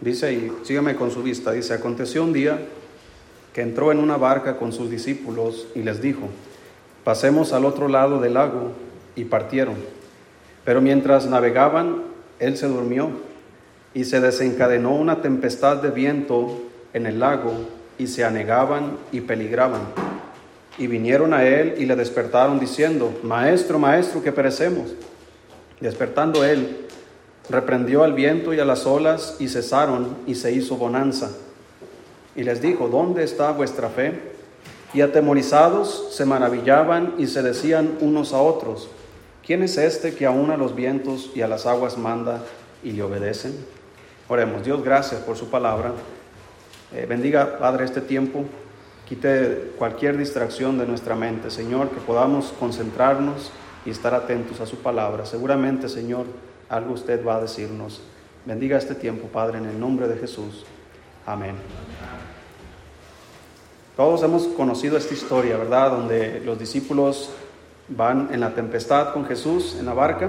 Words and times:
Dice, 0.00 0.32
y 0.32 0.52
sígame 0.62 0.96
con 0.96 1.10
su 1.10 1.22
vista, 1.22 1.52
dice, 1.52 1.74
aconteció 1.74 2.22
un 2.22 2.32
día 2.32 2.58
que 3.52 3.62
entró 3.62 3.90
en 3.92 3.98
una 3.98 4.16
barca 4.16 4.56
con 4.56 4.72
sus 4.72 4.90
discípulos 4.90 5.68
y 5.74 5.82
les 5.82 6.02
dijo, 6.02 6.28
pasemos 7.04 7.52
al 7.52 7.64
otro 7.64 7.88
lado 7.88 8.20
del 8.20 8.34
lago, 8.34 8.72
y 9.16 9.24
partieron. 9.24 9.76
Pero 10.64 10.80
mientras 10.80 11.26
navegaban, 11.26 12.02
él 12.38 12.56
se 12.56 12.68
durmió, 12.68 13.08
y 13.94 14.04
se 14.04 14.20
desencadenó 14.20 14.94
una 14.94 15.22
tempestad 15.22 15.78
de 15.78 15.90
viento 15.90 16.60
en 16.92 17.06
el 17.06 17.18
lago, 17.18 17.54
y 17.98 18.08
se 18.08 18.24
anegaban 18.24 18.98
y 19.10 19.22
peligraban. 19.22 19.80
Y 20.76 20.86
vinieron 20.86 21.32
a 21.32 21.44
él 21.44 21.76
y 21.78 21.86
le 21.86 21.96
despertaron 21.96 22.60
diciendo, 22.60 23.18
Maestro, 23.22 23.78
maestro, 23.78 24.22
que 24.22 24.32
perecemos. 24.32 24.94
Despertando 25.80 26.44
él, 26.44 26.85
reprendió 27.48 28.04
al 28.04 28.12
viento 28.12 28.52
y 28.54 28.60
a 28.60 28.64
las 28.64 28.86
olas, 28.86 29.36
y 29.38 29.48
cesaron, 29.48 30.16
y 30.26 30.34
se 30.34 30.52
hizo 30.52 30.76
bonanza. 30.76 31.30
Y 32.34 32.42
les 32.42 32.60
dijo, 32.60 32.88
¿dónde 32.88 33.24
está 33.24 33.52
vuestra 33.52 33.88
fe? 33.88 34.20
Y 34.92 35.00
atemorizados 35.00 36.08
se 36.10 36.24
maravillaban 36.24 37.14
y 37.18 37.26
se 37.26 37.42
decían 37.42 37.98
unos 38.00 38.32
a 38.32 38.38
otros, 38.38 38.88
¿quién 39.44 39.62
es 39.62 39.76
este 39.78 40.14
que 40.14 40.26
aún 40.26 40.50
a 40.50 40.56
los 40.56 40.74
vientos 40.74 41.30
y 41.34 41.42
a 41.42 41.48
las 41.48 41.66
aguas 41.66 41.98
manda 41.98 42.42
y 42.82 42.92
le 42.92 43.02
obedecen? 43.02 43.54
Oremos, 44.28 44.64
Dios, 44.64 44.82
gracias 44.82 45.20
por 45.20 45.36
su 45.36 45.50
palabra. 45.50 45.92
Eh, 46.92 47.06
bendiga, 47.08 47.58
Padre, 47.58 47.84
este 47.84 48.00
tiempo. 48.00 48.44
Quite 49.08 49.72
cualquier 49.78 50.16
distracción 50.16 50.78
de 50.78 50.86
nuestra 50.86 51.14
mente, 51.14 51.50
Señor, 51.50 51.90
que 51.90 52.00
podamos 52.00 52.52
concentrarnos 52.58 53.52
y 53.84 53.90
estar 53.90 54.14
atentos 54.14 54.60
a 54.60 54.66
su 54.66 54.78
palabra. 54.78 55.26
Seguramente, 55.26 55.88
Señor, 55.88 56.26
algo 56.68 56.94
usted 56.94 57.24
va 57.24 57.36
a 57.36 57.40
decirnos. 57.40 58.00
Bendiga 58.44 58.78
este 58.78 58.94
tiempo, 58.94 59.28
Padre, 59.28 59.58
en 59.58 59.66
el 59.66 59.78
nombre 59.78 60.08
de 60.08 60.16
Jesús. 60.16 60.64
Amén. 61.24 61.56
Todos 63.96 64.22
hemos 64.22 64.46
conocido 64.48 64.96
esta 64.96 65.14
historia, 65.14 65.56
¿verdad? 65.56 65.90
Donde 65.90 66.40
los 66.44 66.58
discípulos 66.58 67.30
van 67.88 68.28
en 68.32 68.40
la 68.40 68.54
tempestad 68.54 69.12
con 69.12 69.24
Jesús 69.24 69.76
en 69.78 69.86
la 69.86 69.94
barca. 69.94 70.28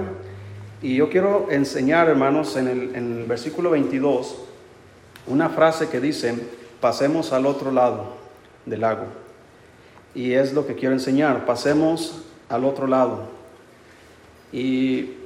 Y 0.80 0.96
yo 0.96 1.10
quiero 1.10 1.48
enseñar, 1.50 2.08
hermanos, 2.08 2.56
en 2.56 2.68
el, 2.68 3.24
versículo 3.24 3.70
22, 3.70 4.36
una 5.26 5.50
frase 5.50 5.88
que 5.88 6.00
dice, 6.00 6.34
pasemos 6.80 7.32
al 7.32 7.46
otro 7.46 7.72
lado 7.72 8.14
del 8.64 8.80
lago. 8.80 9.06
Y 10.14 10.32
es 10.32 10.52
lo 10.52 10.66
que 10.66 10.74
quiero 10.74 10.94
enseñar, 10.94 11.44
pasemos 11.44 12.22
al 12.48 12.64
otro 12.64 12.86
lado. 12.86 13.24
Y 14.52 15.17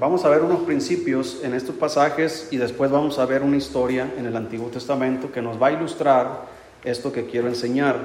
vamos 0.00 0.24
a 0.24 0.28
ver 0.28 0.42
unos 0.42 0.60
principios 0.60 1.40
en 1.42 1.54
estos 1.54 1.74
pasajes 1.74 2.48
y 2.50 2.56
después 2.56 2.90
vamos 2.90 3.18
a 3.18 3.26
ver 3.26 3.42
una 3.42 3.56
historia 3.56 4.12
en 4.16 4.26
el 4.26 4.36
Antiguo 4.36 4.68
Testamento 4.68 5.32
que 5.32 5.42
nos 5.42 5.60
va 5.60 5.68
a 5.68 5.72
ilustrar 5.72 6.46
esto 6.84 7.12
que 7.12 7.26
quiero 7.26 7.48
enseñar. 7.48 7.96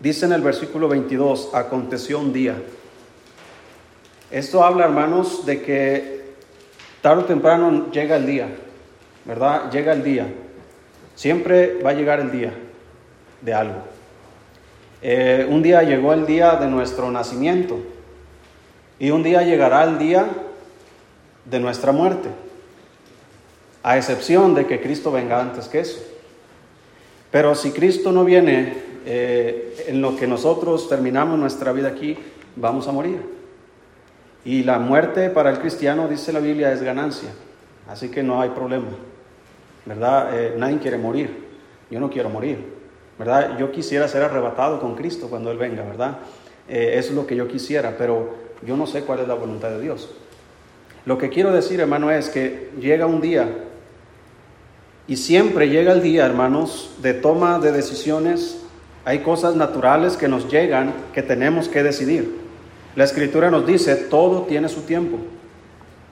Dice 0.00 0.26
en 0.26 0.32
el 0.32 0.42
versículo 0.42 0.88
22, 0.88 1.50
aconteció 1.54 2.18
un 2.18 2.32
día. 2.32 2.56
Esto 4.30 4.64
habla, 4.64 4.84
hermanos, 4.84 5.46
de 5.46 5.62
que 5.62 6.24
tarde 7.00 7.22
o 7.22 7.24
temprano 7.26 7.90
llega 7.92 8.16
el 8.16 8.26
día, 8.26 8.48
¿verdad? 9.24 9.70
Llega 9.70 9.92
el 9.92 10.02
día. 10.02 10.26
Siempre 11.14 11.80
va 11.80 11.90
a 11.90 11.94
llegar 11.94 12.18
el 12.18 12.32
día 12.32 12.52
de 13.40 13.54
algo. 13.54 13.82
Eh, 15.00 15.46
un 15.48 15.62
día 15.62 15.82
llegó 15.82 16.12
el 16.12 16.26
día 16.26 16.56
de 16.56 16.66
nuestro 16.66 17.10
nacimiento. 17.10 17.93
Y 19.04 19.10
un 19.10 19.22
día 19.22 19.42
llegará 19.42 19.84
el 19.84 19.98
día 19.98 20.26
de 21.44 21.60
nuestra 21.60 21.92
muerte, 21.92 22.30
a 23.82 23.98
excepción 23.98 24.54
de 24.54 24.64
que 24.64 24.80
Cristo 24.80 25.12
venga 25.12 25.42
antes 25.42 25.68
que 25.68 25.80
eso. 25.80 26.02
Pero 27.30 27.54
si 27.54 27.72
Cristo 27.72 28.12
no 28.12 28.24
viene 28.24 28.72
eh, 29.04 29.84
en 29.88 30.00
lo 30.00 30.16
que 30.16 30.26
nosotros 30.26 30.88
terminamos 30.88 31.38
nuestra 31.38 31.72
vida 31.72 31.88
aquí, 31.88 32.16
vamos 32.56 32.88
a 32.88 32.92
morir. 32.92 33.20
Y 34.42 34.62
la 34.62 34.78
muerte 34.78 35.28
para 35.28 35.50
el 35.50 35.58
cristiano, 35.58 36.08
dice 36.08 36.32
la 36.32 36.40
Biblia, 36.40 36.72
es 36.72 36.80
ganancia. 36.80 37.28
Así 37.86 38.08
que 38.08 38.22
no 38.22 38.40
hay 38.40 38.48
problema. 38.48 38.88
¿Verdad? 39.84 40.30
Eh, 40.32 40.54
nadie 40.56 40.78
quiere 40.78 40.96
morir. 40.96 41.44
Yo 41.90 42.00
no 42.00 42.08
quiero 42.08 42.30
morir. 42.30 42.72
¿Verdad? 43.18 43.58
Yo 43.58 43.70
quisiera 43.70 44.08
ser 44.08 44.22
arrebatado 44.22 44.80
con 44.80 44.94
Cristo 44.94 45.28
cuando 45.28 45.50
Él 45.50 45.58
venga, 45.58 45.82
¿verdad? 45.82 46.16
Eh, 46.66 46.94
eso 46.96 47.10
es 47.10 47.14
lo 47.14 47.26
que 47.26 47.36
yo 47.36 47.46
quisiera, 47.46 47.96
pero 47.98 48.43
yo 48.66 48.76
no 48.76 48.86
sé 48.86 49.02
cuál 49.02 49.20
es 49.20 49.28
la 49.28 49.34
voluntad 49.34 49.70
de 49.70 49.80
Dios. 49.80 50.10
Lo 51.06 51.18
que 51.18 51.28
quiero 51.28 51.52
decir, 51.52 51.80
hermano, 51.80 52.10
es 52.10 52.30
que 52.30 52.70
llega 52.80 53.06
un 53.06 53.20
día, 53.20 53.48
y 55.06 55.16
siempre 55.16 55.68
llega 55.68 55.92
el 55.92 56.02
día, 56.02 56.24
hermanos, 56.24 56.92
de 57.02 57.12
toma 57.12 57.58
de 57.58 57.72
decisiones. 57.72 58.60
Hay 59.04 59.18
cosas 59.18 59.54
naturales 59.54 60.16
que 60.16 60.28
nos 60.28 60.50
llegan 60.50 60.94
que 61.12 61.22
tenemos 61.22 61.68
que 61.68 61.82
decidir. 61.82 62.38
La 62.96 63.04
escritura 63.04 63.50
nos 63.50 63.66
dice, 63.66 63.96
todo 63.96 64.42
tiene 64.42 64.68
su 64.70 64.82
tiempo. 64.82 65.18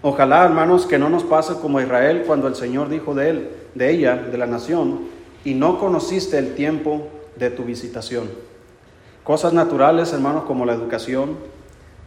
Ojalá, 0.03 0.45
hermanos, 0.45 0.85
que 0.85 0.99
no 0.99 1.09
nos 1.09 1.23
pase 1.23 1.55
como 1.55 1.81
Israel 1.81 2.25
cuando 2.27 2.49
el 2.49 2.55
Señor 2.55 2.91
dijo 2.91 3.15
de 3.15 3.31
él, 3.31 3.51
de 3.75 3.91
ella, 3.91 4.17
de 4.17 4.37
la 4.37 4.47
nación, 4.47 5.07
y 5.45 5.55
no 5.55 5.79
conociste 5.79 6.37
el 6.37 6.55
tiempo 6.55 7.09
de 7.37 7.49
tu 7.49 7.65
visitación. 7.65 8.29
Cosas 9.25 9.55
naturales, 9.55 10.13
hermanos, 10.13 10.45
como 10.45 10.67
la 10.67 10.75
educación, 10.75 11.37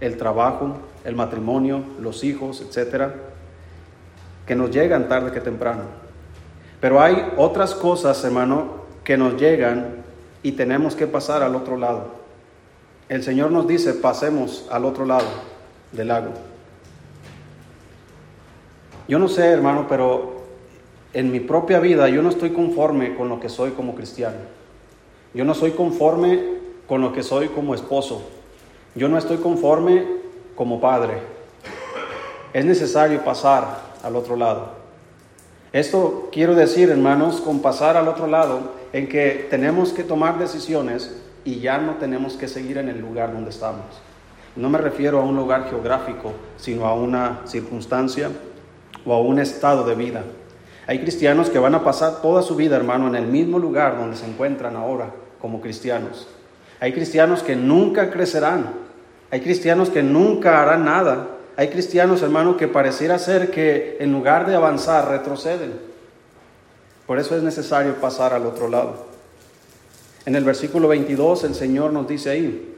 el 0.02 0.18
trabajo, 0.18 0.78
el 1.04 1.16
matrimonio, 1.16 1.84
los 2.00 2.24
hijos, 2.24 2.62
etcétera, 2.62 3.14
que 4.46 4.56
nos 4.56 4.72
llegan 4.72 5.08
tarde 5.08 5.32
que 5.32 5.40
temprano. 5.40 5.84
Pero 6.82 7.02
hay 7.02 7.34
otras 7.38 7.74
cosas, 7.74 8.24
hermano, 8.24 8.86
que 9.04 9.18
nos 9.18 9.38
llegan 9.40 10.04
y 10.44 10.54
tenemos 10.54 10.96
que 10.96 11.08
pasar 11.08 11.42
al 11.42 11.56
otro 11.56 11.78
lado. 11.78 12.08
El 13.10 13.24
Señor 13.24 13.52
nos 13.52 13.68
dice, 13.68 13.94
pasemos 13.94 14.68
al 14.72 14.86
otro 14.86 15.06
lado 15.06 15.28
del 15.92 16.08
lago. 16.10 16.32
Yo 19.08 19.20
no 19.20 19.28
sé, 19.28 19.46
hermano, 19.46 19.86
pero 19.88 20.44
en 21.14 21.32
mi 21.32 21.40
propia 21.40 21.80
vida 21.80 22.10
yo 22.10 22.22
no 22.22 22.30
estoy 22.30 22.50
conforme 22.52 23.16
con 23.16 23.30
lo 23.30 23.40
que 23.40 23.50
soy 23.50 23.72
como 23.72 23.96
cristiano. 23.96 24.38
Yo 25.34 25.46
no 25.46 25.54
soy 25.54 25.72
conforme 25.72 26.56
con 26.88 27.02
lo 27.02 27.14
que 27.14 27.24
soy 27.24 27.50
como 27.50 27.76
esposo. 27.76 28.24
Yo 28.96 29.10
no 29.10 29.18
estoy 29.18 29.38
conforme 29.38 30.06
como 30.56 30.80
padre. 30.80 31.20
Es 32.54 32.64
necesario 32.64 33.24
pasar 33.24 33.82
al 34.02 34.16
otro 34.16 34.38
lado. 34.38 34.70
Esto 35.74 36.30
quiero 36.32 36.56
decir, 36.56 36.90
hermanos, 36.90 37.42
con 37.42 37.62
pasar 37.62 37.98
al 37.98 38.08
otro 38.08 38.28
lado, 38.28 38.72
en 38.94 39.10
que 39.10 39.48
tenemos 39.50 39.92
que 39.92 40.06
tomar 40.06 40.40
decisiones 40.40 41.22
y 41.44 41.60
ya 41.60 41.78
no 41.78 41.96
tenemos 41.96 42.38
que 42.38 42.48
seguir 42.48 42.78
en 42.78 42.88
el 42.88 43.02
lugar 43.02 43.34
donde 43.34 43.50
estamos. 43.50 43.84
No 44.56 44.70
me 44.70 44.78
refiero 44.78 45.20
a 45.20 45.24
un 45.26 45.36
lugar 45.36 45.70
geográfico, 45.70 46.32
sino 46.56 46.86
a 46.86 46.94
una 46.94 47.42
circunstancia 47.44 48.30
o 49.06 49.14
a 49.14 49.20
un 49.20 49.40
estado 49.40 49.84
de 49.84 49.96
vida. 49.96 50.24
Hay 50.88 51.02
cristianos 51.02 51.50
que 51.50 51.60
van 51.60 51.76
a 51.76 51.84
pasar 51.84 52.22
toda 52.22 52.42
su 52.42 52.56
vida, 52.56 52.78
hermano, 52.78 53.10
en 53.10 53.16
el 53.16 53.28
mismo 53.28 53.60
lugar 53.60 53.98
donde 53.98 54.16
se 54.16 54.26
encuentran 54.26 54.78
ahora 54.78 55.10
como 55.42 55.60
cristianos. 55.60 56.30
Hay 56.80 56.94
cristianos 56.94 57.44
que 57.44 57.58
nunca 57.58 58.10
crecerán, 58.10 58.85
hay 59.36 59.42
cristianos 59.42 59.90
que 59.90 60.02
nunca 60.02 60.62
harán 60.62 60.86
nada. 60.86 61.28
Hay 61.58 61.68
cristianos, 61.68 62.22
hermano, 62.22 62.56
que 62.56 62.70
pareciera 62.70 63.20
ser 63.20 63.52
que 63.52 63.98
en 64.00 64.14
lugar 64.14 64.48
de 64.48 64.56
avanzar, 64.56 65.10
retroceden. 65.10 65.74
Por 67.06 67.20
eso 67.20 67.36
es 67.36 67.44
necesario 67.44 67.96
pasar 67.96 68.34
al 68.34 68.46
otro 68.46 68.70
lado. 68.70 69.08
En 70.26 70.38
el 70.38 70.46
versículo 70.46 70.88
22 70.88 71.44
el 71.44 71.54
Señor 71.54 71.92
nos 71.92 72.08
dice 72.08 72.30
ahí, 72.30 72.76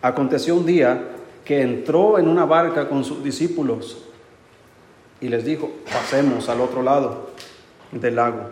aconteció 0.00 0.54
un 0.54 0.66
día 0.66 1.08
que 1.44 1.62
entró 1.62 2.20
en 2.20 2.28
una 2.28 2.44
barca 2.44 2.88
con 2.88 3.02
sus 3.02 3.24
discípulos 3.24 4.04
y 5.20 5.30
les 5.30 5.44
dijo, 5.44 5.68
pasemos 5.92 6.48
al 6.48 6.60
otro 6.60 6.80
lado 6.80 7.30
del 7.90 8.14
lago. 8.14 8.50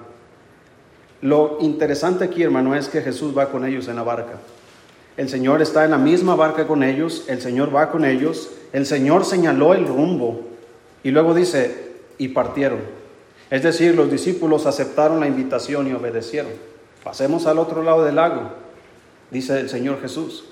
Lo 1.21 1.59
interesante 1.61 2.25
aquí, 2.25 2.43
hermano, 2.43 2.75
es 2.75 2.89
que 2.89 3.03
Jesús 3.03 3.39
va 3.39 3.51
con 3.51 3.65
ellos 3.65 3.87
en 3.87 3.95
la 3.95 4.03
barca. 4.03 4.41
El 5.19 5.29
Señor 5.29 5.61
está 5.61 5.85
en 5.85 5.91
la 5.91 5.99
misma 5.99 6.37
barca 6.37 6.69
con 6.69 6.85
ellos, 6.85 7.25
el 7.27 7.43
Señor 7.43 7.75
va 7.75 7.91
con 7.91 8.05
ellos, 8.05 8.51
el 8.73 8.87
Señor 8.87 9.25
señaló 9.25 9.75
el 9.75 9.85
rumbo 9.85 10.43
y 11.03 11.11
luego 11.11 11.35
dice, 11.35 11.97
y 12.19 12.29
partieron. 12.29 12.79
Es 13.51 13.65
decir, 13.65 13.97
los 13.97 14.13
discípulos 14.13 14.65
aceptaron 14.65 15.19
la 15.19 15.27
invitación 15.27 15.89
y 15.89 15.93
obedecieron. 15.93 16.53
Pasemos 17.03 17.47
al 17.47 17.59
otro 17.59 17.83
lado 17.83 18.05
del 18.05 18.15
lago, 18.15 18.53
dice 19.33 19.59
el 19.59 19.69
Señor 19.69 20.01
Jesús. 20.01 20.45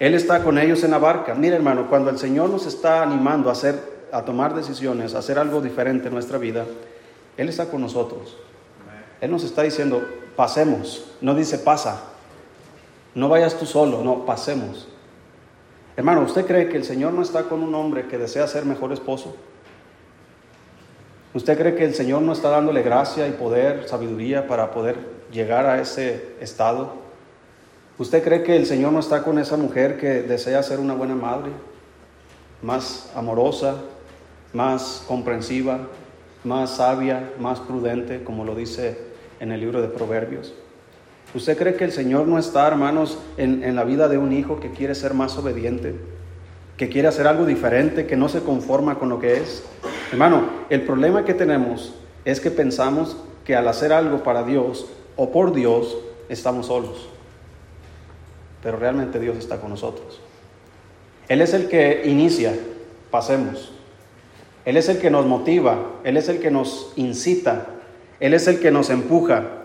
Él 0.00 0.14
está 0.14 0.42
con 0.42 0.58
ellos 0.58 0.82
en 0.82 0.90
la 0.90 0.98
barca. 0.98 1.36
Mire, 1.36 1.54
hermano, 1.54 1.88
cuando 1.88 2.10
el 2.10 2.18
Señor 2.18 2.50
nos 2.50 2.66
está 2.66 3.04
animando 3.04 3.48
a 3.48 3.52
hacer 3.52 4.00
a 4.10 4.24
tomar 4.24 4.56
decisiones, 4.56 5.14
a 5.14 5.20
hacer 5.20 5.38
algo 5.38 5.60
diferente 5.60 6.08
en 6.08 6.14
nuestra 6.14 6.36
vida, 6.36 6.66
él 7.36 7.48
está 7.48 7.70
con 7.70 7.80
nosotros. 7.80 8.36
Él 9.20 9.30
nos 9.30 9.44
está 9.44 9.62
diciendo, 9.62 10.02
pasemos, 10.34 11.04
no 11.20 11.36
dice 11.36 11.58
pasa, 11.58 12.09
no 13.14 13.28
vayas 13.28 13.58
tú 13.58 13.66
solo, 13.66 14.02
no, 14.02 14.24
pasemos. 14.24 14.88
Hermano, 15.96 16.22
¿usted 16.22 16.46
cree 16.46 16.68
que 16.68 16.76
el 16.76 16.84
Señor 16.84 17.12
no 17.12 17.22
está 17.22 17.44
con 17.44 17.62
un 17.62 17.74
hombre 17.74 18.06
que 18.06 18.18
desea 18.18 18.46
ser 18.46 18.64
mejor 18.64 18.92
esposo? 18.92 19.36
¿Usted 21.34 21.58
cree 21.58 21.74
que 21.74 21.84
el 21.84 21.94
Señor 21.94 22.22
no 22.22 22.32
está 22.32 22.48
dándole 22.48 22.82
gracia 22.82 23.28
y 23.28 23.32
poder, 23.32 23.88
sabiduría 23.88 24.46
para 24.46 24.70
poder 24.70 24.96
llegar 25.30 25.66
a 25.66 25.80
ese 25.80 26.34
estado? 26.40 26.94
¿Usted 27.98 28.22
cree 28.24 28.42
que 28.42 28.56
el 28.56 28.66
Señor 28.66 28.92
no 28.92 29.00
está 29.00 29.22
con 29.22 29.38
esa 29.38 29.56
mujer 29.56 29.98
que 29.98 30.22
desea 30.22 30.62
ser 30.62 30.80
una 30.80 30.94
buena 30.94 31.14
madre, 31.14 31.50
más 32.62 33.12
amorosa, 33.14 33.76
más 34.52 35.04
comprensiva, 35.06 35.88
más 36.44 36.76
sabia, 36.76 37.32
más 37.38 37.60
prudente, 37.60 38.24
como 38.24 38.44
lo 38.44 38.54
dice 38.54 38.98
en 39.38 39.52
el 39.52 39.60
libro 39.60 39.82
de 39.82 39.88
Proverbios? 39.88 40.54
¿Usted 41.34 41.56
cree 41.56 41.74
que 41.74 41.84
el 41.84 41.92
Señor 41.92 42.26
no 42.26 42.38
está, 42.38 42.66
hermanos, 42.66 43.18
en, 43.36 43.62
en 43.62 43.76
la 43.76 43.84
vida 43.84 44.08
de 44.08 44.18
un 44.18 44.32
hijo 44.32 44.60
que 44.60 44.70
quiere 44.70 44.94
ser 44.94 45.14
más 45.14 45.36
obediente? 45.36 45.94
que 46.80 46.88
quiere 46.88 47.08
hacer 47.08 47.26
algo 47.26 47.44
diferente, 47.44 48.06
que 48.06 48.16
no 48.16 48.30
se 48.30 48.40
conforma 48.40 48.98
con 48.98 49.10
lo 49.10 49.20
que 49.20 49.34
es. 49.34 49.62
Hermano, 50.12 50.48
el 50.70 50.80
problema 50.80 51.26
que 51.26 51.34
tenemos 51.34 51.92
es 52.24 52.40
que 52.40 52.50
pensamos 52.50 53.18
que 53.44 53.54
al 53.54 53.68
hacer 53.68 53.92
algo 53.92 54.22
para 54.22 54.44
Dios 54.44 54.86
o 55.14 55.30
por 55.30 55.52
Dios 55.52 55.98
estamos 56.30 56.68
solos. 56.68 57.06
Pero 58.62 58.78
realmente 58.78 59.20
Dios 59.20 59.36
está 59.36 59.60
con 59.60 59.68
nosotros. 59.68 60.22
Él 61.28 61.42
es 61.42 61.52
el 61.52 61.68
que 61.68 62.00
inicia, 62.06 62.54
pasemos. 63.10 63.72
Él 64.64 64.78
es 64.78 64.88
el 64.88 65.00
que 65.00 65.10
nos 65.10 65.26
motiva, 65.26 65.96
Él 66.02 66.16
es 66.16 66.30
el 66.30 66.40
que 66.40 66.50
nos 66.50 66.94
incita, 66.96 67.66
Él 68.20 68.32
es 68.32 68.48
el 68.48 68.58
que 68.58 68.70
nos 68.70 68.88
empuja. 68.88 69.59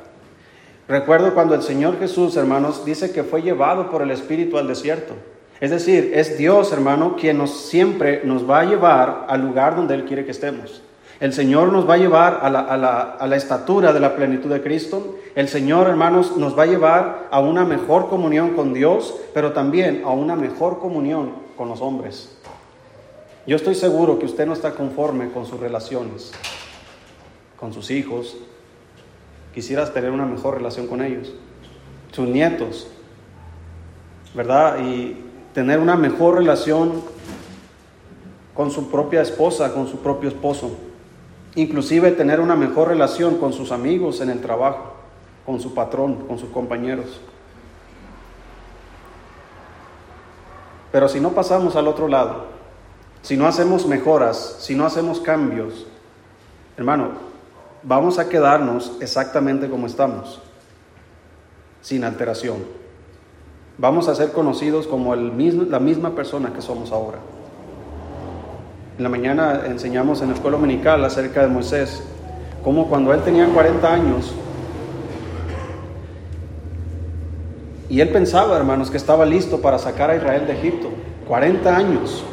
Recuerdo 0.87 1.33
cuando 1.33 1.55
el 1.55 1.63
Señor 1.63 1.97
Jesús, 1.97 2.35
hermanos, 2.37 2.85
dice 2.85 3.11
que 3.11 3.23
fue 3.23 3.41
llevado 3.41 3.89
por 3.89 4.01
el 4.03 4.11
Espíritu 4.11 4.57
al 4.57 4.67
desierto. 4.67 5.15
Es 5.59 5.71
decir, 5.71 6.11
es 6.13 6.37
Dios, 6.37 6.71
hermano, 6.71 7.15
quien 7.15 7.37
nos 7.37 7.51
siempre 7.51 8.21
nos 8.23 8.47
va 8.47 8.59
a 8.59 8.65
llevar 8.65 9.25
al 9.27 9.41
lugar 9.41 9.75
donde 9.75 9.95
Él 9.95 10.05
quiere 10.05 10.25
que 10.25 10.31
estemos. 10.31 10.81
El 11.19 11.31
Señor 11.33 11.71
nos 11.71 11.89
va 11.89 11.93
a 11.93 11.97
llevar 11.97 12.39
a 12.41 12.49
la, 12.49 12.59
a, 12.59 12.77
la, 12.77 13.01
a 13.01 13.25
la, 13.25 13.35
estatura 13.37 13.93
de 13.93 14.01
la 14.01 14.15
plenitud 14.15 14.49
de 14.49 14.61
Cristo. 14.61 15.15
El 15.33 15.47
Señor, 15.47 15.87
hermanos, 15.87 16.35
nos 16.35 16.59
va 16.59 16.63
a 16.63 16.67
llevar 16.67 17.29
a 17.31 17.39
una 17.39 17.63
mejor 17.63 18.09
comunión 18.09 18.53
con 18.53 18.73
Dios, 18.73 19.15
pero 19.33 19.53
también 19.53 20.03
a 20.05 20.09
una 20.09 20.35
mejor 20.35 20.79
comunión 20.79 21.31
con 21.55 21.69
los 21.69 21.81
hombres. 21.81 22.37
Yo 23.47 23.55
estoy 23.55 23.75
seguro 23.75 24.19
que 24.19 24.25
usted 24.25 24.45
no 24.45 24.53
está 24.53 24.71
conforme 24.71 25.31
con 25.31 25.45
sus 25.45 25.59
relaciones, 25.59 26.33
con 27.57 27.73
sus 27.73 27.91
hijos. 27.91 28.35
Quisieras 29.55 29.93
tener 29.93 30.11
una 30.11 30.25
mejor 30.25 30.55
relación 30.55 30.85
con 30.85 31.01
ellos, 31.01 31.31
sus 32.11 32.27
nietos, 32.27 32.87
¿verdad? 34.33 34.79
Y 34.79 35.23
tener 35.53 35.79
una 35.79 35.95
mejor 35.95 36.35
relación 36.35 37.01
con 38.53 38.69
su 38.69 38.91
propia 38.91 39.21
esposa, 39.21 39.73
con 39.73 39.87
su 39.87 39.99
propio 39.99 40.27
esposo. 40.27 40.71
Inclusive 41.55 42.11
tener 42.11 42.41
una 42.41 42.57
mejor 42.57 42.89
relación 42.89 43.37
con 43.37 43.53
sus 43.53 43.71
amigos 43.71 44.19
en 44.19 44.29
el 44.29 44.41
trabajo, 44.41 44.93
con 45.45 45.61
su 45.61 45.73
patrón, 45.73 46.27
con 46.27 46.37
sus 46.37 46.49
compañeros. 46.49 47.21
Pero 50.91 51.07
si 51.07 51.21
no 51.21 51.31
pasamos 51.31 51.77
al 51.77 51.87
otro 51.87 52.09
lado, 52.09 52.47
si 53.21 53.37
no 53.37 53.47
hacemos 53.47 53.87
mejoras, 53.87 54.57
si 54.59 54.75
no 54.75 54.85
hacemos 54.85 55.21
cambios, 55.21 55.87
hermano, 56.75 57.34
vamos 57.85 58.19
a 58.19 58.27
quedarnos 58.27 58.93
exactamente 58.99 59.69
como 59.69 59.87
estamos, 59.87 60.41
sin 61.81 62.03
alteración 62.03 62.85
vamos 63.77 64.07
a 64.07 64.15
ser 64.15 64.31
conocidos 64.31 64.87
como 64.87 65.13
el 65.13 65.31
mismo, 65.31 65.63
la 65.63 65.79
misma 65.79 66.15
persona 66.15 66.53
que 66.53 66.61
somos 66.61 66.91
ahora. 66.91 67.19
En 68.97 69.03
la 69.03 69.09
mañana 69.09 69.63
enseñamos 69.65 70.21
en 70.21 70.29
la 70.29 70.35
escuela 70.35 70.57
dominical 70.57 71.03
acerca 71.03 71.41
de 71.41 71.47
Moisés, 71.47 72.01
como 72.63 72.87
cuando 72.87 73.13
él 73.13 73.21
tenía 73.21 73.47
40 73.47 73.93
años, 73.93 74.33
y 77.87 78.01
él 78.01 78.09
pensaba, 78.09 78.57
hermanos, 78.57 78.89
que 78.89 78.97
estaba 78.97 79.25
listo 79.25 79.61
para 79.61 79.77
sacar 79.77 80.09
a 80.09 80.15
Israel 80.15 80.47
de 80.47 80.53
Egipto, 80.53 80.89
40 81.27 81.75
años. 81.75 82.23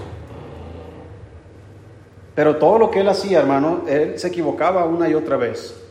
Pero 2.34 2.56
todo 2.56 2.78
lo 2.78 2.90
que 2.90 3.00
él 3.00 3.08
hacía, 3.08 3.40
hermano, 3.40 3.82
él 3.86 4.18
se 4.18 4.28
equivocaba 4.28 4.84
una 4.86 5.08
y 5.08 5.14
otra 5.14 5.36
vez. 5.36 5.82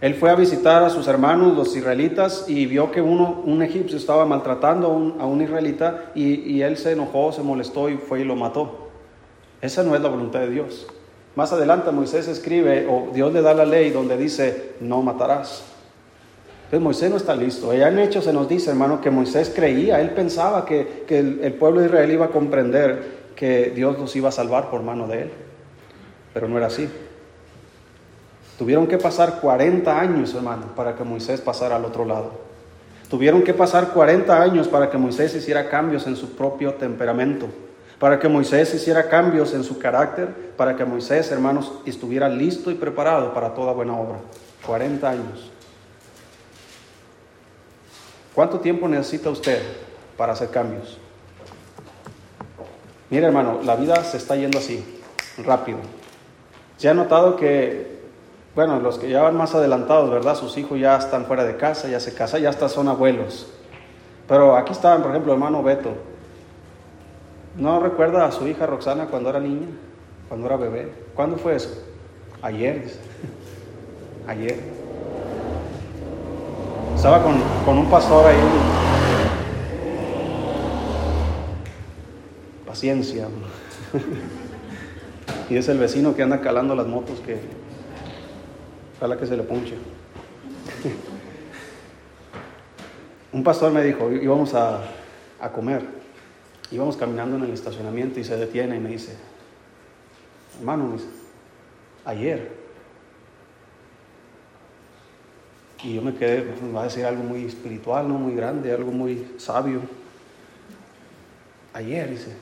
Él 0.00 0.14
fue 0.14 0.30
a 0.30 0.34
visitar 0.34 0.82
a 0.82 0.88
sus 0.88 1.06
hermanos, 1.08 1.54
los 1.56 1.76
israelitas, 1.76 2.46
y 2.48 2.64
vio 2.64 2.90
que 2.90 3.02
uno, 3.02 3.42
un 3.44 3.62
egipcio 3.62 3.98
estaba 3.98 4.24
maltratando 4.24 4.88
a 5.20 5.26
un, 5.26 5.42
israelita 5.42 6.10
y, 6.14 6.62
él 6.62 6.78
se 6.78 6.92
enojó, 6.92 7.32
se 7.32 7.42
molestó 7.42 7.90
y 7.90 7.98
fue 7.98 8.20
y 8.20 8.24
lo 8.24 8.34
mató. 8.34 8.88
Esa 9.60 9.82
no 9.82 9.94
es 9.94 10.00
la 10.00 10.08
voluntad 10.08 10.40
de 10.40 10.50
Dios. 10.50 10.86
Más 11.36 11.52
adelante 11.52 11.90
Moisés 11.90 12.28
escribe, 12.28 12.86
o 12.88 13.10
Dios 13.12 13.32
le 13.32 13.42
da 13.42 13.52
la 13.52 13.66
ley 13.66 13.90
donde 13.90 14.16
dice, 14.16 14.72
no 14.80 15.02
matarás. 15.02 15.64
Entonces 16.64 16.80
Moisés 16.80 17.10
no 17.10 17.16
está 17.18 17.36
listo. 17.36 17.70
Allá 17.70 17.88
en 17.88 17.98
Hechos 17.98 18.24
se 18.24 18.32
nos 18.32 18.48
dice, 18.48 18.70
hermano, 18.70 19.02
que 19.02 19.10
Moisés 19.10 19.52
creía, 19.54 20.00
él 20.00 20.10
pensaba 20.10 20.64
que, 20.64 21.04
el, 21.08 21.40
el 21.42 21.52
pueblo 21.54 21.80
de 21.80 21.86
Israel 21.86 22.10
iba 22.10 22.26
a 22.26 22.30
comprender 22.30 23.20
que 23.36 23.70
Dios 23.70 23.98
los 23.98 24.16
iba 24.16 24.30
a 24.30 24.32
salvar 24.32 24.70
por 24.70 24.82
mano 24.82 25.06
de 25.06 25.22
él. 25.22 25.30
Pero 26.32 26.48
no 26.48 26.56
era 26.56 26.66
así. 26.66 26.88
Tuvieron 28.58 28.86
que 28.86 28.98
pasar 28.98 29.40
40 29.40 29.98
años, 29.98 30.34
hermano, 30.34 30.74
para 30.76 30.94
que 30.94 31.02
Moisés 31.02 31.40
pasara 31.40 31.76
al 31.76 31.84
otro 31.86 32.04
lado. 32.04 32.32
Tuvieron 33.08 33.42
que 33.42 33.54
pasar 33.54 33.88
40 33.88 34.40
años 34.40 34.68
para 34.68 34.90
que 34.90 34.98
Moisés 34.98 35.34
hiciera 35.34 35.68
cambios 35.68 36.06
en 36.06 36.14
su 36.14 36.36
propio 36.36 36.74
temperamento, 36.74 37.46
para 37.98 38.18
que 38.18 38.28
Moisés 38.28 38.72
hiciera 38.74 39.08
cambios 39.08 39.54
en 39.54 39.64
su 39.64 39.78
carácter, 39.78 40.28
para 40.56 40.76
que 40.76 40.84
Moisés, 40.84 41.32
hermanos, 41.32 41.72
estuviera 41.86 42.28
listo 42.28 42.70
y 42.70 42.74
preparado 42.74 43.32
para 43.32 43.54
toda 43.54 43.72
buena 43.72 43.96
obra. 43.96 44.18
40 44.66 45.08
años. 45.10 45.50
¿Cuánto 48.34 48.60
tiempo 48.60 48.86
necesita 48.88 49.30
usted 49.30 49.60
para 50.16 50.34
hacer 50.34 50.50
cambios? 50.50 50.98
Mire, 53.08 53.26
hermano, 53.26 53.60
la 53.64 53.74
vida 53.74 54.04
se 54.04 54.18
está 54.18 54.36
yendo 54.36 54.58
así, 54.58 54.84
rápido. 55.38 55.78
¿Se 56.80 56.88
ha 56.88 56.94
notado 56.94 57.36
que 57.36 58.00
bueno, 58.54 58.80
los 58.80 58.98
que 58.98 59.10
ya 59.10 59.20
van 59.20 59.36
más 59.36 59.54
adelantados, 59.54 60.08
¿verdad? 60.10 60.34
Sus 60.34 60.56
hijos 60.56 60.80
ya 60.80 60.96
están 60.96 61.26
fuera 61.26 61.44
de 61.44 61.58
casa, 61.58 61.88
ya 61.88 62.00
se 62.00 62.14
casan, 62.14 62.40
ya 62.40 62.48
hasta 62.48 62.70
son 62.70 62.88
abuelos. 62.88 63.46
Pero 64.26 64.56
aquí 64.56 64.72
estaban, 64.72 65.02
por 65.02 65.10
ejemplo, 65.10 65.34
hermano 65.34 65.62
Beto. 65.62 65.90
¿No 67.58 67.80
recuerda 67.80 68.24
a 68.24 68.32
su 68.32 68.48
hija 68.48 68.64
Roxana 68.64 69.08
cuando 69.08 69.28
era 69.28 69.40
niña? 69.40 69.66
Cuando 70.28 70.46
era 70.46 70.56
bebé. 70.56 70.90
¿Cuándo 71.14 71.36
fue 71.36 71.56
eso? 71.56 71.68
Ayer. 72.40 72.90
Ayer. 74.26 74.58
Estaba 76.96 77.22
con, 77.22 77.42
con 77.66 77.76
un 77.76 77.90
pastor 77.90 78.26
ahí. 78.26 78.38
Paciencia. 82.66 83.28
y 85.50 85.56
es 85.56 85.68
el 85.68 85.78
vecino 85.78 86.14
que 86.14 86.22
anda 86.22 86.40
calando 86.40 86.74
las 86.74 86.86
motos 86.86 87.20
que 87.20 87.38
Ojalá 89.00 89.16
que 89.16 89.26
se 89.26 89.34
le 89.34 89.42
ponche. 89.42 89.74
Un 93.32 93.42
pastor 93.42 93.72
me 93.72 93.82
dijo, 93.82 94.12
íbamos 94.12 94.52
a, 94.52 94.82
a 95.40 95.50
comer, 95.50 95.86
íbamos 96.70 96.98
caminando 96.98 97.38
en 97.38 97.44
el 97.44 97.52
estacionamiento 97.52 98.20
y 98.20 98.24
se 98.24 98.36
detiene 98.36 98.76
y 98.76 98.78
me 98.78 98.90
dice, 98.90 99.16
hermano, 100.58 100.98
ayer. 102.04 102.60
Y 105.82 105.94
yo 105.94 106.02
me 106.02 106.14
quedé, 106.14 106.44
me 106.60 106.72
va 106.72 106.82
a 106.82 106.84
decir 106.84 107.06
algo 107.06 107.22
muy 107.22 107.46
espiritual, 107.46 108.06
¿no? 108.06 108.18
Muy 108.18 108.34
grande, 108.34 108.70
algo 108.70 108.92
muy 108.92 109.32
sabio. 109.38 109.80
Ayer, 111.72 112.10
dice, 112.10 112.36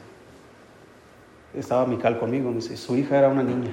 estaba 1.61 1.87
Mical 1.87 2.19
conmigo, 2.19 2.51
me 2.51 2.57
dice, 2.57 2.77
su 2.77 2.97
hija 2.97 3.19
era 3.19 3.29
una 3.29 3.43
niña 3.43 3.73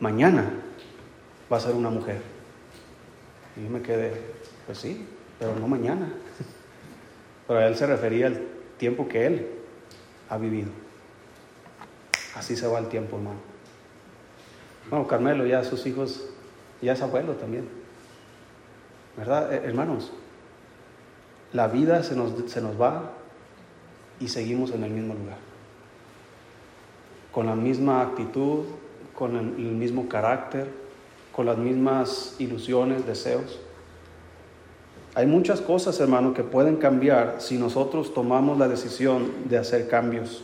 mañana 0.00 0.50
va 1.50 1.56
a 1.56 1.60
ser 1.60 1.74
una 1.74 1.90
mujer. 1.90 2.20
Y 3.56 3.64
yo 3.64 3.70
me 3.70 3.82
quedé, 3.82 4.12
pues 4.66 4.78
sí, 4.78 5.06
pero 5.38 5.54
no 5.56 5.66
mañana. 5.66 6.12
Pero 7.46 7.60
a 7.60 7.66
él 7.66 7.76
se 7.76 7.86
refería 7.86 8.26
al 8.26 8.42
tiempo 8.76 9.08
que 9.08 9.26
él 9.26 9.48
ha 10.28 10.36
vivido. 10.36 10.68
Así 12.34 12.56
se 12.56 12.66
va 12.66 12.78
el 12.78 12.88
tiempo, 12.88 13.16
hermano. 13.16 13.38
Bueno, 14.90 15.06
Carmelo 15.06 15.46
ya 15.46 15.64
sus 15.64 15.86
hijos, 15.86 16.28
ya 16.82 16.92
es 16.92 17.00
abuelo 17.00 17.34
también. 17.34 17.68
¿Verdad, 19.16 19.52
eh, 19.52 19.62
hermanos? 19.64 20.12
La 21.52 21.68
vida 21.68 22.02
se 22.02 22.14
nos, 22.14 22.50
se 22.50 22.60
nos 22.60 22.78
va 22.80 23.12
y 24.20 24.28
seguimos 24.28 24.70
en 24.72 24.84
el 24.84 24.90
mismo 24.90 25.14
lugar. 25.14 25.47
Con 27.38 27.46
la 27.46 27.54
misma 27.54 28.02
actitud, 28.02 28.64
con 29.14 29.36
el 29.36 29.44
mismo 29.54 30.08
carácter, 30.08 30.66
con 31.30 31.46
las 31.46 31.56
mismas 31.56 32.34
ilusiones, 32.40 33.06
deseos. 33.06 33.60
Hay 35.14 35.28
muchas 35.28 35.60
cosas, 35.60 36.00
hermano, 36.00 36.34
que 36.34 36.42
pueden 36.42 36.78
cambiar 36.78 37.36
si 37.38 37.56
nosotros 37.56 38.12
tomamos 38.12 38.58
la 38.58 38.66
decisión 38.66 39.30
de 39.44 39.56
hacer 39.56 39.86
cambios, 39.86 40.42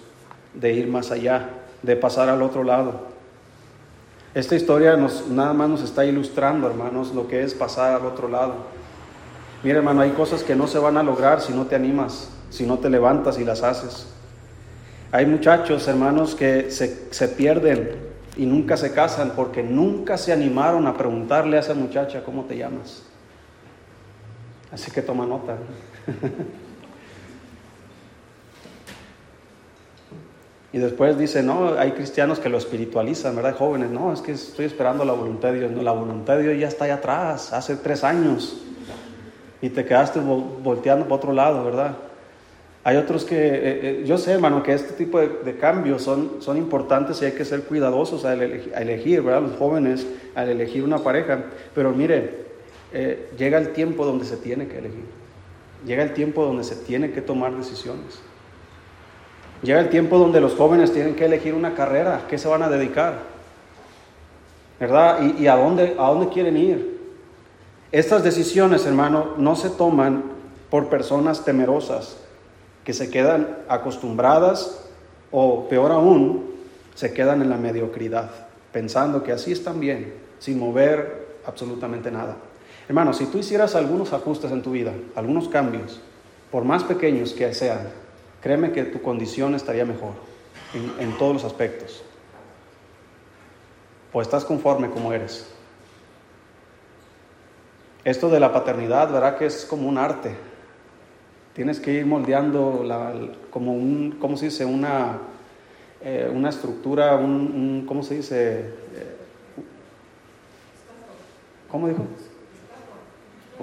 de 0.54 0.72
ir 0.72 0.86
más 0.86 1.10
allá, 1.10 1.50
de 1.82 1.96
pasar 1.96 2.28
al 2.28 2.42
otro 2.42 2.62
lado. 2.62 2.92
Esta 4.32 4.54
historia 4.54 4.96
nada 5.30 5.52
más 5.52 5.68
nos 5.68 5.82
está 5.82 6.04
ilustrando, 6.04 6.68
hermanos, 6.68 7.12
lo 7.12 7.26
que 7.26 7.42
es 7.42 7.54
pasar 7.54 8.00
al 8.00 8.06
otro 8.06 8.28
lado. 8.28 8.54
Mira, 9.64 9.78
hermano, 9.78 10.00
hay 10.00 10.10
cosas 10.10 10.44
que 10.44 10.54
no 10.54 10.68
se 10.68 10.78
van 10.78 10.96
a 10.96 11.02
lograr 11.02 11.40
si 11.40 11.52
no 11.52 11.66
te 11.66 11.74
animas, 11.74 12.30
si 12.50 12.64
no 12.64 12.78
te 12.78 12.88
levantas 12.88 13.40
y 13.40 13.44
las 13.44 13.64
haces. 13.64 14.14
Hay 15.14 15.26
muchachos, 15.26 15.86
hermanos, 15.86 16.34
que 16.34 16.72
se, 16.72 17.12
se 17.12 17.28
pierden 17.28 17.88
y 18.36 18.46
nunca 18.46 18.76
se 18.76 18.92
casan 18.92 19.34
porque 19.36 19.62
nunca 19.62 20.18
se 20.18 20.32
animaron 20.32 20.88
a 20.88 20.96
preguntarle 20.96 21.56
a 21.56 21.60
esa 21.60 21.72
muchacha 21.72 22.24
cómo 22.24 22.46
te 22.46 22.56
llamas. 22.56 23.04
Así 24.72 24.90
que 24.90 25.02
toma 25.02 25.24
nota. 25.24 25.56
Y 30.72 30.78
después 30.78 31.16
dice, 31.16 31.40
no, 31.40 31.78
hay 31.78 31.92
cristianos 31.92 32.40
que 32.40 32.48
lo 32.48 32.58
espiritualizan, 32.58 33.36
¿verdad? 33.36 33.54
Jóvenes, 33.56 33.90
no, 33.90 34.12
es 34.12 34.20
que 34.20 34.32
estoy 34.32 34.64
esperando 34.64 35.04
la 35.04 35.12
voluntad 35.12 35.52
de 35.52 35.60
Dios. 35.60 35.70
No, 35.70 35.82
la 35.82 35.92
voluntad 35.92 36.36
de 36.36 36.42
Dios 36.42 36.58
ya 36.58 36.66
está 36.66 36.86
ahí 36.86 36.90
atrás, 36.90 37.52
hace 37.52 37.76
tres 37.76 38.02
años. 38.02 38.60
Y 39.62 39.68
te 39.68 39.84
quedaste 39.84 40.18
volteando 40.18 41.04
para 41.04 41.14
otro 41.14 41.32
lado, 41.32 41.64
¿verdad? 41.64 41.96
Hay 42.86 42.98
otros 42.98 43.24
que, 43.24 43.34
eh, 43.34 43.60
eh, 43.82 44.04
yo 44.04 44.18
sé, 44.18 44.32
hermano, 44.32 44.62
que 44.62 44.74
este 44.74 44.92
tipo 44.92 45.18
de, 45.18 45.56
cambios 45.56 46.02
son, 46.02 46.32
son 46.40 46.58
importantes 46.58 47.20
y 47.22 47.24
hay 47.24 47.32
que 47.32 47.46
ser 47.46 47.62
cuidadosos 47.62 48.26
al 48.26 48.42
elegir, 48.42 49.22
¿verdad? 49.22 49.40
Los 49.40 49.56
jóvenes, 49.56 50.06
al 50.34 50.50
elegir 50.50 50.84
una 50.84 50.98
pareja. 50.98 51.44
Pero 51.74 51.92
mire, 51.92 52.44
eh, 52.92 53.30
llega 53.38 53.56
el 53.56 53.72
tiempo 53.72 54.04
donde 54.04 54.26
se 54.26 54.36
tiene 54.36 54.68
que 54.68 54.78
elegir. 54.78 55.04
Llega 55.86 56.02
el 56.02 56.12
tiempo 56.12 56.44
donde 56.44 56.62
se 56.62 56.76
tiene 56.76 57.10
que 57.10 57.22
tomar 57.22 57.56
decisiones. 57.56 58.20
Llega 59.62 59.80
el 59.80 59.88
tiempo 59.88 60.18
donde 60.18 60.42
los 60.42 60.54
jóvenes 60.54 60.92
tienen 60.92 61.14
que 61.14 61.24
elegir 61.24 61.54
una 61.54 61.74
carrera, 61.74 62.26
¿qué 62.28 62.36
se 62.36 62.48
van 62.48 62.62
a 62.62 62.68
dedicar? 62.68 63.20
¿Verdad? 64.78 65.20
¿Y, 65.38 65.46
a, 65.46 65.56
dónde, 65.56 65.96
a 65.98 66.08
dónde 66.08 66.28
quieren 66.28 66.58
ir? 66.58 67.00
Estas 67.92 68.22
decisiones, 68.22 68.84
hermano, 68.84 69.32
no 69.38 69.56
se 69.56 69.70
toman 69.70 70.22
por 70.68 70.90
personas 70.90 71.46
temerosas 71.46 72.23
que 72.84 72.92
se 72.92 73.10
quedan 73.10 73.58
acostumbradas 73.68 74.84
o, 75.30 75.68
peor 75.68 75.90
aún, 75.92 76.54
se 76.94 77.12
quedan 77.12 77.42
en 77.42 77.50
la 77.50 77.56
mediocridad, 77.56 78.30
pensando 78.72 79.22
que 79.22 79.32
así 79.32 79.52
están 79.52 79.80
bien, 79.80 80.14
sin 80.38 80.58
mover 80.58 81.38
absolutamente 81.44 82.10
nada. 82.10 82.36
Hermano, 82.88 83.12
si 83.12 83.26
tú 83.26 83.38
hicieras 83.38 83.74
algunos 83.74 84.12
ajustes 84.12 84.52
en 84.52 84.62
tu 84.62 84.72
vida, 84.72 84.92
algunos 85.14 85.48
cambios, 85.48 86.00
por 86.50 86.64
más 86.64 86.84
pequeños 86.84 87.32
que 87.32 87.52
sean, 87.54 87.88
créeme 88.40 88.72
que 88.72 88.84
tu 88.84 89.00
condición 89.00 89.54
estaría 89.54 89.84
mejor 89.84 90.12
en, 91.00 91.16
todos 91.18 91.34
los 91.34 91.44
aspectos. 91.44 92.02
Pues 94.12 94.28
estás 94.28 94.44
conforme 94.44 94.90
como 94.90 95.12
eres. 95.12 95.50
Esto 98.04 98.28
de 98.28 98.38
la 98.38 98.52
paternidad, 98.52 99.10
¿verdad? 99.10 99.38
Que 99.38 99.46
es 99.46 99.64
como 99.64 99.88
un 99.88 99.98
arte. 99.98 100.36
Tienes 101.54 101.78
que 101.78 101.92
ir 101.92 102.04
moldeando 102.04 102.84
como 103.50 103.74
un, 103.74 104.16
¿cómo 104.20 104.36
se 104.36 104.46
dice? 104.46 104.64
Una, 104.64 105.18
eh, 106.02 106.28
una 106.34 106.48
estructura, 106.48 107.14
un, 107.14 107.84
¿cómo 107.86 108.02
se 108.02 108.16
dice? 108.16 108.58
Eh, 108.58 109.16
¿Cómo 111.70 111.88
dijo? 111.88 112.04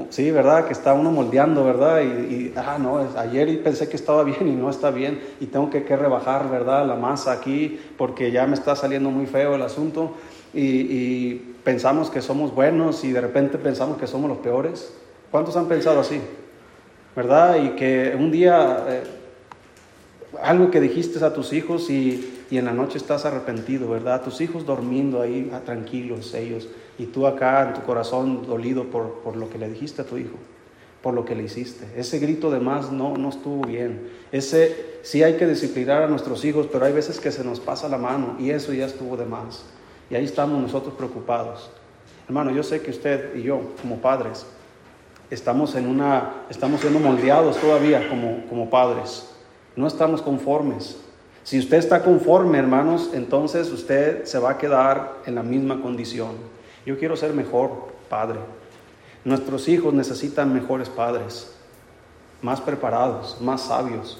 Sí, 0.09 0.31
¿verdad? 0.31 0.65
Que 0.65 0.73
está 0.73 0.93
uno 0.93 1.11
moldeando, 1.11 1.65
¿verdad? 1.65 2.01
Y, 2.01 2.53
ah, 2.55 2.77
no, 2.79 2.97
ayer 3.17 3.61
pensé 3.61 3.89
que 3.89 3.97
estaba 3.97 4.23
bien 4.25 4.47
y 4.47 4.55
no 4.55 4.69
está 4.69 4.89
bien 4.89 5.19
y 5.41 5.47
tengo 5.47 5.69
que, 5.69 5.81
rebajar, 5.81 6.49
¿verdad? 6.49 6.87
La 6.87 6.95
masa 6.95 7.33
aquí 7.33 7.79
porque 7.97 8.31
ya 8.31 8.47
me 8.47 8.53
está 8.53 8.75
saliendo 8.75 9.09
muy 9.09 9.25
feo 9.25 9.55
el 9.55 9.61
asunto 9.61 10.15
y, 10.53 11.47
pensamos 11.63 12.09
que 12.09 12.23
somos 12.23 12.55
buenos 12.55 13.03
y 13.03 13.11
de 13.11 13.21
repente 13.21 13.59
pensamos 13.59 13.99
que 13.99 14.07
somos 14.07 14.29
los 14.29 14.39
peores. 14.39 14.93
¿Cuántos 15.29 15.55
han 15.55 15.67
pensado 15.67 15.99
así? 15.99 16.19
¿Verdad? 17.15 17.61
Y 17.63 17.69
que 17.71 18.15
un 18.17 18.31
día 18.31 18.85
eh, 18.87 19.03
algo 20.41 20.71
que 20.71 20.79
dijiste 20.79 21.23
a 21.23 21.33
tus 21.33 21.53
hijos 21.53 21.89
y, 21.89 22.37
en 22.51 22.65
la 22.65 22.73
noche 22.73 22.97
estás 22.97 23.23
arrepentido, 23.23 23.89
¿verdad? 23.89 24.23
Tus 24.23 24.41
hijos 24.41 24.65
durmiendo 24.65 25.21
ahí 25.21 25.49
ah, 25.53 25.61
tranquilos 25.63 26.33
ellos 26.33 26.67
y 26.99 27.05
tú 27.05 27.25
acá 27.25 27.69
en 27.69 27.73
tu 27.75 27.81
corazón 27.83 28.45
dolido 28.45 28.85
por, 28.85 29.21
por, 29.23 29.37
lo 29.37 29.49
que 29.49 29.57
le 29.57 29.69
dijiste 29.69 30.01
a 30.01 30.05
tu 30.05 30.17
hijo, 30.17 30.35
por 31.01 31.13
lo 31.13 31.23
que 31.23 31.33
le 31.33 31.43
hiciste. 31.43 31.87
Ese 31.95 32.19
grito 32.19 32.51
de 32.51 32.59
más 32.59 32.91
no, 32.91 33.15
no 33.15 33.29
estuvo 33.29 33.65
bien. 33.65 34.09
Ese 34.33 34.97
sí 35.01 35.23
hay 35.23 35.35
que 35.35 35.47
disciplinar 35.47 36.03
a 36.03 36.07
nuestros 36.07 36.43
hijos, 36.43 36.67
pero 36.69 36.83
hay 36.83 36.91
veces 36.91 37.21
que 37.21 37.31
se 37.31 37.43
nos 37.45 37.61
pasa 37.61 37.87
la 37.87 37.97
mano 37.97 38.35
y 38.37 38.49
eso 38.49 38.73
ya 38.73 38.85
estuvo 38.85 39.15
de 39.15 39.25
más. 39.25 39.63
Y 40.09 40.15
ahí 40.15 40.25
estamos 40.25 40.61
nosotros 40.61 40.93
preocupados. 40.95 41.69
Hermano, 42.27 42.51
yo 42.51 42.63
sé 42.63 42.81
que 42.81 42.91
usted 42.91 43.33
y 43.35 43.43
yo, 43.43 43.61
como 43.81 44.01
padres, 44.01 44.45
estamos, 45.31 45.75
en 45.75 45.87
una, 45.87 46.43
estamos 46.49 46.81
siendo 46.81 46.99
moldeados 46.99 47.57
todavía 47.57 48.07
como, 48.09 48.45
como 48.47 48.69
padres. 48.69 49.29
No 49.75 49.87
estamos 49.87 50.21
conformes. 50.21 50.97
Si 51.43 51.57
usted 51.57 51.77
está 51.77 52.03
conforme, 52.03 52.59
hermanos, 52.59 53.09
entonces 53.13 53.71
usted 53.71 54.25
se 54.25 54.37
va 54.37 54.51
a 54.51 54.57
quedar 54.57 55.21
en 55.25 55.35
la 55.35 55.41
misma 55.41 55.81
condición. 55.81 56.35
Yo 56.85 56.99
quiero 56.99 57.15
ser 57.15 57.33
mejor 57.33 57.93
padre. 58.09 58.39
Nuestros 59.23 59.67
hijos 59.67 59.93
necesitan 59.93 60.53
mejores 60.53 60.89
padres, 60.89 61.55
más 62.41 62.59
preparados, 62.59 63.37
más 63.39 63.61
sabios, 63.61 64.19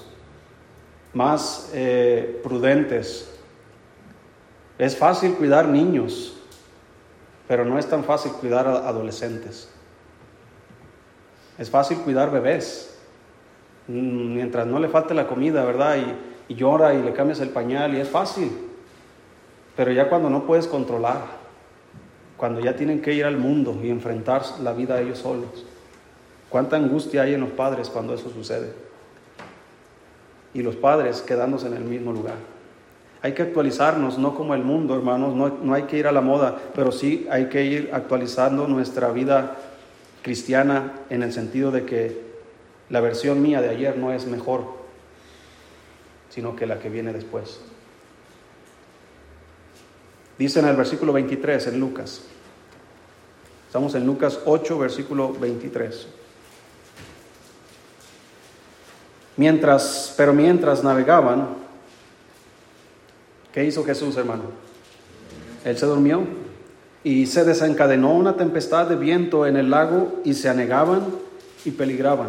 más 1.12 1.70
eh, 1.74 2.40
prudentes. 2.42 3.30
Es 4.78 4.96
fácil 4.96 5.34
cuidar 5.34 5.68
niños, 5.68 6.34
pero 7.46 7.64
no 7.64 7.78
es 7.78 7.86
tan 7.86 8.02
fácil 8.02 8.32
cuidar 8.32 8.66
a 8.66 8.88
adolescentes. 8.88 9.68
Es 11.62 11.70
fácil 11.70 11.98
cuidar 11.98 12.32
bebés, 12.32 12.98
mientras 13.86 14.66
no 14.66 14.80
le 14.80 14.88
falte 14.88 15.14
la 15.14 15.28
comida, 15.28 15.64
¿verdad? 15.64 15.96
Y, 15.96 16.52
y 16.52 16.56
llora 16.56 16.92
y 16.92 17.00
le 17.00 17.12
cambias 17.12 17.38
el 17.38 17.50
pañal 17.50 17.94
y 17.94 18.00
es 18.00 18.08
fácil. 18.08 18.50
Pero 19.76 19.92
ya 19.92 20.08
cuando 20.08 20.28
no 20.28 20.42
puedes 20.42 20.66
controlar, 20.66 21.20
cuando 22.36 22.60
ya 22.60 22.74
tienen 22.74 23.00
que 23.00 23.14
ir 23.14 23.24
al 23.24 23.36
mundo 23.36 23.78
y 23.80 23.90
enfrentar 23.90 24.42
la 24.60 24.72
vida 24.72 24.96
a 24.96 25.02
ellos 25.02 25.18
solos. 25.18 25.64
Cuánta 26.48 26.74
angustia 26.74 27.22
hay 27.22 27.34
en 27.34 27.42
los 27.42 27.50
padres 27.50 27.88
cuando 27.90 28.12
eso 28.12 28.28
sucede. 28.28 28.72
Y 30.54 30.62
los 30.62 30.74
padres 30.74 31.20
quedándose 31.22 31.68
en 31.68 31.74
el 31.74 31.84
mismo 31.84 32.12
lugar. 32.12 32.38
Hay 33.22 33.34
que 33.34 33.42
actualizarnos, 33.42 34.18
no 34.18 34.34
como 34.34 34.56
el 34.56 34.64
mundo, 34.64 34.96
hermanos, 34.96 35.36
no, 35.36 35.48
no 35.62 35.74
hay 35.74 35.84
que 35.84 35.96
ir 35.96 36.08
a 36.08 36.12
la 36.12 36.22
moda, 36.22 36.56
pero 36.74 36.90
sí 36.90 37.28
hay 37.30 37.46
que 37.46 37.64
ir 37.64 37.90
actualizando 37.92 38.66
nuestra 38.66 39.12
vida 39.12 39.56
cristiana 40.22 41.00
en 41.10 41.22
el 41.22 41.32
sentido 41.32 41.70
de 41.70 41.84
que 41.84 42.32
la 42.88 43.00
versión 43.00 43.42
mía 43.42 43.60
de 43.60 43.70
ayer 43.70 43.96
no 43.98 44.12
es 44.12 44.26
mejor, 44.26 44.64
sino 46.30 46.56
que 46.56 46.66
la 46.66 46.78
que 46.78 46.88
viene 46.88 47.12
después. 47.12 47.60
Dice 50.38 50.60
en 50.60 50.68
el 50.68 50.76
versículo 50.76 51.12
23 51.12 51.66
en 51.68 51.80
Lucas, 51.80 52.22
Estamos 53.72 53.94
en 53.94 54.04
Lucas 54.04 54.38
8, 54.44 54.78
versículo 54.78 55.32
23. 55.32 56.08
Mientras, 59.38 60.12
pero 60.14 60.34
mientras 60.34 60.84
navegaban, 60.84 61.48
¿qué 63.50 63.64
hizo 63.64 63.82
Jesús, 63.82 64.14
hermano? 64.18 64.42
Él 65.64 65.78
se 65.78 65.86
durmió 65.86 66.22
y 67.04 67.26
se 67.26 67.44
desencadenó 67.44 68.12
una 68.12 68.36
tempestad 68.36 68.86
de 68.86 68.96
viento 68.96 69.46
en 69.46 69.56
el 69.56 69.70
lago 69.70 70.20
y 70.24 70.34
se 70.34 70.48
anegaban 70.48 71.02
y 71.64 71.72
peligraban. 71.72 72.28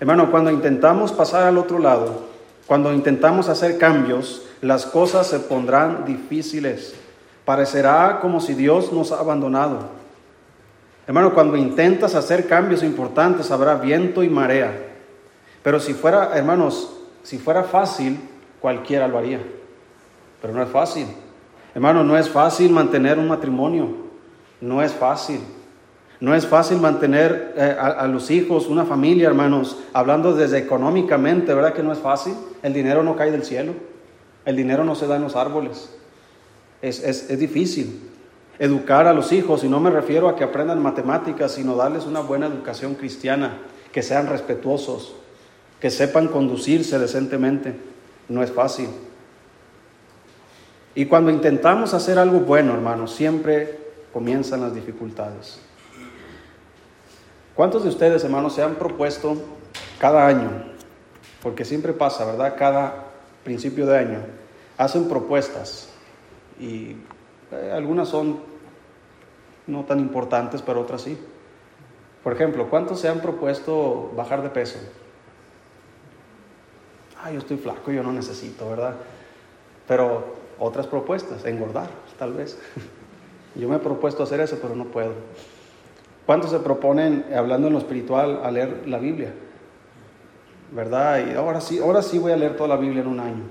Hermano, 0.00 0.30
cuando 0.30 0.50
intentamos 0.50 1.12
pasar 1.12 1.44
al 1.44 1.58
otro 1.58 1.78
lado, 1.78 2.26
cuando 2.66 2.92
intentamos 2.92 3.48
hacer 3.48 3.78
cambios, 3.78 4.42
las 4.60 4.86
cosas 4.86 5.26
se 5.26 5.40
pondrán 5.40 6.04
difíciles. 6.04 6.94
Parecerá 7.44 8.18
como 8.20 8.40
si 8.40 8.54
Dios 8.54 8.92
nos 8.92 9.10
ha 9.10 9.18
abandonado. 9.18 9.88
Hermano, 11.06 11.34
cuando 11.34 11.56
intentas 11.56 12.14
hacer 12.14 12.46
cambios 12.46 12.82
importantes 12.82 13.50
habrá 13.50 13.76
viento 13.76 14.22
y 14.22 14.28
marea. 14.28 14.72
Pero 15.62 15.80
si 15.80 15.94
fuera, 15.94 16.36
hermanos, 16.36 16.92
si 17.22 17.38
fuera 17.38 17.64
fácil, 17.64 18.20
cualquiera 18.60 19.08
lo 19.08 19.18
haría. 19.18 19.40
Pero 20.40 20.54
no 20.54 20.62
es 20.62 20.68
fácil. 20.68 21.06
Hermano, 21.74 22.04
no 22.04 22.16
es 22.16 22.28
fácil 22.28 22.70
mantener 22.70 23.18
un 23.18 23.28
matrimonio. 23.28 23.88
No 24.60 24.82
es 24.82 24.92
fácil. 24.92 25.40
No 26.20 26.34
es 26.34 26.46
fácil 26.46 26.78
mantener 26.78 27.54
eh, 27.56 27.76
a, 27.78 28.06
los 28.08 28.30
hijos, 28.30 28.66
una 28.66 28.84
familia, 28.84 29.28
hermanos, 29.28 29.78
hablando 29.92 30.34
desde 30.34 30.58
económicamente, 30.58 31.54
¿verdad 31.54 31.74
que 31.74 31.84
no 31.84 31.92
es 31.92 31.98
fácil? 32.00 32.34
El 32.62 32.72
dinero 32.72 33.04
no 33.04 33.14
cae 33.14 33.30
del 33.30 33.44
cielo. 33.44 33.74
El 34.44 34.56
dinero 34.56 34.82
no 34.82 34.96
se 34.96 35.06
da 35.06 35.16
en 35.16 35.22
los 35.22 35.36
árboles. 35.36 35.96
Es, 36.82 37.04
es, 37.04 37.30
es 37.30 37.38
difícil 37.38 38.00
educar 38.58 39.06
a 39.06 39.12
los 39.12 39.30
hijos, 39.32 39.62
y 39.62 39.68
no 39.68 39.78
me 39.78 39.90
refiero 39.90 40.28
a 40.28 40.34
que 40.34 40.42
aprendan 40.42 40.82
matemáticas, 40.82 41.52
sino 41.52 41.76
darles 41.76 42.06
una 42.06 42.20
buena 42.20 42.46
educación 42.46 42.96
cristiana, 42.96 43.58
que 43.92 44.02
sean 44.02 44.26
respetuosos, 44.26 45.14
que 45.80 45.90
sepan 45.90 46.26
conducirse 46.28 46.98
decentemente. 46.98 47.76
No 48.28 48.42
es 48.42 48.50
fácil. 48.50 48.88
Y 50.98 51.06
cuando 51.06 51.30
intentamos 51.30 51.94
hacer 51.94 52.18
algo 52.18 52.40
bueno, 52.40 52.74
hermanos, 52.74 53.14
siempre 53.14 53.78
comienzan 54.12 54.62
las 54.62 54.74
dificultades. 54.74 55.60
¿Cuántos 57.54 57.84
de 57.84 57.90
ustedes, 57.90 58.24
hermanos, 58.24 58.56
se 58.56 58.64
han 58.64 58.74
propuesto 58.74 59.36
cada 60.00 60.26
año? 60.26 60.50
Porque 61.40 61.64
siempre 61.64 61.92
pasa, 61.92 62.24
¿verdad? 62.24 62.56
Cada 62.58 63.04
principio 63.44 63.86
de 63.86 63.96
año 63.96 64.18
hacen 64.76 65.08
propuestas 65.08 65.88
y 66.58 66.96
eh, 67.52 67.70
algunas 67.72 68.08
son 68.08 68.40
no 69.68 69.84
tan 69.84 70.00
importantes, 70.00 70.62
pero 70.62 70.80
otras 70.80 71.02
sí. 71.02 71.16
Por 72.24 72.32
ejemplo, 72.32 72.68
¿cuántos 72.68 72.98
se 72.98 73.06
han 73.06 73.20
propuesto 73.20 74.10
bajar 74.16 74.42
de 74.42 74.50
peso? 74.50 74.80
Ah, 77.22 77.30
yo 77.30 77.38
estoy 77.38 77.56
flaco, 77.56 77.92
yo 77.92 78.02
no 78.02 78.12
necesito, 78.12 78.68
¿verdad? 78.68 78.96
Pero 79.86 80.37
otras 80.58 80.86
propuestas, 80.86 81.44
engordar, 81.44 81.88
tal 82.18 82.32
vez. 82.32 82.58
Yo 83.54 83.68
me 83.68 83.76
he 83.76 83.78
propuesto 83.78 84.22
hacer 84.22 84.40
eso, 84.40 84.58
pero 84.60 84.74
no 84.74 84.84
puedo. 84.84 85.12
¿Cuántos 86.26 86.50
se 86.50 86.58
proponen, 86.58 87.24
hablando 87.34 87.68
en 87.68 87.72
lo 87.72 87.78
espiritual, 87.78 88.40
a 88.44 88.50
leer 88.50 88.82
la 88.86 88.98
Biblia? 88.98 89.32
¿Verdad? 90.70 91.26
Y 91.26 91.34
ahora 91.34 91.60
sí, 91.60 91.78
ahora 91.78 92.02
sí 92.02 92.18
voy 92.18 92.32
a 92.32 92.36
leer 92.36 92.56
toda 92.56 92.68
la 92.68 92.76
Biblia 92.76 93.00
en 93.00 93.08
un 93.08 93.20
año. 93.20 93.42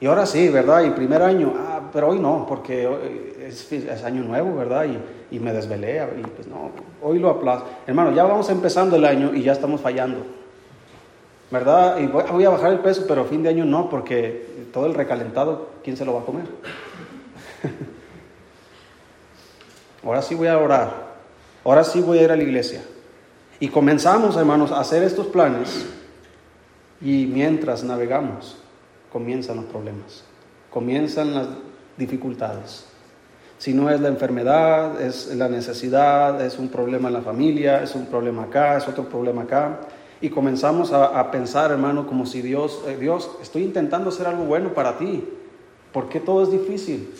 Y 0.00 0.06
ahora 0.06 0.26
sí, 0.26 0.48
¿verdad? 0.48 0.84
Y 0.84 0.90
primer 0.90 1.22
año, 1.22 1.52
ah, 1.56 1.80
pero 1.92 2.08
hoy 2.08 2.20
no, 2.20 2.46
porque 2.46 2.88
es, 3.40 4.04
año 4.04 4.22
nuevo, 4.22 4.54
¿verdad? 4.56 4.86
Y, 4.86 5.36
y, 5.36 5.40
me 5.40 5.52
desvelé, 5.52 6.02
y 6.18 6.22
pues 6.22 6.46
no, 6.46 6.70
hoy 7.02 7.18
lo 7.18 7.30
aplazo. 7.30 7.64
Hermano, 7.86 8.12
ya 8.12 8.24
vamos 8.24 8.48
empezando 8.50 8.96
el 8.96 9.04
año 9.04 9.34
y 9.34 9.42
ya 9.42 9.52
estamos 9.52 9.80
fallando. 9.80 10.24
¿Verdad? 11.54 12.00
Y 12.00 12.08
voy, 12.08 12.44
a 12.44 12.50
bajar 12.50 12.72
el 12.72 12.80
peso, 12.80 13.04
pero 13.06 13.24
fin 13.24 13.44
de 13.44 13.48
año 13.48 13.64
no, 13.64 13.88
porque 13.88 14.66
todo 14.72 14.86
el 14.86 14.94
recalentado, 14.94 15.68
¿quién 15.84 15.96
se 15.96 16.04
lo 16.04 16.14
va 16.14 16.22
a 16.22 16.24
comer? 16.24 16.46
Ahora 20.04 20.20
sí 20.20 20.34
voy 20.34 20.48
a 20.48 20.58
orar, 20.58 21.14
ahora 21.64 21.82
sí 21.82 22.02
voy 22.02 22.18
a 22.18 22.24
ir 22.24 22.32
a 22.32 22.36
la 22.36 22.42
iglesia. 22.42 22.82
Y 23.58 23.68
comenzamos, 23.68 24.36
hermanos, 24.36 24.70
a 24.70 24.80
hacer 24.80 25.02
estos 25.02 25.28
planes 25.28 25.86
y 27.00 27.24
mientras 27.24 27.84
navegamos, 27.84 28.58
comienzan 29.10 29.56
los 29.56 29.64
problemas, 29.64 30.24
comienzan 30.68 31.34
las 31.34 31.46
dificultades. 31.96 32.84
Si 33.56 33.72
no 33.72 33.88
es 33.88 33.98
la 34.00 34.08
enfermedad, 34.08 35.00
es 35.00 35.34
la 35.34 35.48
necesidad, 35.48 36.44
es 36.44 36.58
un 36.58 36.68
problema 36.68 37.08
en 37.08 37.14
la 37.14 37.22
familia, 37.22 37.82
es 37.82 37.94
un 37.94 38.04
problema 38.06 38.42
acá, 38.42 38.76
es 38.76 38.86
otro 38.86 39.08
problema 39.08 39.42
acá 39.42 39.78
y 40.24 40.30
comenzamos 40.30 40.90
a, 40.90 41.30
pensar, 41.30 41.70
hermano, 41.70 42.06
como 42.06 42.24
si 42.24 42.40
Dios, 42.40 42.80
eh, 42.88 42.96
Dios, 42.98 43.30
estoy 43.42 43.62
intentando 43.62 44.08
hacer 44.08 44.26
algo 44.26 44.44
bueno 44.44 44.72
para 44.72 44.96
ti. 44.96 45.22
¿Por 45.92 46.08
qué 46.08 46.18
todo 46.18 46.42
es 46.42 46.50
difícil? 46.50 47.12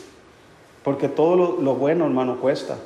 Porque 0.82 1.11
todo 1.11 1.37
lo, 1.37 1.61
lo 1.61 1.75
bueno, 1.75 2.06
hermano, 2.06 2.40
cuesta. 2.40 2.78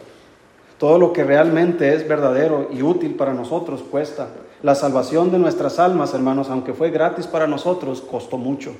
Todo 0.76 0.98
lo 0.98 1.12
que 1.12 1.22
realmente 1.22 1.94
es 1.94 2.08
verdadero 2.08 2.68
y 2.72 2.82
útil 2.82 3.14
para 3.14 3.32
nosotros 3.32 3.84
cuesta. 3.88 4.26
La 4.60 4.74
salvación 4.74 5.30
de 5.30 5.38
nuestras 5.38 5.78
almas, 5.78 6.12
hermanos, 6.14 6.50
aunque 6.50 6.74
fue 6.74 6.90
gratis 6.90 7.28
para 7.28 7.46
nosotros, 7.46 8.00
costó 8.00 8.38
mucho. 8.38 8.74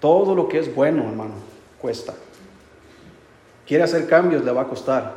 Todo 0.00 0.34
lo 0.34 0.48
que 0.48 0.58
es 0.58 0.74
bueno, 0.74 1.04
hermano, 1.04 1.34
cuesta. 1.80 2.14
Quiere 3.64 3.84
hacer 3.84 4.08
cambios, 4.08 4.44
le 4.44 4.50
va 4.50 4.62
a 4.62 4.68
costar. 4.68 5.14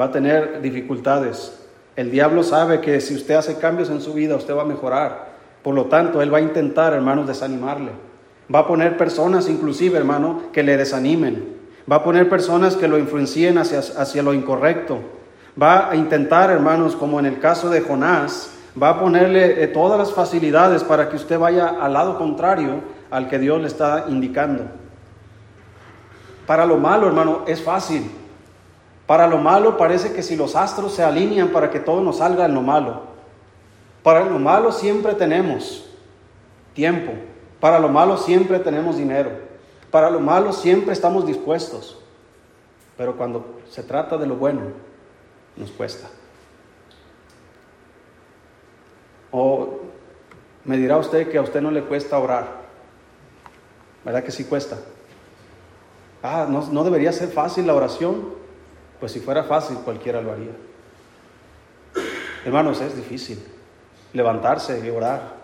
Va 0.00 0.04
a 0.04 0.12
tener 0.12 0.62
dificultades. 0.62 1.58
El 1.94 2.10
diablo 2.10 2.42
sabe 2.42 2.80
que 2.80 3.00
si 3.00 3.14
usted 3.14 3.34
hace 3.34 3.58
cambios 3.58 3.90
en 3.90 4.00
su 4.00 4.14
vida, 4.14 4.36
usted 4.36 4.56
va 4.56 4.62
a 4.62 4.66
mejorar. 4.66 5.32
Por 5.62 5.74
lo 5.74 5.86
tanto, 5.86 6.22
él 6.22 6.32
va 6.32 6.38
a 6.38 6.42
intentar, 6.42 6.94
hermanos, 6.94 7.26
desanimarle. 7.26 7.90
Va 8.52 8.60
a 8.60 8.66
poner 8.66 8.96
personas, 8.96 9.48
inclusive, 9.48 9.98
hermano, 9.98 10.42
que 10.52 10.62
le 10.62 10.76
desanimen. 10.76 11.56
Va 11.90 11.96
a 11.96 12.04
poner 12.04 12.28
personas 12.28 12.76
que 12.76 12.88
lo 12.88 12.98
influencien 12.98 13.58
hacia, 13.58 13.80
hacia 13.80 14.22
lo 14.22 14.32
incorrecto. 14.32 15.00
Va 15.60 15.90
a 15.90 15.96
intentar, 15.96 16.50
hermanos, 16.50 16.96
como 16.96 17.20
en 17.20 17.26
el 17.26 17.38
caso 17.38 17.68
de 17.68 17.82
Jonás, 17.82 18.52
va 18.80 18.90
a 18.90 19.00
ponerle 19.00 19.62
eh, 19.62 19.68
todas 19.68 19.98
las 19.98 20.12
facilidades 20.12 20.82
para 20.82 21.08
que 21.08 21.16
usted 21.16 21.38
vaya 21.38 21.76
al 21.80 21.92
lado 21.92 22.16
contrario 22.16 22.80
al 23.10 23.28
que 23.28 23.38
Dios 23.38 23.60
le 23.60 23.66
está 23.66 24.06
indicando. 24.08 24.64
Para 26.46 26.64
lo 26.64 26.78
malo, 26.78 27.06
hermano, 27.06 27.42
es 27.46 27.62
fácil. 27.62 28.10
Para 29.06 29.26
lo 29.26 29.38
malo 29.38 29.76
parece 29.76 30.12
que 30.12 30.22
si 30.22 30.36
los 30.36 30.54
astros 30.54 30.94
se 30.94 31.02
alinean 31.02 31.48
para 31.48 31.70
que 31.70 31.80
todo 31.80 32.00
nos 32.00 32.18
salga 32.18 32.44
en 32.44 32.54
lo 32.54 32.62
malo. 32.62 33.02
Para 34.02 34.24
lo 34.24 34.38
malo 34.38 34.72
siempre 34.72 35.14
tenemos 35.14 35.84
tiempo. 36.74 37.12
Para 37.60 37.78
lo 37.78 37.88
malo 37.88 38.16
siempre 38.16 38.58
tenemos 38.58 38.96
dinero. 38.96 39.30
Para 39.90 40.10
lo 40.10 40.20
malo 40.20 40.52
siempre 40.52 40.92
estamos 40.92 41.26
dispuestos. 41.26 41.98
Pero 42.96 43.16
cuando 43.16 43.60
se 43.68 43.82
trata 43.82 44.16
de 44.16 44.26
lo 44.26 44.36
bueno, 44.36 44.62
nos 45.56 45.70
cuesta. 45.70 46.08
O 49.30 49.80
me 50.64 50.76
dirá 50.76 50.96
usted 50.98 51.30
que 51.30 51.38
a 51.38 51.42
usted 51.42 51.60
no 51.60 51.70
le 51.70 51.82
cuesta 51.82 52.18
orar. 52.18 52.62
¿Verdad 54.04 54.24
que 54.24 54.32
sí 54.32 54.44
cuesta? 54.44 54.78
Ah, 56.22 56.46
no, 56.48 56.66
no 56.70 56.84
debería 56.84 57.12
ser 57.12 57.28
fácil 57.28 57.66
la 57.66 57.74
oración. 57.74 58.41
Pues 59.02 59.10
si 59.10 59.18
fuera 59.18 59.42
fácil, 59.42 59.78
cualquiera 59.78 60.22
lo 60.22 60.30
haría. 60.30 60.52
Hermanos, 62.44 62.80
es 62.80 62.94
difícil 62.94 63.36
levantarse 64.12 64.80
y 64.86 64.90
orar. 64.90 65.42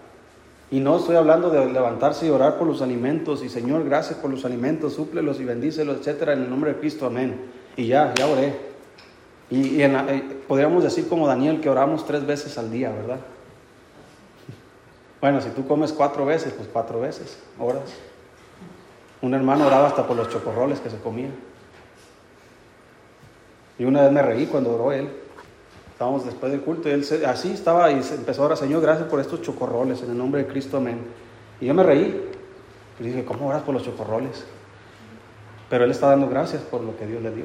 Y 0.71 0.79
no 0.79 0.97
estoy 0.97 1.17
hablando 1.17 1.51
de 1.51 1.67
levantarse 1.67 2.29
y 2.29 2.31
orar 2.31 2.57
por 2.57 2.69
los 2.69 2.83
alimentos 2.83 3.43
y 3.43 3.49
Señor, 3.49 3.83
gracias 3.83 4.21
por 4.21 4.31
los 4.31 4.45
alimentos, 4.45 4.95
súplelos 4.95 5.41
y 5.41 5.45
bendícelos, 5.45 5.99
etcétera, 5.99 6.35
en 6.35 6.45
el 6.45 6.51
nombre 6.51 6.75
de 6.75 6.79
Cristo, 6.79 7.07
amén. 7.07 7.51
Y 7.77 7.89
ya, 7.89 8.15
ya 8.15 8.29
oré. 8.29 8.55
Y, 9.51 9.83
eh, 9.83 10.39
podríamos 10.47 10.85
decir 10.85 11.09
como 11.09 11.27
Daniel 11.27 11.61
que 11.61 11.69
oramos 11.69 12.07
tres 12.07 12.25
veces 12.25 12.57
al 12.59 12.71
día, 12.71 12.93
¿verdad? 12.93 13.19
Bueno, 15.21 15.41
si 15.41 15.49
tú 15.49 15.67
comes 15.67 15.93
cuatro 15.93 16.25
veces, 16.25 16.53
pues 16.53 16.69
cuatro 16.73 17.01
veces, 17.01 17.41
oras. 17.59 17.91
Un 19.21 19.35
hermano 19.35 19.67
oraba 19.67 19.89
hasta 19.89 20.07
por 20.07 20.17
los 20.17 20.29
chocorroles 20.29 20.79
que 20.79 20.91
se 20.91 20.99
comía. 20.99 21.31
Y 23.79 23.85
una 23.85 24.03
vez 24.03 24.13
me 24.13 24.23
reí 24.23 24.47
cuando 24.47 24.75
oró 24.75 24.93
él. 24.93 25.09
Estábamos 25.93 26.25
después 26.25 26.53
del 26.53 26.61
culto 26.61 26.89
y 26.89 26.93
él 26.93 27.05
así 27.27 27.53
estaba 27.53 27.91
y 27.91 27.95
empezó 27.95 28.43
a 28.43 28.47
orar, 28.47 28.59
Señor, 28.59 28.83
gracias 28.83 29.09
por 29.09 29.21
estos 29.21 29.43
chocorroles, 29.43 30.03
en 30.03 30.11
el 30.11 30.19
nombre 30.19 30.43
de 30.43 30.49
Cristo, 30.49 30.77
amén. 30.77 31.01
Y 31.61 31.67
yo 31.67 31.75
me 31.75 31.83
reí. 31.83 32.29
Y 33.01 33.05
dije, 33.05 33.25
¿cómo 33.25 33.49
oras 33.49 33.63
por 33.63 33.75
los 33.75 33.85
chocorroles? 33.85 34.45
Pero 35.71 35.85
él 35.85 35.91
está 35.91 36.09
dando 36.09 36.29
gracias 36.29 36.63
por 36.63 36.83
lo 36.83 36.97
que 36.97 37.07
Dios 37.07 37.23
le 37.23 37.33
dio. 37.33 37.45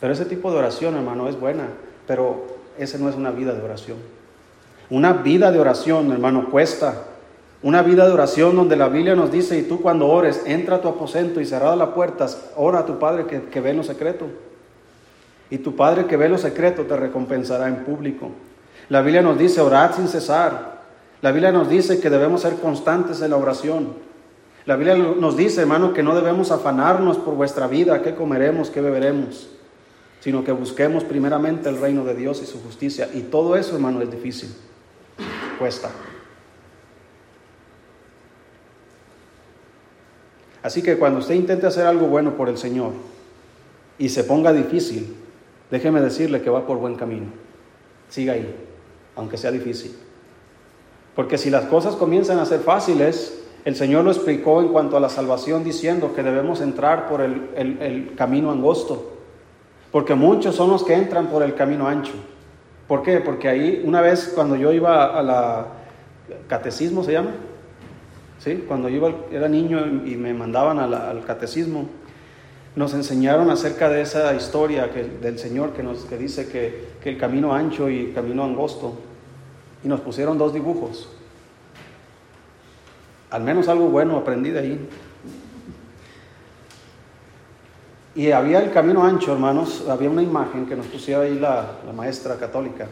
Pero 0.00 0.12
ese 0.12 0.24
tipo 0.24 0.50
de 0.50 0.58
oración, 0.58 0.96
hermano, 0.96 1.28
es 1.28 1.38
buena, 1.38 1.68
pero 2.06 2.46
esa 2.78 2.98
no 2.98 3.08
es 3.08 3.16
una 3.16 3.30
vida 3.30 3.52
de 3.52 3.62
oración. 3.62 3.98
Una 4.88 5.12
vida 5.12 5.52
de 5.52 5.60
oración, 5.60 6.10
hermano, 6.10 6.50
cuesta. 6.50 7.04
Una 7.62 7.82
vida 7.82 8.06
de 8.06 8.12
oración 8.12 8.56
donde 8.56 8.76
la 8.76 8.88
Biblia 8.88 9.14
nos 9.14 9.30
dice, 9.30 9.58
y 9.58 9.62
tú 9.62 9.82
cuando 9.82 10.08
ores, 10.08 10.42
entra 10.46 10.76
a 10.76 10.80
tu 10.80 10.88
aposento 10.88 11.40
y 11.40 11.44
cerrada 11.44 11.76
las 11.76 11.90
puertas, 11.90 12.50
ora 12.56 12.80
a 12.80 12.86
tu 12.86 12.98
Padre 12.98 13.26
que, 13.26 13.42
que 13.42 13.60
ve 13.60 13.70
en 13.70 13.76
lo 13.76 13.82
secreto. 13.84 14.26
Y 15.50 15.58
tu 15.58 15.76
Padre 15.76 16.06
que 16.06 16.16
ve 16.16 16.28
lo 16.28 16.38
secreto 16.38 16.84
te 16.84 16.96
recompensará 16.96 17.68
en 17.68 17.84
público. 17.84 18.30
La 18.88 19.02
Biblia 19.02 19.20
nos 19.20 19.38
dice, 19.38 19.60
orad 19.60 19.94
sin 19.94 20.08
cesar. 20.08 20.80
La 21.20 21.32
Biblia 21.32 21.52
nos 21.52 21.68
dice 21.68 22.00
que 22.00 22.08
debemos 22.08 22.40
ser 22.40 22.54
constantes 22.54 23.20
en 23.20 23.30
la 23.30 23.36
oración. 23.36 23.88
La 24.64 24.76
Biblia 24.76 24.96
nos 24.96 25.36
dice, 25.36 25.60
hermano, 25.60 25.92
que 25.92 26.02
no 26.02 26.14
debemos 26.14 26.50
afanarnos 26.50 27.18
por 27.18 27.34
vuestra 27.34 27.66
vida, 27.66 28.02
qué 28.02 28.14
comeremos, 28.14 28.70
qué 28.70 28.80
beberemos, 28.80 29.50
sino 30.20 30.44
que 30.44 30.52
busquemos 30.52 31.04
primeramente 31.04 31.68
el 31.68 31.80
reino 31.80 32.04
de 32.04 32.14
Dios 32.14 32.42
y 32.42 32.46
su 32.46 32.62
justicia. 32.62 33.08
Y 33.12 33.22
todo 33.22 33.56
eso, 33.56 33.74
hermano, 33.74 34.00
es 34.00 34.10
difícil, 34.10 34.54
cuesta. 35.58 35.90
Así 40.62 40.82
que 40.82 40.98
cuando 40.98 41.20
usted 41.20 41.34
intente 41.34 41.66
hacer 41.66 41.86
algo 41.86 42.06
bueno 42.06 42.36
por 42.36 42.48
el 42.48 42.58
Señor 42.58 42.92
y 43.98 44.10
se 44.10 44.24
ponga 44.24 44.52
difícil, 44.52 45.16
déjeme 45.70 46.00
decirle 46.00 46.42
que 46.42 46.50
va 46.50 46.66
por 46.66 46.78
buen 46.78 46.96
camino. 46.96 47.26
Siga 48.08 48.34
ahí, 48.34 48.54
aunque 49.16 49.38
sea 49.38 49.50
difícil. 49.50 49.94
Porque 51.14 51.38
si 51.38 51.50
las 51.50 51.64
cosas 51.64 51.96
comienzan 51.96 52.38
a 52.38 52.46
ser 52.46 52.60
fáciles, 52.60 53.42
el 53.64 53.76
Señor 53.76 54.04
lo 54.04 54.10
explicó 54.10 54.60
en 54.60 54.68
cuanto 54.68 54.96
a 54.96 55.00
la 55.00 55.08
salvación 55.08 55.64
diciendo 55.64 56.14
que 56.14 56.22
debemos 56.22 56.60
entrar 56.60 57.08
por 57.08 57.20
el, 57.20 58.12
camino 58.16 58.50
angosto. 58.50 59.16
Porque 59.90 60.14
muchos 60.14 60.54
son 60.54 60.70
los 60.70 60.84
que 60.84 60.94
entran 60.94 61.28
por 61.28 61.42
el 61.42 61.54
camino 61.54 61.88
ancho. 61.88 62.12
¿Por 62.86 63.02
qué? 63.02 63.20
Porque 63.20 63.48
ahí 63.48 63.82
una 63.84 64.00
vez 64.00 64.32
cuando 64.34 64.56
yo 64.56 64.72
iba 64.72 65.18
a 65.18 65.22
la 65.22 65.66
catecismo 66.48 67.02
se 67.02 67.12
llama, 67.12 67.32
¿sí? 68.40 68.64
Cuando 68.66 68.88
yo 68.88 69.26
era 69.30 69.48
niño 69.48 69.86
y 70.04 70.16
me 70.16 70.34
mandaban 70.34 70.78
al 70.78 71.24
catecismo, 71.24 71.88
nos 72.76 72.94
enseñaron 72.94 73.50
acerca 73.50 73.88
de 73.88 74.02
esa 74.02 74.34
historia 74.34 74.88
del 74.88 75.38
Señor 75.38 75.72
que, 75.72 76.16
dice 76.16 76.48
que, 76.48 76.88
que 77.02 77.10
el 77.10 77.18
camino 77.18 77.54
ancho 77.54 77.90
y 77.90 78.06
el 78.06 78.14
camino 78.14 78.44
angosto, 78.44 78.94
y 79.82 79.88
nos 79.88 80.00
pusieron 80.00 80.38
dos 80.38 80.52
dibujos. 80.52 81.08
Al 83.30 83.42
menos 83.42 83.68
algo 83.68 83.88
bueno 83.88 84.16
aprendí 84.16 84.50
de 84.50 84.58
ahí. 84.58 84.88
Y 88.14 88.32
había 88.32 88.60
el 88.60 88.72
camino 88.72 89.04
ancho, 89.04 89.32
hermanos, 89.32 89.84
había 89.88 90.10
una 90.10 90.22
imagen 90.22 90.66
que 90.66 90.74
nos 90.74 90.86
pusiera 90.86 91.22
ahí 91.22 91.38
la, 91.38 91.76
maestra 91.96 92.36
católica. 92.36 92.86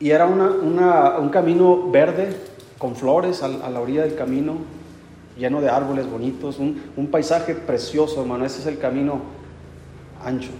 Y 0.00 0.10
era 0.10 0.26
un 0.26 1.28
camino 1.30 1.90
verde 1.90 2.53
con 2.84 2.96
flores 2.96 3.42
a, 3.42 3.48
la 3.48 3.80
orilla 3.80 4.02
del 4.02 4.14
camino, 4.14 4.56
lleno 5.38 5.62
de 5.62 5.70
árboles 5.70 6.06
bonitos, 6.06 6.58
un, 6.58 6.82
un 6.98 7.06
paisaje 7.06 7.54
precioso, 7.54 8.20
hermano. 8.20 8.44
Ese 8.44 8.60
es 8.60 8.66
el 8.66 8.76
camino 8.76 9.22
ancho. 10.22 10.50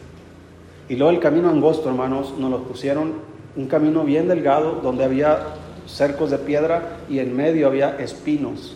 Y 0.89 0.97
luego 0.97 1.13
el 1.13 1.21
camino 1.21 1.51
angosto, 1.51 1.91
hermanos, 1.91 2.33
nos 2.39 2.51
lo 2.51 2.63
pusieron 2.63 3.13
un 3.57 3.67
camino 3.67 4.05
bien 4.05 4.27
delgado 4.27 4.81
donde 4.83 5.05
había 5.05 5.49
cercos 5.87 6.31
de 6.31 6.39
piedra 6.39 6.97
y 7.11 7.19
en 7.19 7.37
medio 7.37 7.67
había 7.67 7.99
espinos. 7.99 8.75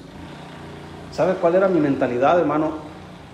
¿Sabe 1.11 1.33
cuál 1.41 1.55
era 1.55 1.69
mi 1.69 1.81
mentalidad, 1.81 2.39
hermano? 2.39 2.73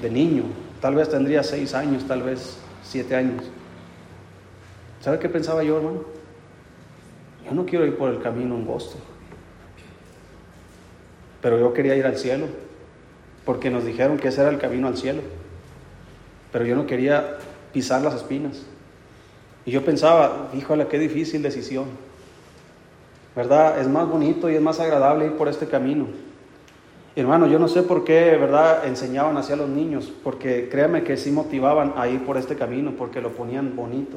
De 0.00 0.10
niño. 0.10 0.44
Tal 0.80 0.94
vez 0.94 1.08
tendría 1.08 1.42
seis 1.42 1.74
años, 1.74 2.04
tal 2.06 2.22
vez 2.22 2.56
siete 2.84 3.16
años. 3.16 3.42
¿Sabe 5.00 5.18
qué 5.18 5.28
pensaba 5.28 5.64
yo, 5.64 5.78
hermano? 5.78 6.02
Yo 7.44 7.52
no 7.52 7.66
quiero 7.66 7.84
ir 7.84 7.96
por 7.96 8.10
el 8.10 8.22
camino 8.22 8.54
angosto. 8.54 8.96
Pero 11.44 11.58
yo 11.58 11.74
quería 11.74 11.94
ir 11.94 12.06
al 12.06 12.16
cielo, 12.16 12.46
porque 13.44 13.68
nos 13.70 13.84
dijeron 13.84 14.16
que 14.16 14.28
ese 14.28 14.40
era 14.40 14.48
el 14.48 14.56
camino 14.56 14.88
al 14.88 14.96
cielo. 14.96 15.20
Pero 16.50 16.64
yo 16.64 16.74
no 16.74 16.86
quería 16.86 17.36
pisar 17.70 18.00
las 18.00 18.14
espinas. 18.14 18.62
Y 19.66 19.70
yo 19.70 19.84
pensaba, 19.84 20.48
híjole, 20.54 20.86
qué 20.86 20.98
difícil 20.98 21.42
decisión. 21.42 21.84
¿Verdad? 23.36 23.78
Es 23.78 23.88
más 23.88 24.08
bonito 24.08 24.48
y 24.48 24.54
es 24.54 24.62
más 24.62 24.80
agradable 24.80 25.26
ir 25.26 25.32
por 25.36 25.48
este 25.48 25.66
camino. 25.66 26.06
Hermano, 27.14 27.46
yo 27.46 27.58
no 27.58 27.68
sé 27.68 27.82
por 27.82 28.04
qué, 28.04 28.38
¿verdad? 28.38 28.86
Enseñaban 28.86 29.36
así 29.36 29.52
a 29.52 29.56
los 29.56 29.68
niños, 29.68 30.10
porque 30.24 30.70
créame 30.70 31.04
que 31.04 31.18
sí 31.18 31.30
motivaban 31.30 31.92
a 31.98 32.08
ir 32.08 32.24
por 32.24 32.38
este 32.38 32.56
camino, 32.56 32.94
porque 32.96 33.20
lo 33.20 33.32
ponían 33.32 33.76
bonito. 33.76 34.16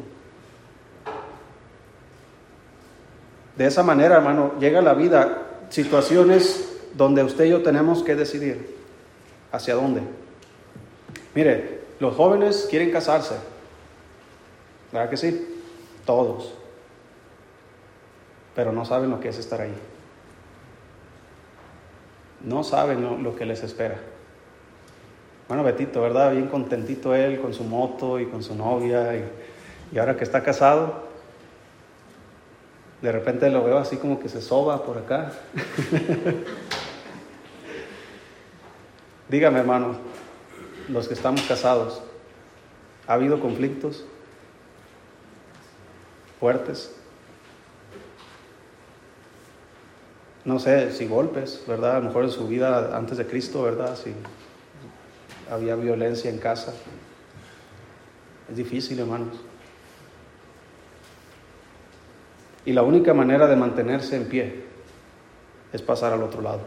De 3.58 3.66
esa 3.66 3.84
manera, 3.84 4.16
hermano, 4.16 4.54
llega 4.62 4.82
la 4.82 4.94
vida, 4.94 5.66
situaciones 5.68 6.76
donde 6.98 7.24
usted 7.24 7.46
y 7.46 7.50
yo 7.50 7.62
tenemos 7.62 8.04
que 8.04 8.16
decidir 8.16 8.76
hacia 9.52 9.76
dónde. 9.76 10.02
Mire, 11.36 11.82
los 12.00 12.16
jóvenes 12.16 12.68
quieren 12.70 12.92
casarse, 12.92 13.36
¿verdad 14.92 15.10
que 15.10 15.18
sí? 15.18 15.48
Todos. 16.06 16.56
Pero 18.56 18.72
no 18.72 18.84
saben 18.84 19.12
lo 19.12 19.20
que 19.20 19.30
es 19.30 19.38
estar 19.38 19.62
ahí. 19.62 19.74
No 22.44 22.64
saben 22.64 23.24
lo, 23.24 23.36
que 23.36 23.46
les 23.46 23.62
espera. 23.62 23.98
Bueno, 25.48 25.64
Betito, 25.64 26.02
¿verdad? 26.02 26.32
Bien 26.32 26.48
contentito 26.48 27.14
él 27.14 27.40
con 27.40 27.54
su 27.54 27.64
moto 27.64 28.20
y 28.20 28.26
con 28.26 28.42
su 28.42 28.56
novia. 28.56 29.16
Y, 29.16 29.96
y 29.96 30.00
ahora 30.00 30.16
que 30.18 30.24
está 30.24 30.44
casado, 30.44 31.04
de 33.02 33.12
repente 33.12 33.50
lo 33.52 33.64
veo 33.64 33.78
así 33.78 33.98
como 33.98 34.20
que 34.20 34.30
se 34.30 34.42
soba 34.42 34.84
por 34.84 34.98
acá. 34.98 35.32
Dígame, 39.30 39.60
hermano, 39.60 39.98
los 40.88 41.08
que 41.08 41.14
estamos 41.14 41.42
casados, 41.42 42.02
¿ha 43.08 43.14
habido 43.14 43.40
conflictos 43.40 44.06
fuertes? 46.40 46.96
No 50.46 50.60
sé 50.60 50.94
si 50.94 51.08
golpes, 51.08 51.64
¿verdad? 51.68 51.98
A 51.98 52.00
lo 52.00 52.06
mejor 52.06 52.24
en 52.24 52.32
su 52.32 52.48
vida 52.48 52.96
antes 52.98 53.18
de 53.18 53.28
Cristo, 53.28 53.64
¿verdad? 53.64 53.98
Si 53.98 54.14
había 55.52 55.76
violencia 55.76 56.30
en 56.30 56.38
casa. 56.38 56.74
Es 58.50 58.56
difícil, 58.56 59.00
hermanos. 59.00 59.36
Y 62.64 62.72
la 62.72 62.84
única 62.84 63.14
manera 63.14 63.48
de 63.48 63.58
mantenerse 63.58 64.16
en 64.16 64.30
pie 64.30 64.64
es 65.74 65.82
pasar 65.82 66.14
al 66.14 66.24
otro 66.24 66.42
lado, 66.42 66.62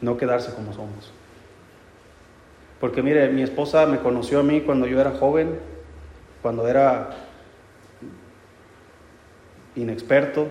no 0.00 0.16
quedarse 0.16 0.54
como 0.54 0.72
somos. 0.72 1.12
Porque 2.80 3.02
mire, 3.02 3.28
mi 3.28 3.42
esposa 3.42 3.84
me 3.84 3.98
conoció 3.98 4.40
a 4.40 4.42
mí 4.42 4.62
cuando 4.62 4.86
yo 4.86 4.98
era 4.98 5.12
joven, 5.12 5.58
cuando 6.40 6.66
era 6.66 7.10
inexperto, 9.76 10.48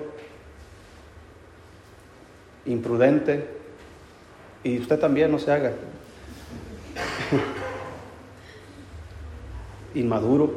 imprudente, 2.65 3.49
y 4.63 4.79
usted 4.79 4.99
también 4.99 5.31
no 5.31 5.39
se 5.39 5.51
haga. 5.51 5.71
Inmaduro. 9.95 10.53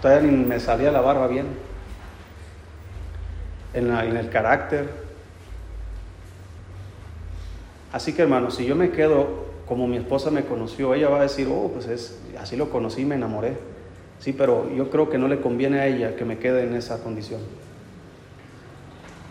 Todavía 0.00 0.30
ni 0.30 0.44
me 0.44 0.60
salía 0.60 0.92
la 0.92 1.00
barba 1.00 1.26
bien. 1.26 1.46
En, 3.72 3.92
en 3.96 4.16
el 4.16 4.30
carácter, 4.30 5.03
Así 7.94 8.12
que 8.12 8.22
hermanos, 8.22 8.56
si 8.56 8.64
yo 8.64 8.74
me 8.74 8.90
quedo 8.90 9.28
como 9.68 9.86
mi 9.86 9.96
esposa 9.96 10.28
me 10.32 10.44
conoció, 10.44 10.94
ella 10.94 11.08
va 11.08 11.20
a 11.20 11.22
decir, 11.22 11.46
oh, 11.48 11.70
pues 11.72 11.86
es, 11.86 12.18
así 12.40 12.56
lo 12.56 12.68
conocí, 12.68 13.04
me 13.04 13.14
enamoré. 13.14 13.56
Sí, 14.18 14.32
pero 14.32 14.68
yo 14.74 14.90
creo 14.90 15.08
que 15.08 15.16
no 15.16 15.28
le 15.28 15.40
conviene 15.40 15.78
a 15.78 15.86
ella 15.86 16.16
que 16.16 16.24
me 16.24 16.38
quede 16.38 16.64
en 16.64 16.74
esa 16.74 17.04
condición. 17.04 17.40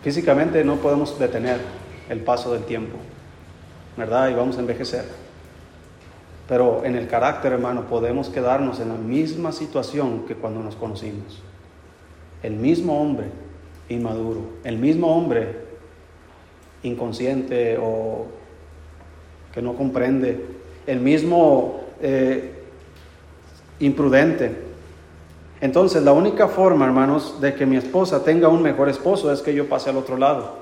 Físicamente 0.02 0.64
no 0.64 0.76
podemos 0.76 1.18
detener 1.18 1.58
el 2.08 2.20
paso 2.20 2.54
del 2.54 2.62
tiempo, 2.62 2.96
¿verdad? 3.98 4.30
Y 4.30 4.34
vamos 4.34 4.56
a 4.56 4.60
envejecer. 4.60 5.04
Pero 6.48 6.86
en 6.86 6.96
el 6.96 7.06
carácter, 7.06 7.52
hermano, 7.52 7.82
podemos 7.82 8.30
quedarnos 8.30 8.80
en 8.80 8.88
la 8.88 8.94
misma 8.94 9.52
situación 9.52 10.24
que 10.26 10.36
cuando 10.36 10.60
nos 10.60 10.74
conocimos. 10.74 11.42
El 12.42 12.54
mismo 12.54 12.98
hombre 12.98 13.26
inmaduro, 13.90 14.40
el 14.64 14.78
mismo 14.78 15.14
hombre 15.14 15.64
inconsciente 16.82 17.76
o 17.78 18.42
que 19.54 19.62
no 19.62 19.74
comprende, 19.74 20.44
el 20.86 20.98
mismo 20.98 21.80
eh, 22.02 22.64
imprudente. 23.78 24.52
Entonces, 25.60 26.02
la 26.02 26.12
única 26.12 26.48
forma, 26.48 26.84
hermanos, 26.84 27.40
de 27.40 27.54
que 27.54 27.64
mi 27.64 27.76
esposa 27.76 28.24
tenga 28.24 28.48
un 28.48 28.60
mejor 28.60 28.88
esposo 28.88 29.32
es 29.32 29.40
que 29.40 29.54
yo 29.54 29.68
pase 29.68 29.90
al 29.90 29.96
otro 29.96 30.18
lado, 30.18 30.56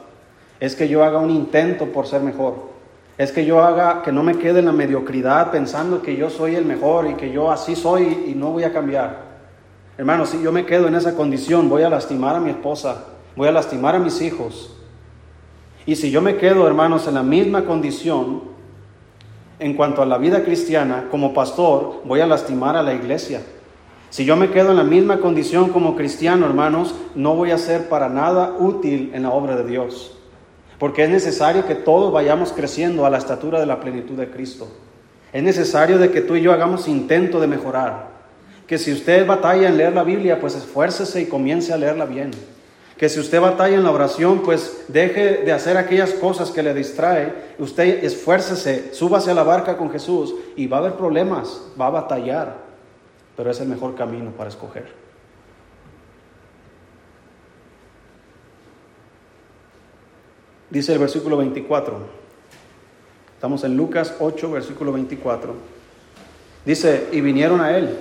es 0.61 0.77
que 0.77 0.89
yo 0.89 1.03
haga 1.03 1.19
un 1.19 1.31
intento 1.31 1.87
por 1.87 2.07
ser 2.07 2.21
mejor, 2.21 2.71
es 3.17 3.33
que 3.33 3.47
yo 3.47 3.63
haga, 3.63 4.03
que 4.03 4.13
no 4.13 4.23
me 4.23 4.37
quede 4.37 4.59
en 4.59 4.67
la 4.67 4.73
mediocridad 4.73 5.51
pensando 5.51 6.03
que 6.03 6.15
yo 6.17 6.29
soy 6.29 6.55
el 6.55 6.67
mejor 6.67 7.09
y 7.09 7.15
que 7.15 7.33
yo 7.33 7.51
así 7.51 7.75
soy 7.75 8.25
y 8.27 8.35
no 8.35 8.53
voy 8.53 8.65
a 8.65 8.73
cambiar. 8.73 9.33
Hermanos, 9.97 10.31
si 10.31 10.43
yo 10.43 10.53
me 10.53 10.67
quedo 10.67 10.87
en 10.87 10.95
esa 10.95 11.15
condición, 11.15 11.69
voy 11.69 11.83
a 11.83 11.91
lastimar 11.91 12.37
a 12.37 12.41
mi 12.41 12.51
esposa, 12.51 13.07
voy 13.37 13.49
a 13.49 13.53
lastimar 13.53 13.95
a 13.95 13.99
mis 13.99 14.21
hijos. 14.21 14.77
Y 15.85 15.97
si 15.97 16.11
yo 16.11 16.21
me 16.21 16.37
quedo, 16.37 16.67
hermanos, 16.67 17.09
en 17.09 17.15
la 17.15 17.23
misma 17.23 17.65
condición, 17.65 18.52
en 19.62 19.75
cuanto 19.75 20.03
a 20.03 20.07
la 20.07 20.18
vida 20.18 20.42
cristiana, 20.42 21.07
como 21.09 21.33
pastor, 21.33 22.03
voy 22.05 22.20
a 22.20 22.27
lastimar 22.27 22.77
a 22.77 22.83
la 22.83 22.94
iglesia. 22.94 23.40
Si 24.11 24.25
yo 24.25 24.35
me 24.35 24.51
quedo 24.51 24.72
en 24.72 24.77
la 24.77 24.83
misma 24.83 25.20
condición 25.20 25.70
como 25.70 25.94
cristiano, 25.94 26.44
hermanos, 26.46 26.96
no 27.14 27.37
voy 27.37 27.53
a 27.53 27.59
ser 27.59 27.88
para 27.88 28.09
nada 28.09 28.57
útil 28.59 29.12
en 29.14 29.22
la 29.22 29.31
obra 29.31 29.57
de 29.57 29.64
Dios. 29.64 30.18
Porque 30.81 31.05
es 31.05 31.11
necesario 31.11 31.64
que 31.64 31.77
todos 31.77 32.12
vayamos 32.12 32.53
creciendo 32.53 33.07
a 33.07 33.11
la 33.11 33.18
estatura 33.18 33.61
de 33.61 33.66
la 33.66 33.79
plenitud 33.79 34.16
de 34.16 34.31
Cristo. 34.31 34.66
Es 35.33 35.44
necesario 35.44 35.96
de 35.98 36.11
que 36.11 36.22
tú 36.22 36.35
y 36.35 36.42
yo 36.42 36.53
hagamos 36.53 36.88
intento 36.88 37.40
de 37.40 37.46
mejorar. 37.46 38.11
Que 38.66 38.79
si 38.79 38.92
usted 38.92 39.27
batalla 39.27 39.68
en 39.68 39.77
leer 39.77 39.94
la 39.94 40.03
Biblia, 40.03 40.40
pues 40.40 40.57
esfuércese 40.57 41.22
y 41.22 41.27
comience 41.27 41.72
a 41.72 41.77
leerla 41.77 42.05
bien 42.05 42.33
que 43.03 43.09
si 43.09 43.19
usted 43.19 43.41
batalla 43.41 43.75
en 43.75 43.83
la 43.83 43.91
oración, 43.91 44.43
pues 44.43 44.85
deje 44.87 45.38
de 45.38 45.51
hacer 45.51 45.77
aquellas 45.77 46.12
cosas 46.12 46.53
que 46.53 46.62
le 46.62 46.73
distrae, 46.73 47.35
usted 47.59 48.05
esfuércese, 48.05 48.95
súbase 48.95 49.33
a 49.33 49.35
la 49.35 49.43
barca 49.43 49.77
con 49.77 49.91
Jesús 49.91 50.33
y 50.55 50.69
va 50.69 50.77
a 50.77 50.81
haber 50.83 50.93
problemas, 50.93 51.62
va 51.81 51.88
a 51.88 51.91
batallar, 51.91 52.59
pero 53.37 53.51
es 53.51 53.59
el 53.59 53.67
mejor 53.67 53.97
camino 53.97 54.31
para 54.31 54.51
escoger. 54.51 54.87
Dice 60.71 60.93
el 60.93 61.01
versículo 61.01 61.37
24, 61.38 61.97
estamos 63.35 63.65
en 63.65 63.77
Lucas 63.77 64.15
8, 64.21 64.49
versículo 64.53 64.93
24, 64.93 65.55
dice, 66.65 67.09
y 67.11 67.21
vinieron 67.21 67.61
a 67.62 67.77
él 67.77 67.99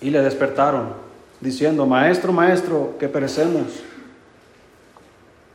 y 0.00 0.10
le 0.10 0.22
despertaron 0.22 1.09
diciendo, 1.40 1.86
Maestro, 1.86 2.32
Maestro, 2.32 2.96
que 2.98 3.08
perecemos. 3.08 3.66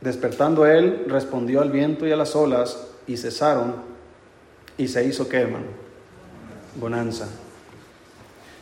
Despertando 0.00 0.66
él, 0.66 1.04
respondió 1.08 1.62
al 1.62 1.70
viento 1.70 2.06
y 2.06 2.12
a 2.12 2.16
las 2.16 2.36
olas, 2.36 2.88
y 3.06 3.16
cesaron, 3.16 3.74
y 4.76 4.88
se 4.88 5.04
hizo 5.04 5.28
qué, 5.28 5.38
hermano? 5.38 5.66
Bonanza. 6.74 7.28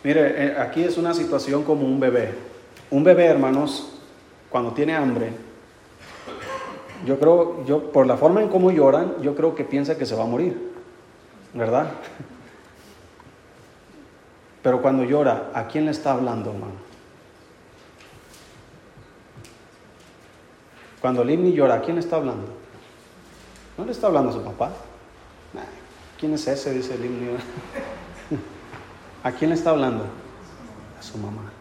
Mire, 0.03 0.47
eh, 0.47 0.57
aquí 0.59 0.83
es 0.83 0.97
una 0.97 1.15
situación 1.15 1.65
como 1.65 1.87
un 1.87 1.99
bebé. 1.99 2.35
Un 2.91 3.03
bebé, 3.03 3.27
hermanos, 3.27 3.89
cuando 4.51 4.73
tiene 4.73 4.95
hambre, 4.95 5.33
yo 7.05 7.19
creo, 7.19 7.65
yo 7.67 7.91
por 7.91 8.07
la 8.07 8.17
forma 8.17 8.43
en 8.43 8.49
cómo 8.49 8.71
lloran, 8.71 9.15
yo 9.23 9.35
creo 9.35 9.55
que 9.55 9.65
piensa 9.65 9.99
que 9.99 10.07
se 10.07 10.15
va 10.15 10.25
a 10.25 10.27
morir. 10.27 10.75
¿verdad? 11.55 11.87
Pero 14.63 14.83
cuando 14.83 15.05
llora, 15.05 15.51
¿a 15.55 15.69
quién 15.69 15.85
le 15.85 15.93
está 15.93 16.13
hablando, 16.13 16.51
hermano? 16.51 16.75
Cuando 21.05 21.23
Limni 21.23 21.53
llora, 21.53 21.75
¿a 21.75 21.81
quién 21.83 21.99
está 21.99 22.17
hablando? 22.17 22.47
No 23.77 23.85
le 23.85 23.93
está 23.93 24.07
hablando 24.07 24.31
a 24.31 24.33
su 24.33 24.43
papá. 24.43 24.73
¿Quién 26.19 26.33
es 26.33 26.49
ese? 26.49 26.73
Dice 26.73 26.97
Limni. 26.97 27.37
¿A 29.23 29.31
quién 29.33 29.51
le 29.51 29.57
está 29.57 29.69
hablando? 29.69 30.05
A 30.99 31.03
su 31.03 31.19
mamá. 31.19 31.53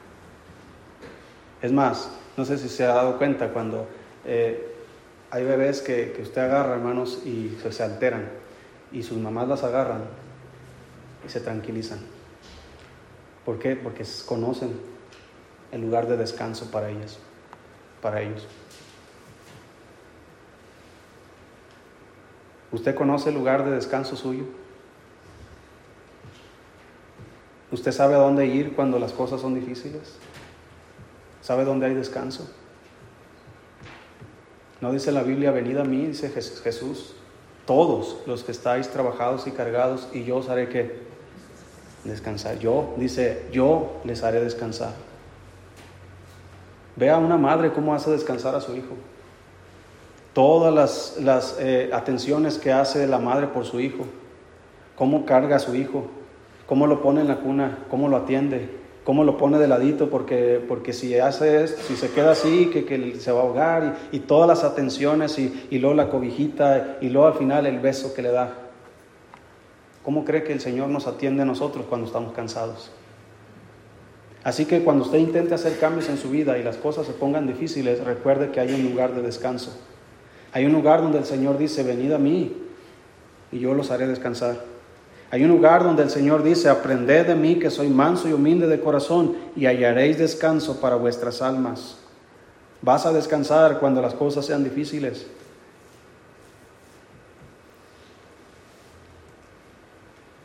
Es 1.62 1.74
más, 1.74 2.10
no 2.38 2.46
sé 2.46 2.58
si 2.58 2.70
se 2.70 2.86
ha 2.86 2.94
dado 2.94 3.18
cuenta 3.18 3.50
cuando 3.50 3.86
eh, 4.24 4.78
hay 5.30 5.44
bebés 5.44 5.82
que, 5.82 6.18
usted 6.22 6.42
agarra, 6.42 6.76
hermanos, 6.76 7.24
y 7.26 7.58
se 7.70 7.84
alteran, 7.84 8.30
y 8.94 9.04
sus 9.04 9.18
mamás 9.18 9.50
las 9.50 9.64
agarran 9.66 10.06
y 11.28 11.30
se 11.30 11.42
tranquilizan. 11.42 12.00
¿Por 13.44 13.60
qué? 13.60 13.76
Porque 13.76 14.06
conocen 14.26 14.80
el 15.74 15.82
lugar 15.82 16.08
de 16.08 16.16
descanso 16.16 16.72
para 16.72 16.90
ellas, 16.90 17.20
para 18.02 18.22
ellos. 18.22 18.48
¿Usted 22.74 22.96
conoce 22.96 23.30
el 23.30 23.36
lugar 23.36 23.64
de 23.64 23.72
descanso 23.72 24.16
suyo? 24.16 24.46
¿Usted 27.72 27.92
sabe 27.92 28.16
a 28.16 28.18
dónde 28.18 28.48
ir 28.48 28.76
cuando 28.76 28.98
las 28.98 29.14
cosas 29.14 29.42
son 29.42 29.54
difíciles? 29.54 30.16
¿Sabe 31.42 31.66
dónde 31.66 31.86
hay 31.86 31.94
descanso? 31.94 32.50
No 34.82 34.92
dice 34.92 35.12
la 35.12 35.22
Biblia, 35.22 35.52
venid 35.52 35.78
a 35.78 35.84
mí, 35.84 36.08
dice 36.08 36.30
Jesús, 36.30 37.14
todos 37.66 38.18
los 38.26 38.44
que 38.44 38.52
estáis 38.52 38.90
trabajados 38.90 39.46
y 39.46 39.52
cargados, 39.52 40.10
y 40.12 40.24
yo 40.24 40.38
os 40.38 40.50
haré 40.50 40.68
que 40.68 41.04
descansar. 42.04 42.58
Yo, 42.58 42.96
dice, 42.98 43.48
yo 43.52 44.02
les 44.04 44.24
haré 44.24 44.44
descansar. 44.44 44.96
Vea 46.96 47.16
a 47.16 47.20
una 47.20 47.38
madre 47.38 47.72
cómo 47.72 47.94
hace 47.94 48.10
descansar 48.10 48.56
a 48.56 48.62
su 48.62 48.76
hijo 48.76 48.96
todas 50.34 51.16
las, 51.20 51.58
eh, 51.60 51.90
atenciones 51.94 52.58
que 52.58 52.72
hace 52.72 53.08
la 53.08 53.20
madre 53.20 53.48
por 53.48 53.66
su 53.66 53.80
hijo, 53.80 54.06
cómo 54.96 55.26
carga 55.26 55.58
a 55.58 55.60
su 55.60 55.76
hijo, 55.76 56.08
cómo 56.66 56.88
lo 56.88 57.02
pone 57.02 57.22
en 57.22 57.28
la 57.28 57.38
cuna, 57.38 57.80
cómo 57.90 58.10
lo 58.10 58.18
atiende, 58.18 58.70
cómo 59.04 59.24
lo 59.24 59.38
pone 59.38 59.60
de 59.60 59.68
ladito, 59.68 60.10
porque, 60.10 60.64
porque 60.68 60.94
si 60.94 61.18
hace 61.18 61.64
esto, 61.64 61.82
si 61.84 61.96
se 61.96 62.10
queda 62.12 62.32
así, 62.32 62.70
que, 62.72 62.86
que 62.86 63.16
se 63.20 63.32
va 63.32 63.42
a 63.42 63.44
ahogar, 63.44 63.96
y, 64.12 64.20
todas 64.20 64.48
las 64.48 64.64
atenciones, 64.64 65.38
y, 65.38 65.68
y, 65.70 65.80
luego 65.80 65.96
la 65.96 66.10
cobijita, 66.10 66.98
y 67.02 67.10
luego 67.10 67.28
al 67.28 67.36
final 67.36 67.66
el 67.68 67.80
beso 67.80 68.14
que 68.14 68.22
le 68.22 68.32
da. 68.32 68.56
¿Cómo 70.04 70.26
cree 70.26 70.44
que 70.44 70.52
el 70.52 70.60
Señor 70.60 70.90
nos 70.90 71.08
atiende 71.08 71.44
a 71.44 71.46
nosotros 71.46 71.86
cuando 71.88 72.08
estamos 72.08 72.34
cansados? 72.34 72.92
Así 74.44 74.66
que 74.66 74.84
cuando 74.84 75.06
usted 75.06 75.20
intente 75.20 75.54
hacer 75.54 75.80
cambios 75.80 76.10
en 76.10 76.18
su 76.18 76.30
vida 76.30 76.58
y 76.58 76.64
las 76.64 76.76
cosas 76.76 77.06
se 77.08 77.14
pongan 77.14 77.48
difíciles, 77.48 78.04
recuerde 78.04 78.52
que 78.52 78.60
hay 78.60 78.74
un 78.74 78.84
lugar 78.84 79.14
de 79.16 79.22
descanso. 79.22 79.72
Hay 80.54 80.66
un 80.66 80.72
lugar 80.72 81.02
donde 81.02 81.18
el 81.18 81.26
Señor 81.26 81.58
dice, 81.58 81.84
venid 81.84 82.12
a 82.12 82.20
mí 82.20 82.56
y 83.52 83.60
yo 83.60 83.74
los 83.74 83.90
haré 83.90 84.08
descansar. 84.08 84.58
Hay 85.32 85.44
un 85.44 85.50
lugar 85.50 85.84
donde 85.84 86.04
el 86.04 86.12
Señor 86.12 86.44
dice, 86.44 86.70
aprended 86.70 87.26
de 87.26 87.36
mí 87.36 87.58
que 87.58 87.72
soy 87.72 87.90
manso 87.90 88.30
y 88.30 88.34
humilde 88.34 88.68
de 88.68 88.80
corazón 88.80 89.36
y 89.56 89.66
hallaréis 89.66 90.20
descanso 90.20 90.80
para 90.80 90.96
vuestras 90.96 91.42
almas. 91.42 91.98
Vas 92.84 93.08
a 93.08 93.14
descansar 93.14 93.80
cuando 93.80 94.00
las 94.00 94.14
cosas 94.14 94.46
sean 94.46 94.64
difíciles. 94.64 95.26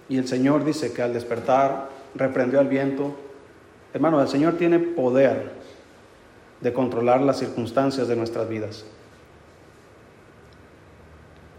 Y 0.09 0.17
el 0.17 0.27
Señor 0.27 0.65
dice 0.65 0.95
que 0.95 1.03
al 1.03 1.13
despertar 1.13 1.91
reprendió 2.15 2.61
al 2.61 2.69
viento. 2.69 3.15
Hermano, 3.93 4.23
el 4.23 4.29
Señor 4.29 4.55
tiene 4.57 4.79
poder 4.79 5.53
de 6.63 6.73
controlar 6.73 7.21
las 7.21 7.39
circunstancias 7.39 8.09
de 8.09 8.17
nuestras 8.17 8.49
vidas. 8.49 8.87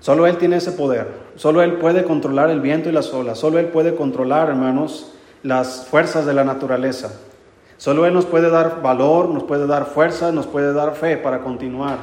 Solo 0.02 0.28
Él 0.28 0.38
tiene 0.38 0.58
ese 0.58 0.72
poder. 0.72 1.08
Solo 1.36 1.62
Él 1.62 1.74
puede 1.74 2.04
controlar 2.04 2.50
el 2.50 2.62
viento 2.62 2.90
y 2.90 2.92
las 2.92 3.14
olas. 3.14 3.38
Solo 3.38 3.60
Él 3.60 3.68
puede 3.68 3.96
controlar, 3.96 4.50
hermanos, 4.50 5.12
las 5.44 5.86
fuerzas 5.86 6.26
de 6.26 6.34
la 6.34 6.44
naturaleza. 6.44 7.14
Solo 7.78 8.06
Él 8.06 8.14
nos 8.14 8.26
puede 8.26 8.50
dar 8.50 8.82
valor, 8.82 9.30
nos 9.30 9.44
puede 9.44 9.68
dar 9.68 9.86
fuerza, 9.86 10.32
nos 10.32 10.48
puede 10.48 10.74
dar 10.74 10.96
fe 10.96 11.18
para 11.18 11.42
continuar. 11.42 12.00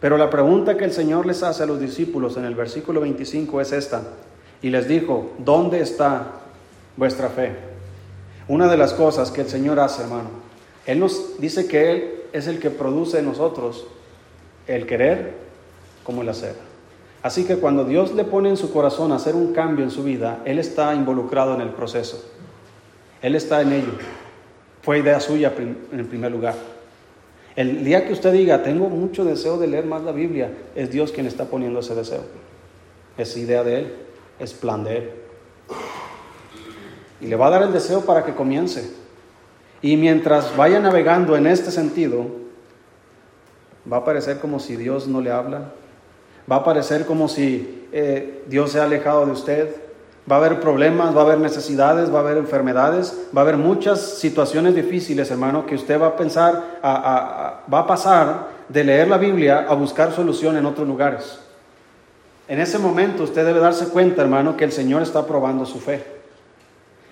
Pero 0.00 0.16
la 0.18 0.30
pregunta 0.30 0.76
que 0.76 0.84
el 0.84 0.92
Señor 0.92 1.26
les 1.26 1.42
hace 1.42 1.62
a 1.62 1.66
los 1.66 1.80
discípulos 1.80 2.36
en 2.36 2.44
el 2.44 2.54
versículo 2.54 3.00
25 3.00 3.60
es 3.60 3.72
esta. 3.72 4.02
Y 4.60 4.70
les 4.70 4.88
dijo, 4.88 5.32
¿dónde 5.38 5.80
está 5.80 6.26
vuestra 6.96 7.28
fe? 7.28 7.52
Una 8.48 8.68
de 8.68 8.76
las 8.76 8.94
cosas 8.94 9.30
que 9.30 9.42
el 9.42 9.48
Señor 9.48 9.78
hace, 9.78 10.02
hermano, 10.02 10.28
Él 10.86 10.98
nos 10.98 11.40
dice 11.40 11.66
que 11.68 11.92
Él 11.92 12.14
es 12.32 12.46
el 12.46 12.58
que 12.58 12.70
produce 12.70 13.18
en 13.18 13.26
nosotros 13.26 13.86
el 14.66 14.86
querer 14.86 15.34
como 16.04 16.22
el 16.22 16.28
hacer. 16.28 16.71
Así 17.22 17.44
que 17.44 17.56
cuando 17.56 17.84
Dios 17.84 18.14
le 18.14 18.24
pone 18.24 18.48
en 18.48 18.56
su 18.56 18.72
corazón 18.72 19.12
hacer 19.12 19.34
un 19.34 19.52
cambio 19.52 19.84
en 19.84 19.90
su 19.90 20.02
vida, 20.02 20.40
Él 20.44 20.58
está 20.58 20.94
involucrado 20.94 21.54
en 21.54 21.60
el 21.60 21.70
proceso. 21.70 22.24
Él 23.20 23.36
está 23.36 23.62
en 23.62 23.72
ello. 23.72 23.92
Fue 24.82 24.98
idea 24.98 25.20
suya 25.20 25.52
en 25.56 26.06
primer 26.08 26.32
lugar. 26.32 26.54
El 27.54 27.84
día 27.84 28.06
que 28.06 28.12
usted 28.14 28.32
diga, 28.32 28.62
tengo 28.62 28.88
mucho 28.88 29.24
deseo 29.24 29.58
de 29.58 29.66
leer 29.66 29.84
más 29.84 30.02
la 30.02 30.12
Biblia, 30.12 30.50
es 30.74 30.90
Dios 30.90 31.12
quien 31.12 31.26
está 31.26 31.44
poniendo 31.44 31.80
ese 31.80 31.94
deseo. 31.94 32.22
Es 33.18 33.36
idea 33.36 33.62
de 33.62 33.80
Él, 33.80 33.94
es 34.38 34.54
plan 34.54 34.84
de 34.84 34.96
Él. 34.96 35.10
Y 37.20 37.26
le 37.26 37.36
va 37.36 37.48
a 37.48 37.50
dar 37.50 37.62
el 37.62 37.72
deseo 37.72 38.00
para 38.00 38.24
que 38.24 38.34
comience. 38.34 38.90
Y 39.82 39.96
mientras 39.96 40.56
vaya 40.56 40.80
navegando 40.80 41.36
en 41.36 41.46
este 41.46 41.70
sentido, 41.70 42.26
va 43.90 43.98
a 43.98 44.04
parecer 44.04 44.40
como 44.40 44.58
si 44.58 44.76
Dios 44.76 45.06
no 45.06 45.20
le 45.20 45.30
habla, 45.30 45.72
Va 46.50 46.56
a 46.56 46.64
parecer 46.64 47.06
como 47.06 47.28
si 47.28 47.88
eh, 47.92 48.44
Dios 48.46 48.72
se 48.72 48.80
ha 48.80 48.84
alejado 48.84 49.26
de 49.26 49.32
usted. 49.32 49.76
Va 50.30 50.36
a 50.36 50.38
haber 50.38 50.60
problemas, 50.60 51.16
va 51.16 51.22
a 51.22 51.24
haber 51.24 51.38
necesidades, 51.38 52.12
va 52.12 52.18
a 52.18 52.22
haber 52.22 52.36
enfermedades, 52.36 53.18
va 53.36 53.40
a 53.40 53.44
haber 53.44 53.56
muchas 53.56 54.00
situaciones 54.00 54.74
difíciles, 54.74 55.30
hermano, 55.30 55.66
que 55.66 55.74
usted 55.74 56.00
va 56.00 56.08
a 56.08 56.16
pensar, 56.16 56.78
va 56.82 57.78
a 57.78 57.86
pasar 57.86 58.46
de 58.68 58.84
leer 58.84 59.08
la 59.08 59.18
Biblia 59.18 59.66
a 59.68 59.74
buscar 59.74 60.12
solución 60.12 60.56
en 60.56 60.66
otros 60.66 60.86
lugares. 60.86 61.40
En 62.48 62.60
ese 62.60 62.78
momento 62.78 63.24
usted 63.24 63.44
debe 63.44 63.60
darse 63.60 63.88
cuenta, 63.88 64.22
hermano, 64.22 64.56
que 64.56 64.64
el 64.64 64.72
Señor 64.72 65.02
está 65.02 65.26
probando 65.26 65.66
su 65.66 65.80
fe. 65.80 66.04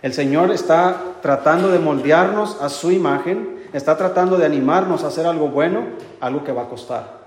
El 0.03 0.12
Señor 0.12 0.51
está 0.51 0.97
tratando 1.21 1.69
de 1.69 1.79
moldearnos 1.79 2.61
a 2.61 2.69
su 2.69 2.90
imagen, 2.90 3.61
está 3.73 3.97
tratando 3.97 4.38
de 4.38 4.47
animarnos 4.47 5.05
a 5.05 5.09
hacer 5.09 5.27
algo 5.27 5.49
bueno, 5.49 5.85
algo 6.21 6.43
que 6.43 6.53
va 6.53 6.62
a 6.62 6.69
costar. 6.69 7.19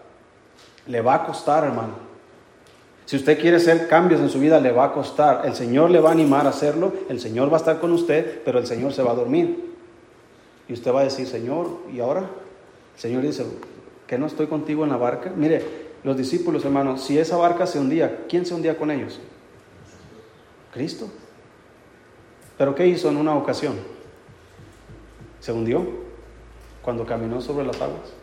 Le 0.87 1.01
va 1.01 1.15
a 1.15 1.25
costar, 1.25 1.63
hermano. 1.63 1.93
Si 3.05 3.17
usted 3.17 3.39
quiere 3.39 3.57
hacer 3.57 3.87
cambios 3.87 4.21
en 4.21 4.29
su 4.29 4.39
vida, 4.39 4.59
le 4.59 4.71
va 4.71 4.85
a 4.85 4.93
costar. 4.93 5.45
El 5.45 5.55
Señor 5.55 5.89
le 5.89 5.99
va 5.99 6.09
a 6.09 6.13
animar 6.13 6.45
a 6.45 6.49
hacerlo, 6.49 6.93
el 7.09 7.19
Señor 7.19 7.49
va 7.49 7.57
a 7.57 7.59
estar 7.59 7.79
con 7.79 7.91
usted, 7.91 8.41
pero 8.45 8.59
el 8.59 8.67
Señor 8.67 8.93
se 8.93 9.03
va 9.03 9.11
a 9.11 9.15
dormir. 9.15 9.73
Y 10.67 10.73
usted 10.73 10.93
va 10.93 11.01
a 11.01 11.03
decir, 11.03 11.27
Señor, 11.27 11.67
¿y 11.91 11.99
ahora? 11.99 12.21
El 12.21 13.01
Señor 13.01 13.23
dice, 13.23 13.45
¿que 14.07 14.17
no 14.17 14.25
estoy 14.25 14.47
contigo 14.47 14.83
en 14.83 14.91
la 14.91 14.97
barca? 14.97 15.31
Mire, 15.35 15.83
los 16.03 16.15
discípulos, 16.15 16.63
hermanos, 16.63 17.01
si 17.01 17.17
esa 17.17 17.35
barca 17.37 17.65
se 17.65 17.79
hundía, 17.79 18.25
¿quién 18.29 18.45
se 18.45 18.53
hundía 18.53 18.77
con 18.77 18.91
ellos? 18.91 19.19
Cristo. 20.73 21.07
¿Pero 22.57 22.75
qué 22.75 22.87
hizo 22.87 23.09
en 23.09 23.17
una 23.17 23.35
ocasión? 23.35 23.75
Se 25.39 25.51
hundió 25.51 25.85
cuando 26.81 27.05
caminó 27.05 27.41
sobre 27.41 27.65
las 27.65 27.81
aguas. 27.81 28.13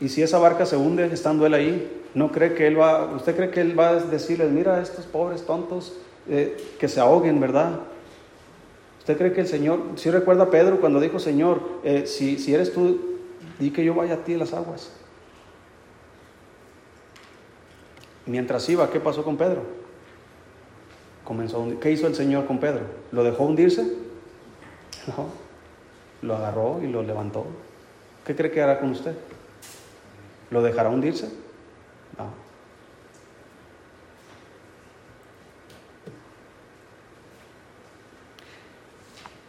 Y 0.00 0.08
si 0.08 0.22
esa 0.22 0.38
barca 0.38 0.66
se 0.66 0.76
hunde 0.76 1.06
estando 1.06 1.46
él 1.46 1.54
ahí, 1.54 2.02
¿no 2.14 2.30
cree 2.30 2.54
que 2.54 2.66
él 2.66 2.78
va, 2.78 3.14
usted 3.14 3.34
cree 3.34 3.50
que 3.50 3.60
él 3.60 3.78
va 3.78 3.88
a 3.88 3.94
decirles, 3.96 4.50
mira 4.50 4.76
a 4.76 4.82
estos 4.82 5.06
pobres 5.06 5.46
tontos 5.46 5.94
eh, 6.28 6.56
que 6.78 6.88
se 6.88 7.00
ahoguen, 7.00 7.40
¿verdad? 7.40 7.80
¿Usted 8.98 9.16
cree 9.16 9.32
que 9.32 9.42
el 9.42 9.46
Señor, 9.46 9.80
si 9.96 10.10
recuerda 10.10 10.44
a 10.44 10.50
Pedro 10.50 10.80
cuando 10.80 11.00
dijo, 11.00 11.18
Señor, 11.18 11.60
eh, 11.84 12.06
si, 12.06 12.38
si 12.38 12.52
eres 12.52 12.72
tú, 12.72 13.18
di 13.58 13.70
que 13.70 13.84
yo 13.84 13.94
vaya 13.94 14.14
a 14.14 14.18
ti 14.18 14.32
en 14.32 14.40
las 14.40 14.52
aguas? 14.52 14.92
Mientras 18.26 18.68
iba, 18.68 18.90
¿qué 18.90 18.98
pasó 18.98 19.22
con 19.22 19.36
Pedro? 19.36 19.62
Comenzó 21.24 21.64
¿Qué 21.80 21.90
hizo 21.90 22.06
el 22.06 22.14
Señor 22.14 22.46
con 22.46 22.58
Pedro? 22.58 22.82
¿Lo 23.12 23.24
dejó 23.24 23.44
hundirse? 23.44 23.82
No. 25.06 25.28
Lo 26.22 26.36
agarró 26.36 26.80
y 26.82 26.88
lo 26.88 27.02
levantó. 27.02 27.46
¿Qué 28.24 28.34
cree 28.34 28.50
que 28.50 28.60
hará 28.60 28.80
con 28.80 28.90
usted? 28.90 29.14
¿Lo 30.50 30.62
dejará 30.62 30.88
hundirse? 30.88 31.28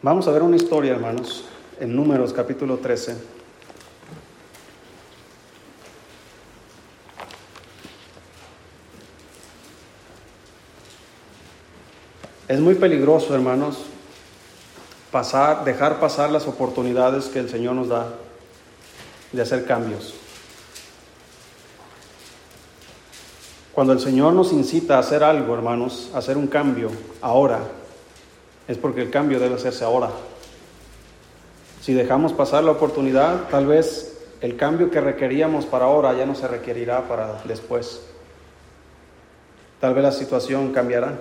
Vamos 0.01 0.27
a 0.27 0.31
ver 0.31 0.41
una 0.41 0.55
historia, 0.55 0.93
hermanos, 0.93 1.43
en 1.79 1.95
Números 1.95 2.31
capítulo 2.31 2.77
13. 2.77 3.17
Es 12.47 12.59
muy 12.61 12.75
peligroso, 12.75 13.35
hermanos, 13.35 13.79
pasar, 15.11 15.65
dejar 15.65 15.99
pasar 15.99 16.31
las 16.31 16.47
oportunidades 16.47 17.25
que 17.25 17.39
el 17.39 17.49
Señor 17.49 17.75
nos 17.75 17.89
da 17.89 18.07
de 19.33 19.41
hacer 19.41 19.65
cambios. 19.65 20.26
Cuando 23.77 23.93
el 23.93 23.99
Señor 23.99 24.33
nos 24.33 24.53
incita 24.53 24.95
a 24.95 25.01
hacer 25.01 25.23
algo, 25.23 25.53
hermanos, 25.53 26.09
a 26.15 26.17
hacer 26.17 26.35
un 26.35 26.47
cambio 26.47 26.89
ahora, 27.21 27.59
es 28.67 28.75
porque 28.75 29.03
el 29.03 29.11
cambio 29.11 29.39
debe 29.39 29.53
hacerse 29.53 29.85
ahora. 29.85 30.09
Si 31.79 31.93
dejamos 31.93 32.33
pasar 32.33 32.63
la 32.63 32.71
oportunidad, 32.71 33.49
tal 33.51 33.67
vez 33.67 34.17
el 34.41 34.57
cambio 34.57 34.89
que 34.89 34.99
requeríamos 34.99 35.67
para 35.67 35.85
ahora 35.85 36.17
ya 36.17 36.25
no 36.25 36.33
se 36.33 36.47
requerirá 36.47 37.07
para 37.07 37.43
después. 37.43 38.01
Tal 39.79 39.93
vez 39.93 40.03
la 40.03 40.11
situación 40.11 40.73
cambiará. 40.73 41.19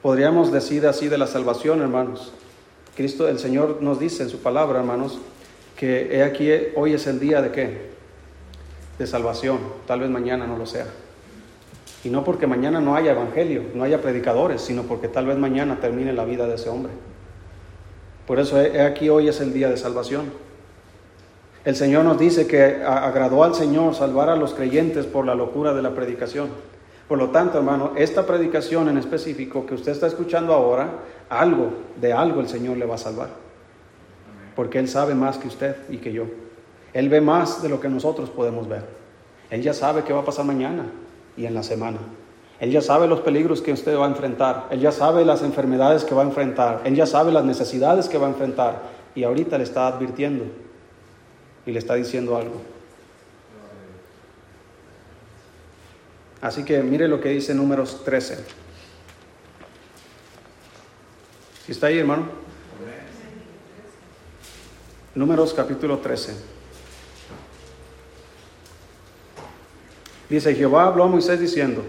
Podríamos 0.00 0.52
decir 0.52 0.86
así 0.86 1.08
de 1.08 1.18
la 1.18 1.26
salvación, 1.26 1.80
hermanos. 1.80 2.32
Cristo, 2.94 3.26
el 3.26 3.40
Señor 3.40 3.82
nos 3.82 3.98
dice 3.98 4.22
en 4.22 4.28
su 4.28 4.38
palabra, 4.38 4.78
hermanos, 4.78 5.18
que 5.76 6.16
he 6.16 6.22
aquí 6.22 6.48
hoy 6.76 6.92
es 6.92 7.08
el 7.08 7.18
día 7.18 7.42
de 7.42 7.50
qué? 7.50 7.95
De 8.98 9.06
salvación. 9.06 9.58
Tal 9.86 10.00
vez 10.00 10.10
mañana 10.10 10.46
no 10.46 10.56
lo 10.56 10.66
sea. 10.66 10.86
Y 12.04 12.08
no 12.08 12.24
porque 12.24 12.46
mañana 12.46 12.80
no 12.80 12.94
haya 12.94 13.12
evangelio, 13.12 13.64
no 13.74 13.84
haya 13.84 14.00
predicadores, 14.00 14.60
sino 14.62 14.84
porque 14.84 15.08
tal 15.08 15.26
vez 15.26 15.36
mañana 15.38 15.80
termine 15.80 16.12
la 16.12 16.24
vida 16.24 16.46
de 16.46 16.54
ese 16.54 16.68
hombre. 16.68 16.92
Por 18.26 18.38
eso 18.38 18.56
aquí 18.84 19.08
hoy 19.08 19.28
es 19.28 19.40
el 19.40 19.52
día 19.52 19.68
de 19.68 19.76
salvación. 19.76 20.30
El 21.64 21.74
Señor 21.74 22.04
nos 22.04 22.18
dice 22.18 22.46
que 22.46 22.82
agradó 22.84 23.42
al 23.42 23.54
Señor 23.54 23.94
salvar 23.94 24.28
a 24.28 24.36
los 24.36 24.54
creyentes 24.54 25.04
por 25.04 25.26
la 25.26 25.34
locura 25.34 25.74
de 25.74 25.82
la 25.82 25.94
predicación. 25.96 26.48
Por 27.08 27.18
lo 27.18 27.30
tanto, 27.30 27.58
hermano, 27.58 27.92
esta 27.96 28.24
predicación 28.24 28.88
en 28.88 28.98
específico 28.98 29.66
que 29.66 29.74
usted 29.74 29.92
está 29.92 30.06
escuchando 30.06 30.52
ahora, 30.54 30.90
algo, 31.28 31.70
de 32.00 32.12
algo 32.12 32.40
el 32.40 32.48
Señor 32.48 32.76
le 32.76 32.86
va 32.86 32.94
a 32.96 32.98
salvar. 32.98 33.30
Porque 34.54 34.78
Él 34.78 34.88
sabe 34.88 35.14
más 35.14 35.38
que 35.38 35.48
usted 35.48 35.76
y 35.88 35.98
que 35.98 36.12
yo. 36.12 36.26
Él 36.92 37.08
ve 37.08 37.20
más 37.20 37.62
de 37.62 37.68
lo 37.68 37.80
que 37.80 37.88
nosotros 37.88 38.30
podemos 38.30 38.68
ver. 38.68 38.84
Él 39.50 39.62
ya 39.62 39.74
sabe 39.74 40.02
qué 40.04 40.12
va 40.12 40.20
a 40.20 40.24
pasar 40.24 40.44
mañana 40.44 40.86
y 41.36 41.46
en 41.46 41.54
la 41.54 41.62
semana. 41.62 41.98
Él 42.58 42.70
ya 42.70 42.80
sabe 42.80 43.06
los 43.06 43.20
peligros 43.20 43.60
que 43.60 43.72
usted 43.72 43.96
va 43.96 44.06
a 44.06 44.08
enfrentar. 44.08 44.66
Él 44.70 44.80
ya 44.80 44.90
sabe 44.90 45.24
las 45.24 45.42
enfermedades 45.42 46.04
que 46.04 46.14
va 46.14 46.22
a 46.22 46.26
enfrentar. 46.26 46.80
Él 46.84 46.94
ya 46.94 47.06
sabe 47.06 47.30
las 47.30 47.44
necesidades 47.44 48.08
que 48.08 48.18
va 48.18 48.26
a 48.26 48.30
enfrentar. 48.30 48.82
Y 49.14 49.24
ahorita 49.24 49.58
le 49.58 49.64
está 49.64 49.86
advirtiendo 49.88 50.44
y 51.66 51.72
le 51.72 51.78
está 51.78 51.94
diciendo 51.94 52.36
algo. 52.36 52.62
Así 56.40 56.64
que 56.64 56.82
mire 56.82 57.08
lo 57.08 57.20
que 57.20 57.30
dice 57.30 57.54
números 57.54 58.04
13. 58.04 58.38
Si 61.66 61.72
está 61.72 61.88
ahí, 61.88 61.98
hermano. 61.98 62.28
Números 65.14 65.52
capítulo 65.54 65.98
13. 65.98 66.55
Dice, 70.28 70.54
Jehová 70.54 70.86
habló 70.86 71.04
a 71.04 71.08
Moisés 71.08 71.40
diciendo, 71.40 71.82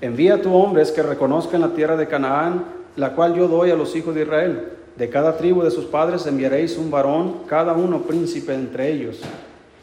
envía 0.00 0.34
a 0.34 0.42
tu 0.42 0.54
hombres 0.54 0.92
que 0.92 1.02
reconozcan 1.02 1.60
la 1.60 1.74
tierra 1.74 1.96
de 1.96 2.08
Canaán, 2.08 2.64
la 2.96 3.14
cual 3.14 3.34
yo 3.34 3.48
doy 3.48 3.70
a 3.70 3.76
los 3.76 3.94
hijos 3.96 4.14
de 4.14 4.22
Israel 4.22 4.74
de 4.96 5.10
cada 5.10 5.36
tribu 5.36 5.62
de 5.62 5.72
sus 5.72 5.86
padres 5.86 6.26
enviaréis 6.26 6.78
un 6.78 6.90
varón, 6.90 7.38
cada 7.48 7.72
uno 7.72 8.02
príncipe 8.02 8.54
entre 8.54 8.92
ellos. 8.92 9.20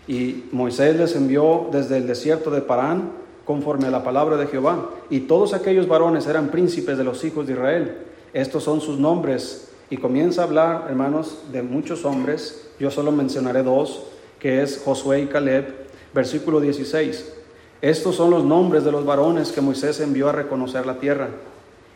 Y 0.08 0.46
Moisés 0.52 0.96
les 0.96 1.16
envió 1.16 1.68
desde 1.72 1.98
el 1.98 2.08
desierto 2.08 2.50
de 2.50 2.62
Parán, 2.62 3.12
conforme 3.46 3.88
a 3.88 3.92
la 3.92 4.04
palabra 4.04 4.38
de 4.38 4.48
Jehová. 4.48 4.90
Y 5.10 5.22
todos 5.22 5.54
aquellos 5.54 5.88
varones 5.88 6.28
eran 6.28 6.50
príncipes 6.50 6.98
de 6.98 7.04
los 7.04 7.24
hijos 7.26 7.46
de 7.46 7.54
Israel. 7.54 7.98
Estos 8.34 8.64
son 8.64 8.80
sus 8.80 9.00
nombres. 9.00 9.70
Y 9.90 9.98
comienza 9.98 10.42
a 10.42 10.46
hablar, 10.46 10.86
hermanos, 10.88 11.40
de 11.52 11.62
muchos 11.62 12.06
hombres. 12.06 12.70
Yo 12.80 12.90
solo 12.90 13.12
mencionaré 13.12 13.64
dos, 13.64 14.04
que 14.40 14.62
es 14.62 14.82
Josué 14.86 15.22
y 15.22 15.26
Caleb. 15.26 15.88
Versículo 16.14 16.62
16. 16.62 17.34
Estos 17.82 18.16
son 18.16 18.30
los 18.30 18.44
nombres 18.44 18.84
de 18.84 18.92
los 18.92 19.06
varones 19.06 19.52
que 19.52 19.60
Moisés 19.60 20.00
envió 20.02 20.30
a 20.30 20.34
reconocer 20.34 20.86
la 20.86 21.00
tierra. 21.00 21.30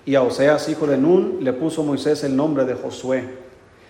Y 0.04 0.16
a 0.16 0.24
Oseas, 0.24 0.68
hijo 0.68 0.88
de 0.88 0.98
Nun, 0.98 1.38
le 1.42 1.54
puso 1.54 1.84
Moisés 1.84 2.24
el 2.24 2.36
nombre 2.36 2.66
de 2.66 2.74
Josué. 2.74 3.24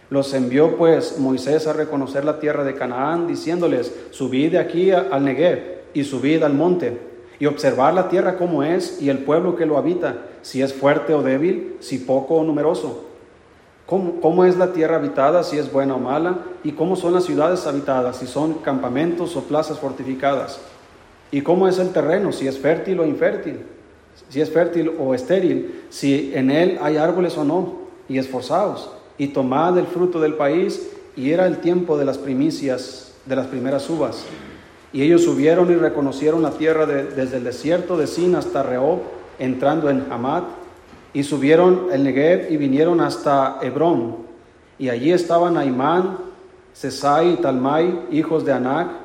Los 0.09 0.33
envió 0.33 0.75
pues 0.75 1.17
Moisés 1.19 1.67
a 1.67 1.73
reconocer 1.73 2.25
la 2.25 2.39
tierra 2.39 2.65
de 2.65 2.75
Canaán, 2.75 3.27
diciéndoles, 3.27 3.93
subid 4.11 4.51
de 4.51 4.59
aquí 4.59 4.91
al 4.91 5.23
Negev 5.23 5.83
y 5.93 6.03
subid 6.03 6.43
al 6.43 6.53
monte, 6.53 6.99
y 7.39 7.45
observar 7.45 7.93
la 7.93 8.09
tierra 8.09 8.37
como 8.37 8.61
es 8.61 9.01
y 9.01 9.09
el 9.09 9.19
pueblo 9.19 9.55
que 9.55 9.65
lo 9.65 9.77
habita, 9.77 10.17
si 10.41 10.61
es 10.61 10.73
fuerte 10.73 11.13
o 11.13 11.23
débil, 11.23 11.77
si 11.79 11.97
poco 11.99 12.35
o 12.35 12.43
numeroso. 12.43 13.05
¿Cómo, 13.85 14.19
¿Cómo, 14.19 14.45
es 14.45 14.57
la 14.57 14.73
tierra 14.73 14.97
habitada, 14.97 15.43
si 15.43 15.57
es 15.57 15.71
buena 15.71 15.95
o 15.95 15.99
mala? 15.99 16.39
¿Y 16.63 16.73
cómo 16.73 16.95
son 16.95 17.13
las 17.13 17.23
ciudades 17.23 17.65
habitadas, 17.67 18.17
si 18.17 18.27
son 18.27 18.55
campamentos 18.55 19.35
o 19.35 19.43
plazas 19.43 19.79
fortificadas? 19.79 20.59
¿Y 21.35 21.41
cómo 21.41 21.67
es 21.67 21.79
el 21.79 21.91
terreno, 21.91 22.31
si 22.31 22.47
es 22.47 22.57
fértil 22.57 23.01
o 23.01 23.05
infértil? 23.05 23.59
si 24.29 24.39
es 24.41 24.49
fértil 24.49 24.91
o 24.97 25.13
estéril, 25.13 25.83
si 25.89 26.31
en 26.33 26.49
él 26.49 26.79
hay 26.81 26.95
árboles 26.97 27.37
o 27.37 27.43
no, 27.43 27.85
y 28.07 28.17
esforzaos, 28.17 28.89
y 29.17 29.27
tomad 29.27 29.77
el 29.77 29.87
fruto 29.87 30.21
del 30.21 30.35
país, 30.35 30.89
y 31.15 31.31
era 31.31 31.45
el 31.47 31.57
tiempo 31.57 31.97
de 31.97 32.05
las 32.05 32.17
primicias, 32.17 33.13
de 33.25 33.35
las 33.35 33.47
primeras 33.47 33.89
uvas. 33.89 34.25
Y 34.93 35.01
ellos 35.01 35.23
subieron 35.23 35.69
y 35.71 35.75
reconocieron 35.75 36.41
la 36.41 36.51
tierra 36.51 36.85
desde 36.85 37.37
el 37.37 37.43
desierto 37.43 37.97
de 37.97 38.07
Sin 38.07 38.35
hasta 38.35 38.63
Rehob, 38.63 38.99
entrando 39.37 39.89
en 39.89 40.05
Hamad, 40.09 40.43
y 41.13 41.23
subieron 41.23 41.87
el 41.91 42.03
Negev 42.03 42.51
y 42.51 42.57
vinieron 42.57 43.01
hasta 43.01 43.59
Hebrón, 43.61 44.17
y 44.79 44.89
allí 44.89 45.11
estaban 45.11 45.57
Aimán, 45.57 46.17
Sesai 46.73 47.33
y 47.33 47.37
Talmai, 47.37 48.01
hijos 48.11 48.45
de 48.45 48.53
Anac. 48.53 49.04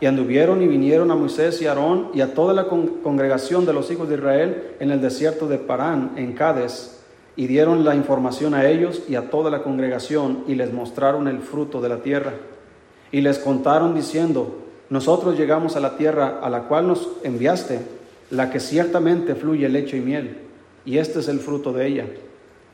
Y 0.00 0.06
anduvieron 0.06 0.62
y 0.62 0.66
vinieron 0.66 1.10
a 1.10 1.14
Moisés 1.14 1.62
y 1.62 1.66
Aarón 1.66 2.08
y 2.14 2.20
a 2.20 2.34
toda 2.34 2.52
la 2.52 2.66
congregación 2.66 3.64
de 3.64 3.72
los 3.72 3.90
hijos 3.90 4.08
de 4.08 4.16
Israel 4.16 4.74
en 4.80 4.90
el 4.90 5.00
desierto 5.00 5.46
de 5.46 5.58
Parán, 5.58 6.12
en 6.16 6.32
Cades, 6.32 7.00
y 7.36 7.46
dieron 7.46 7.84
la 7.84 7.94
información 7.94 8.54
a 8.54 8.68
ellos 8.68 9.02
y 9.08 9.16
a 9.16 9.30
toda 9.30 9.50
la 9.50 9.62
congregación 9.62 10.44
y 10.46 10.54
les 10.54 10.72
mostraron 10.72 11.26
el 11.28 11.40
fruto 11.40 11.80
de 11.80 11.88
la 11.88 11.98
tierra. 11.98 12.34
Y 13.10 13.20
les 13.20 13.38
contaron 13.38 13.94
diciendo, 13.94 14.64
nosotros 14.90 15.36
llegamos 15.38 15.76
a 15.76 15.80
la 15.80 15.96
tierra 15.96 16.40
a 16.42 16.50
la 16.50 16.64
cual 16.64 16.88
nos 16.88 17.08
enviaste, 17.22 17.80
la 18.30 18.50
que 18.50 18.60
ciertamente 18.60 19.34
fluye 19.34 19.68
leche 19.68 19.96
y 19.96 20.00
miel, 20.00 20.38
y 20.84 20.98
este 20.98 21.20
es 21.20 21.28
el 21.28 21.38
fruto 21.38 21.72
de 21.72 21.86
ella. 21.86 22.06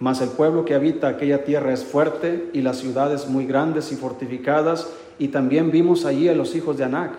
Mas 0.00 0.22
el 0.22 0.30
pueblo 0.30 0.64
que 0.64 0.74
habita 0.74 1.08
aquella 1.08 1.44
tierra 1.44 1.72
es 1.72 1.84
fuerte 1.84 2.48
y 2.54 2.62
las 2.62 2.78
ciudades 2.78 3.28
muy 3.28 3.44
grandes 3.44 3.92
y 3.92 3.96
fortificadas, 3.96 4.90
y 5.18 5.28
también 5.28 5.70
vimos 5.70 6.06
allí 6.06 6.28
a 6.28 6.34
los 6.34 6.56
hijos 6.56 6.78
de 6.78 6.84
Anac. 6.84 7.12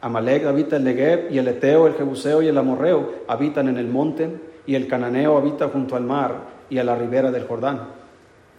Amalek 0.00 0.46
habita 0.46 0.76
el 0.76 0.84
Negev 0.84 1.30
y 1.30 1.36
el 1.36 1.46
Eteo, 1.46 1.86
el 1.86 1.94
Jebuseo 1.94 2.40
y 2.40 2.48
el 2.48 2.56
Amorreo 2.56 3.12
habitan 3.28 3.68
en 3.68 3.76
el 3.76 3.86
monte 3.86 4.30
y 4.66 4.74
el 4.74 4.88
cananeo 4.88 5.36
habita 5.36 5.68
junto 5.68 5.94
al 5.94 6.04
mar 6.04 6.36
y 6.70 6.78
a 6.78 6.84
la 6.84 6.96
ribera 6.96 7.30
del 7.30 7.46
Jordán. 7.46 8.00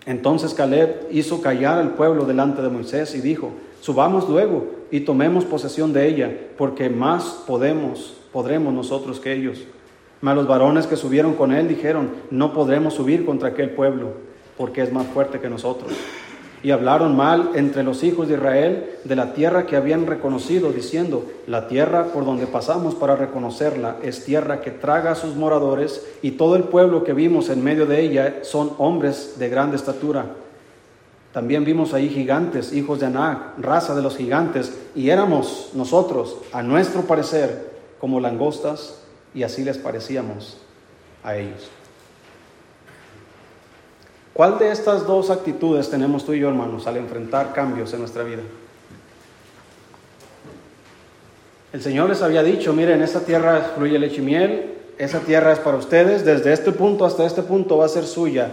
Entonces 0.05 0.53
Caleb 0.53 1.07
hizo 1.11 1.41
callar 1.41 1.79
al 1.79 1.95
pueblo 1.95 2.25
delante 2.25 2.61
de 2.61 2.69
Moisés 2.69 3.15
y 3.15 3.21
dijo, 3.21 3.51
subamos 3.81 4.29
luego 4.29 4.67
y 4.91 5.01
tomemos 5.01 5.45
posesión 5.45 5.93
de 5.93 6.07
ella, 6.07 6.31
porque 6.57 6.89
más 6.89 7.43
podemos, 7.47 8.17
podremos 8.31 8.71
nosotros 8.71 9.19
que 9.19 9.33
ellos. 9.33 9.63
Mas 10.21 10.35
los 10.35 10.47
varones 10.47 10.87
que 10.87 10.95
subieron 10.95 11.33
con 11.33 11.51
él 11.51 11.67
dijeron, 11.67 12.11
no 12.29 12.53
podremos 12.53 12.93
subir 12.93 13.25
contra 13.25 13.49
aquel 13.49 13.71
pueblo, 13.71 14.13
porque 14.57 14.81
es 14.81 14.93
más 14.93 15.07
fuerte 15.07 15.39
que 15.39 15.49
nosotros 15.49 15.91
y 16.63 16.71
hablaron 16.71 17.15
mal 17.15 17.51
entre 17.55 17.83
los 17.83 18.03
hijos 18.03 18.27
de 18.27 18.35
Israel 18.35 18.89
de 19.03 19.15
la 19.15 19.33
tierra 19.33 19.65
que 19.65 19.75
habían 19.75 20.05
reconocido, 20.05 20.71
diciendo, 20.71 21.25
la 21.47 21.67
tierra 21.67 22.05
por 22.13 22.25
donde 22.25 22.45
pasamos 22.45 22.93
para 22.93 23.15
reconocerla 23.15 23.97
es 24.03 24.25
tierra 24.25 24.61
que 24.61 24.71
traga 24.71 25.11
a 25.11 25.15
sus 25.15 25.35
moradores, 25.35 26.05
y 26.21 26.31
todo 26.31 26.55
el 26.55 26.65
pueblo 26.65 27.03
que 27.03 27.13
vimos 27.13 27.49
en 27.49 27.63
medio 27.63 27.85
de 27.85 28.01
ella 28.01 28.39
son 28.43 28.73
hombres 28.77 29.35
de 29.39 29.49
grande 29.49 29.75
estatura. 29.75 30.25
También 31.33 31.65
vimos 31.65 31.93
ahí 31.93 32.09
gigantes, 32.09 32.73
hijos 32.73 32.99
de 32.99 33.07
Anac, 33.07 33.57
raza 33.57 33.95
de 33.95 34.01
los 34.01 34.17
gigantes, 34.17 34.77
y 34.93 35.09
éramos 35.09 35.71
nosotros, 35.73 36.37
a 36.51 36.61
nuestro 36.61 37.01
parecer, 37.03 37.71
como 37.99 38.19
langostas, 38.19 39.00
y 39.33 39.43
así 39.43 39.63
les 39.63 39.77
parecíamos 39.77 40.57
a 41.23 41.35
ellos. 41.35 41.69
¿Cuál 44.33 44.57
de 44.59 44.71
estas 44.71 45.05
dos 45.05 45.29
actitudes 45.29 45.89
tenemos 45.89 46.25
tú 46.25 46.33
y 46.33 46.39
yo, 46.39 46.49
hermanos, 46.49 46.87
al 46.87 46.97
enfrentar 46.97 47.53
cambios 47.53 47.93
en 47.93 47.99
nuestra 47.99 48.23
vida? 48.23 48.41
El 51.73 51.81
Señor 51.81 52.09
les 52.09 52.21
había 52.21 52.43
dicho, 52.43 52.73
miren, 52.73 53.01
esta 53.01 53.21
tierra 53.21 53.73
fluye 53.75 53.97
leche 53.97 54.17
y 54.17 54.25
miel, 54.25 54.73
esa 54.97 55.19
tierra 55.19 55.53
es 55.53 55.59
para 55.59 55.77
ustedes, 55.77 56.25
desde 56.25 56.53
este 56.53 56.71
punto 56.71 57.05
hasta 57.05 57.25
este 57.25 57.43
punto 57.43 57.77
va 57.77 57.85
a 57.85 57.89
ser 57.89 58.05
suya. 58.05 58.51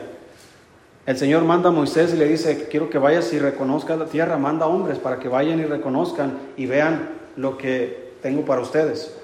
El 1.04 1.16
Señor 1.16 1.42
manda 1.42 1.70
a 1.70 1.72
Moisés 1.72 2.12
y 2.12 2.16
le 2.16 2.26
dice, 2.28 2.68
quiero 2.70 2.90
que 2.90 2.98
vayas 2.98 3.32
y 3.32 3.38
reconozcas 3.38 3.98
la 3.98 4.06
tierra, 4.06 4.36
manda 4.36 4.66
hombres 4.66 4.98
para 4.98 5.18
que 5.18 5.28
vayan 5.28 5.58
y 5.58 5.64
reconozcan 5.64 6.38
y 6.56 6.66
vean 6.66 7.08
lo 7.36 7.56
que 7.56 8.12
tengo 8.20 8.42
para 8.42 8.60
ustedes. 8.60 9.17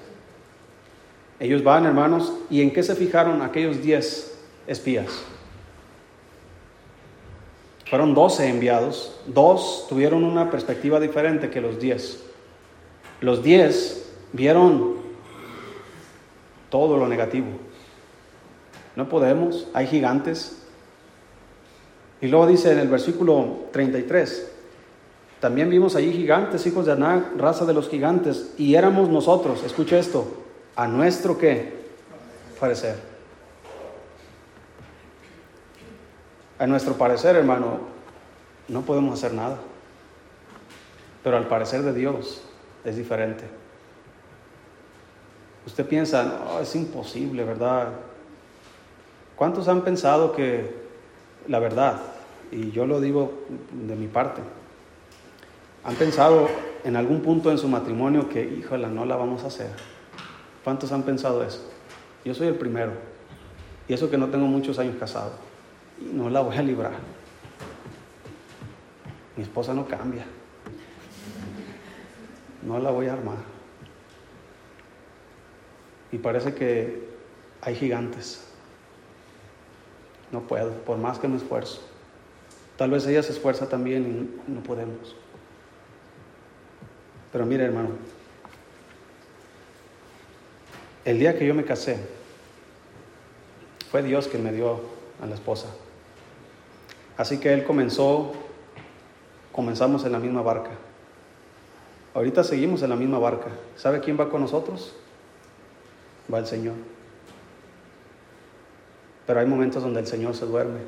Ellos 1.39 1.63
van, 1.63 1.85
hermanos, 1.85 2.33
¿y 2.49 2.61
en 2.61 2.71
qué 2.71 2.81
se 2.83 2.95
fijaron 2.95 3.41
aquellos 3.41 3.81
diez 3.81 4.37
espías? 4.67 5.07
Fueron 7.89 8.13
doce 8.13 8.47
enviados, 8.47 9.19
dos 9.27 9.85
tuvieron 9.87 10.23
una 10.23 10.49
perspectiva 10.49 10.99
diferente 10.99 11.49
que 11.49 11.61
los 11.61 11.79
diez. 11.79 12.23
Los 13.21 13.43
diez 13.43 14.09
vieron 14.33 14.95
todo 16.69 16.97
lo 16.97 17.07
negativo. 17.07 17.47
No 18.95 19.07
podemos, 19.09 19.67
hay 19.73 19.87
gigantes. 19.87 20.61
Y 22.21 22.27
luego 22.27 22.47
dice 22.47 22.71
en 22.71 22.79
el 22.79 22.87
versículo 22.87 23.65
33, 23.71 24.51
también 25.39 25.69
vimos 25.69 25.95
allí 25.95 26.11
gigantes, 26.11 26.65
hijos 26.65 26.85
de 26.85 26.93
Aná, 26.93 27.33
raza 27.37 27.65
de 27.65 27.73
los 27.73 27.89
gigantes, 27.89 28.53
y 28.57 28.75
éramos 28.75 29.09
nosotros, 29.09 29.63
escucha 29.63 29.99
esto, 29.99 30.44
a 30.75 30.87
nuestro 30.87 31.37
qué? 31.37 31.73
Parecer. 32.59 32.99
A 36.57 36.67
nuestro 36.67 36.93
parecer, 36.93 37.35
hermano, 37.35 37.79
no 38.67 38.81
podemos 38.81 39.13
hacer 39.17 39.33
nada. 39.33 39.57
Pero 41.23 41.37
al 41.37 41.47
parecer 41.47 41.81
de 41.81 41.93
Dios 41.93 42.41
es 42.83 42.95
diferente. 42.95 43.43
Usted 45.65 45.85
piensa, 45.85 46.23
no, 46.23 46.59
es 46.59 46.75
imposible, 46.75 47.43
¿verdad? 47.43 47.89
¿Cuántos 49.35 49.67
han 49.67 49.81
pensado 49.81 50.31
que 50.33 50.85
la 51.47 51.59
verdad, 51.59 51.99
y 52.51 52.71
yo 52.71 52.85
lo 52.85 53.01
digo 53.01 53.33
de 53.71 53.95
mi 53.95 54.07
parte, 54.07 54.41
han 55.83 55.95
pensado 55.95 56.47
en 56.83 56.95
algún 56.95 57.21
punto 57.21 57.51
en 57.51 57.57
su 57.57 57.67
matrimonio 57.67 58.29
que, 58.29 58.43
híjole, 58.43 58.87
no 58.87 59.05
la 59.05 59.15
vamos 59.15 59.43
a 59.43 59.47
hacer? 59.47 59.94
¿Cuántos 60.65 60.91
han 60.91 61.03
pensado 61.03 61.43
eso? 61.43 61.61
Yo 62.25 62.33
soy 62.33 62.47
el 62.47 62.55
primero. 62.55 62.91
Y 63.87 63.93
eso 63.93 64.09
que 64.09 64.17
no 64.17 64.29
tengo 64.29 64.47
muchos 64.47 64.79
años 64.79 64.95
casado. 64.99 65.33
Y 66.01 66.05
no 66.05 66.27
la 66.27 66.41
voy 66.41 66.57
a 66.57 66.63
librar. 66.63 66.93
Mi 69.37 69.43
esposa 69.43 69.75
no 69.75 69.87
cambia. 69.87 70.25
No 72.63 72.79
la 72.79 72.89
voy 72.89 73.05
a 73.05 73.13
armar. 73.13 73.37
Y 76.11 76.17
parece 76.17 76.55
que 76.55 77.09
hay 77.61 77.75
gigantes. 77.75 78.47
No 80.31 80.41
puedo, 80.41 80.71
por 80.81 80.97
más 80.97 81.19
que 81.19 81.27
me 81.27 81.37
esfuerzo. 81.37 81.81
Tal 82.75 82.89
vez 82.89 83.05
ella 83.05 83.21
se 83.21 83.33
esfuerza 83.33 83.69
también 83.69 84.03
y 84.47 84.51
no 84.51 84.61
podemos. 84.61 85.15
Pero 87.31 87.45
mire, 87.45 87.65
hermano, 87.65 87.89
el 91.05 91.19
día 91.19 91.37
que 91.37 91.45
yo 91.45 91.53
me 91.53 91.63
casé, 91.63 91.97
fue 93.91 94.01
Dios 94.01 94.27
quien 94.27 94.43
me 94.43 94.51
dio 94.51 94.81
a 95.21 95.27
la 95.27 95.35
esposa. 95.35 95.67
Así 97.15 97.39
que 97.39 97.53
Él 97.53 97.63
comenzó, 97.63 98.33
comenzamos 99.51 100.03
en 100.03 100.11
la 100.11 100.19
misma 100.19 100.41
barca. 100.41 100.71
Ahorita 102.15 102.43
seguimos 102.43 102.81
en 102.81 102.89
la 102.89 102.95
misma 102.95 103.19
barca. 103.19 103.47
¿Sabe 103.75 103.99
quién 103.99 104.19
va 104.19 104.29
con 104.29 104.41
nosotros? 104.41 104.95
Va 106.33 106.39
el 106.39 106.47
Señor. 106.47 106.73
Pero 109.27 109.39
hay 109.39 109.45
momentos 109.45 109.83
donde 109.83 109.99
el 109.99 110.07
Señor 110.07 110.35
se 110.35 110.45
duerme 110.45 110.79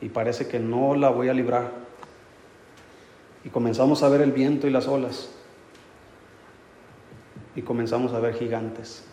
y 0.00 0.08
parece 0.08 0.48
que 0.48 0.58
no 0.58 0.94
la 0.94 1.10
voy 1.10 1.28
a 1.28 1.34
librar. 1.34 1.70
Y 3.44 3.50
comenzamos 3.50 4.02
a 4.02 4.08
ver 4.08 4.22
el 4.22 4.32
viento 4.32 4.66
y 4.66 4.70
las 4.70 4.88
olas 4.88 5.28
y 7.56 7.62
comenzamos 7.62 8.12
a 8.12 8.20
ver 8.20 8.34
gigantes. 8.34 9.04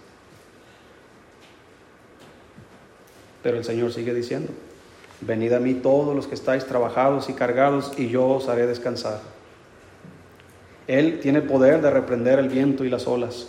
Pero 3.44 3.58
el 3.58 3.64
Señor 3.64 3.92
sigue 3.92 4.14
diciendo, 4.14 4.52
venid 5.22 5.54
a 5.54 5.60
mí 5.60 5.74
todos 5.74 6.16
los 6.16 6.28
que 6.28 6.36
estáis 6.36 6.66
trabajados 6.66 7.30
y 7.30 7.34
cargados 7.34 7.94
y 7.98 8.10
yo 8.10 8.28
os 8.28 8.50
haré 8.50 8.68
descansar. 8.68 9.20
Él 10.88 11.20
tiene 11.22 11.42
poder 11.42 11.82
de 11.82 11.90
reprender 11.90 12.40
el 12.40 12.50
viento 12.50 12.84
y 12.84 12.90
las 12.90 13.08
olas. 13.08 13.48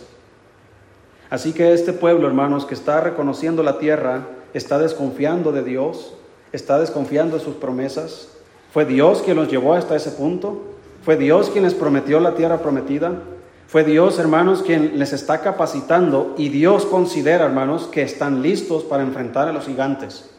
Así 1.29 1.51
que 1.51 1.73
este 1.73 1.93
pueblo, 1.93 2.27
hermanos, 2.27 2.65
que 2.65 2.75
está 2.75 3.01
reconociendo 3.01 3.63
la 3.63 3.79
tierra, 3.79 4.27
está 4.53 4.77
desconfiando 4.77 5.51
de 5.51 5.63
Dios, 5.63 6.13
está 6.51 6.79
desconfiando 6.79 7.37
de 7.37 7.43
sus 7.43 7.55
promesas. 7.55 8.29
Fue 8.71 8.85
Dios 8.85 9.21
quien 9.23 9.37
los 9.37 9.49
llevó 9.49 9.73
hasta 9.73 9.95
ese 9.95 10.11
punto. 10.11 10.61
Fue 11.03 11.17
Dios 11.17 11.49
quien 11.49 11.63
les 11.63 11.73
prometió 11.73 12.19
la 12.19 12.35
tierra 12.35 12.59
prometida. 12.59 13.21
Fue 13.67 13.83
Dios, 13.83 14.19
hermanos, 14.19 14.61
quien 14.61 14.99
les 14.99 15.13
está 15.13 15.41
capacitando 15.41 16.35
y 16.37 16.49
Dios 16.49 16.85
considera, 16.85 17.45
hermanos, 17.45 17.87
que 17.91 18.03
están 18.03 18.41
listos 18.41 18.83
para 18.83 19.03
enfrentar 19.03 19.47
a 19.47 19.53
los 19.53 19.65
gigantes. 19.65 20.29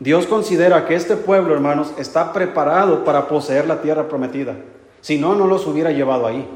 Dios 0.00 0.26
considera 0.26 0.86
que 0.86 0.94
este 0.94 1.16
pueblo, 1.16 1.54
hermanos, 1.54 1.92
está 1.98 2.32
preparado 2.32 3.04
para 3.04 3.28
poseer 3.28 3.66
la 3.66 3.80
tierra 3.82 4.08
prometida. 4.08 4.56
Si 5.00 5.18
no, 5.18 5.34
no 5.34 5.46
los 5.46 5.66
hubiera 5.66 5.90
llevado 5.90 6.26
ahí. 6.26 6.48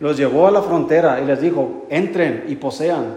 Los 0.00 0.16
llevó 0.16 0.46
a 0.46 0.50
la 0.50 0.62
frontera 0.62 1.20
y 1.20 1.24
les 1.24 1.40
dijo, 1.40 1.86
entren 1.88 2.44
y 2.48 2.56
posean. 2.56 3.14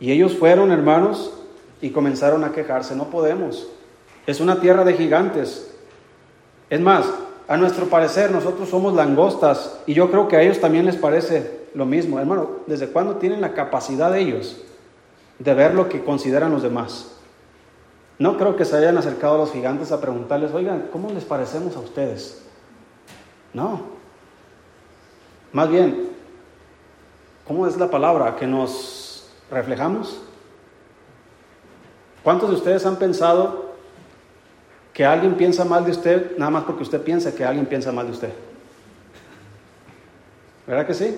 Y 0.00 0.12
ellos 0.12 0.36
fueron, 0.36 0.70
hermanos, 0.70 1.32
y 1.80 1.90
comenzaron 1.90 2.44
a 2.44 2.52
quejarse, 2.52 2.94
no 2.94 3.10
podemos. 3.10 3.68
Es 4.26 4.40
una 4.40 4.60
tierra 4.60 4.84
de 4.84 4.94
gigantes. 4.94 5.74
Es 6.68 6.80
más, 6.80 7.06
a 7.52 7.58
nuestro 7.58 7.84
parecer 7.90 8.30
nosotros 8.30 8.70
somos 8.70 8.94
langostas 8.94 9.78
y 9.86 9.92
yo 9.92 10.10
creo 10.10 10.26
que 10.26 10.36
a 10.36 10.40
ellos 10.40 10.58
también 10.58 10.86
les 10.86 10.96
parece 10.96 11.68
lo 11.74 11.84
mismo. 11.84 12.18
Hermano, 12.18 12.48
¿desde 12.66 12.88
cuándo 12.88 13.16
tienen 13.16 13.42
la 13.42 13.52
capacidad 13.52 14.16
ellos 14.16 14.62
de 15.38 15.52
ver 15.52 15.74
lo 15.74 15.86
que 15.90 16.02
consideran 16.02 16.50
los 16.50 16.62
demás? 16.62 17.14
No 18.18 18.38
creo 18.38 18.56
que 18.56 18.64
se 18.64 18.74
hayan 18.78 18.96
acercado 18.96 19.34
a 19.34 19.38
los 19.38 19.52
gigantes 19.52 19.92
a 19.92 20.00
preguntarles, 20.00 20.54
oigan, 20.54 20.88
¿cómo 20.90 21.10
les 21.10 21.26
parecemos 21.26 21.76
a 21.76 21.80
ustedes? 21.80 22.42
No. 23.52 23.82
Más 25.52 25.68
bien, 25.68 26.08
¿cómo 27.46 27.66
es 27.66 27.76
la 27.76 27.90
palabra 27.90 28.34
que 28.36 28.46
nos 28.46 29.28
reflejamos? 29.50 30.22
¿Cuántos 32.24 32.48
de 32.48 32.56
ustedes 32.56 32.86
han 32.86 32.96
pensado 32.96 33.61
que 34.92 35.04
alguien 35.04 35.34
piensa 35.34 35.64
mal 35.64 35.84
de 35.84 35.92
usted 35.92 36.36
nada 36.36 36.50
más 36.50 36.64
porque 36.64 36.82
usted 36.82 37.00
piensa 37.02 37.34
que 37.34 37.44
alguien 37.44 37.66
piensa 37.66 37.92
mal 37.92 38.06
de 38.06 38.12
usted. 38.12 38.32
¿Verdad 40.66 40.86
que 40.86 40.94
sí? 40.94 41.14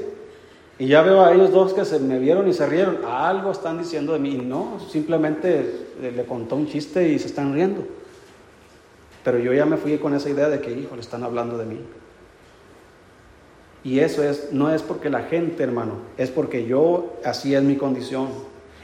Y 0.79 0.87
ya 0.89 1.03
veo 1.03 1.25
a 1.25 1.33
ellos 1.33 1.53
dos 1.53 1.73
que 1.73 1.85
se 1.85 1.99
me 2.01 2.19
vieron 2.19 2.49
y 2.49 2.53
se 2.53 2.67
rieron. 2.67 2.99
Algo 3.05 3.53
están 3.53 3.79
diciendo 3.79 4.13
de 4.13 4.19
mí. 4.19 4.35
Y 4.35 4.39
no, 4.39 4.79
simplemente 4.91 5.89
le 6.01 6.25
contó 6.25 6.57
un 6.57 6.67
chiste 6.67 7.09
y 7.09 7.19
se 7.19 7.27
están 7.27 7.55
riendo. 7.55 7.87
Pero 9.23 9.39
yo 9.39 9.53
ya 9.53 9.67
me 9.67 9.77
fui 9.77 9.97
con 9.99 10.15
esa 10.15 10.29
idea 10.29 10.49
de 10.49 10.61
que, 10.61 10.73
hijo, 10.73 10.95
le 10.95 11.01
están 11.01 11.23
hablando 11.23 11.57
de 11.59 11.65
mí. 11.65 11.81
Y 13.85 14.01
eso 14.01 14.23
es, 14.23 14.53
no 14.53 14.75
es 14.75 14.83
porque 14.83 15.11
la 15.11 15.23
gente, 15.23 15.63
hermano, 15.63 15.99
es 16.17 16.31
porque 16.31 16.67
yo, 16.67 17.15
así 17.25 17.55
es 17.55 17.63
mi 17.63 17.77
condición. 17.77 18.29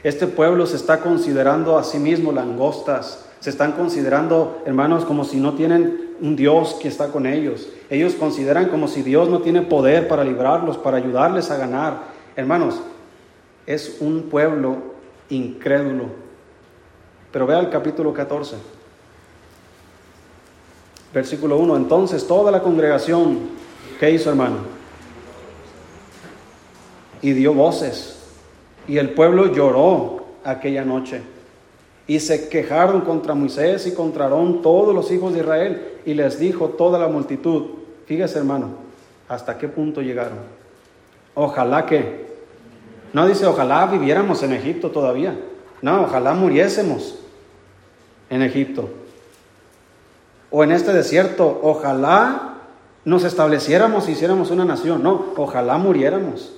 Este 0.03 0.27
pueblo 0.27 0.65
se 0.67 0.77
está 0.77 1.01
considerando 1.01 1.77
a 1.77 1.83
sí 1.83 1.99
mismo 1.99 2.31
langostas, 2.31 3.25
se 3.41 3.49
están 3.49 3.71
considerando, 3.71 4.61
hermanos, 4.65 5.03
como 5.03 5.25
si 5.25 5.37
no 5.39 5.55
tienen 5.55 6.11
un 6.21 6.35
Dios 6.35 6.75
que 6.79 6.87
está 6.87 7.07
con 7.07 7.25
ellos. 7.25 7.67
Ellos 7.89 8.13
consideran 8.13 8.69
como 8.69 8.87
si 8.87 9.01
Dios 9.01 9.29
no 9.29 9.39
tiene 9.39 9.63
poder 9.63 10.07
para 10.07 10.23
librarlos, 10.23 10.77
para 10.77 10.97
ayudarles 10.97 11.49
a 11.49 11.57
ganar. 11.57 12.03
Hermanos, 12.35 12.79
es 13.65 13.97
un 13.99 14.29
pueblo 14.29 14.77
incrédulo. 15.29 16.05
Pero 17.31 17.47
vea 17.47 17.59
el 17.59 17.71
capítulo 17.71 18.13
14. 18.13 18.57
Versículo 21.11 21.57
1. 21.57 21.77
Entonces 21.77 22.27
toda 22.27 22.51
la 22.51 22.61
congregación, 22.61 23.39
¿qué 23.99 24.11
hizo 24.11 24.29
hermano? 24.29 24.57
Y 27.23 27.31
dio 27.31 27.55
voces. 27.55 28.19
Y 28.87 28.99
el 28.99 29.15
pueblo 29.15 29.51
lloró 29.51 30.27
aquella 30.43 30.85
noche. 30.85 31.23
Y 32.11 32.19
se 32.19 32.49
quejaron 32.49 32.99
contra 32.99 33.33
Moisés 33.33 33.87
y 33.87 33.93
contra 33.93 34.25
Aarón 34.25 34.61
todos 34.61 34.93
los 34.93 35.09
hijos 35.11 35.31
de 35.31 35.39
Israel. 35.39 35.99
Y 36.05 36.13
les 36.13 36.37
dijo 36.37 36.67
toda 36.67 36.99
la 36.99 37.07
multitud, 37.07 37.67
fíjese 38.05 38.37
hermano, 38.37 38.71
hasta 39.29 39.57
qué 39.57 39.69
punto 39.69 40.01
llegaron. 40.01 40.39
Ojalá 41.35 41.85
que, 41.85 42.25
no 43.13 43.25
dice 43.25 43.45
ojalá 43.45 43.85
viviéramos 43.85 44.43
en 44.43 44.51
Egipto 44.51 44.91
todavía. 44.91 45.39
No, 45.81 46.01
ojalá 46.01 46.33
muriésemos. 46.33 47.17
en 48.29 48.41
Egipto. 48.41 48.89
O 50.49 50.65
en 50.65 50.73
este 50.73 50.91
desierto, 50.91 51.61
ojalá 51.63 52.55
nos 53.05 53.23
estableciéramos 53.23 54.09
y 54.09 54.11
hiciéramos 54.11 54.51
una 54.51 54.65
nación. 54.65 55.01
No, 55.01 55.27
ojalá 55.37 55.77
muriéramos. 55.77 56.51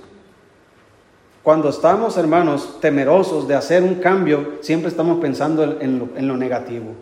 Cuando 1.44 1.68
estamos, 1.68 2.16
hermanos, 2.16 2.80
temerosos 2.80 3.50
de 3.50 3.56
hacer 3.56 3.84
un 3.84 3.96
cambio, 3.96 4.60
siempre 4.62 4.90
estamos 4.90 5.20
pensando 5.20 5.78
en 5.82 6.28
lo, 6.28 6.38
negativo. 6.38 6.94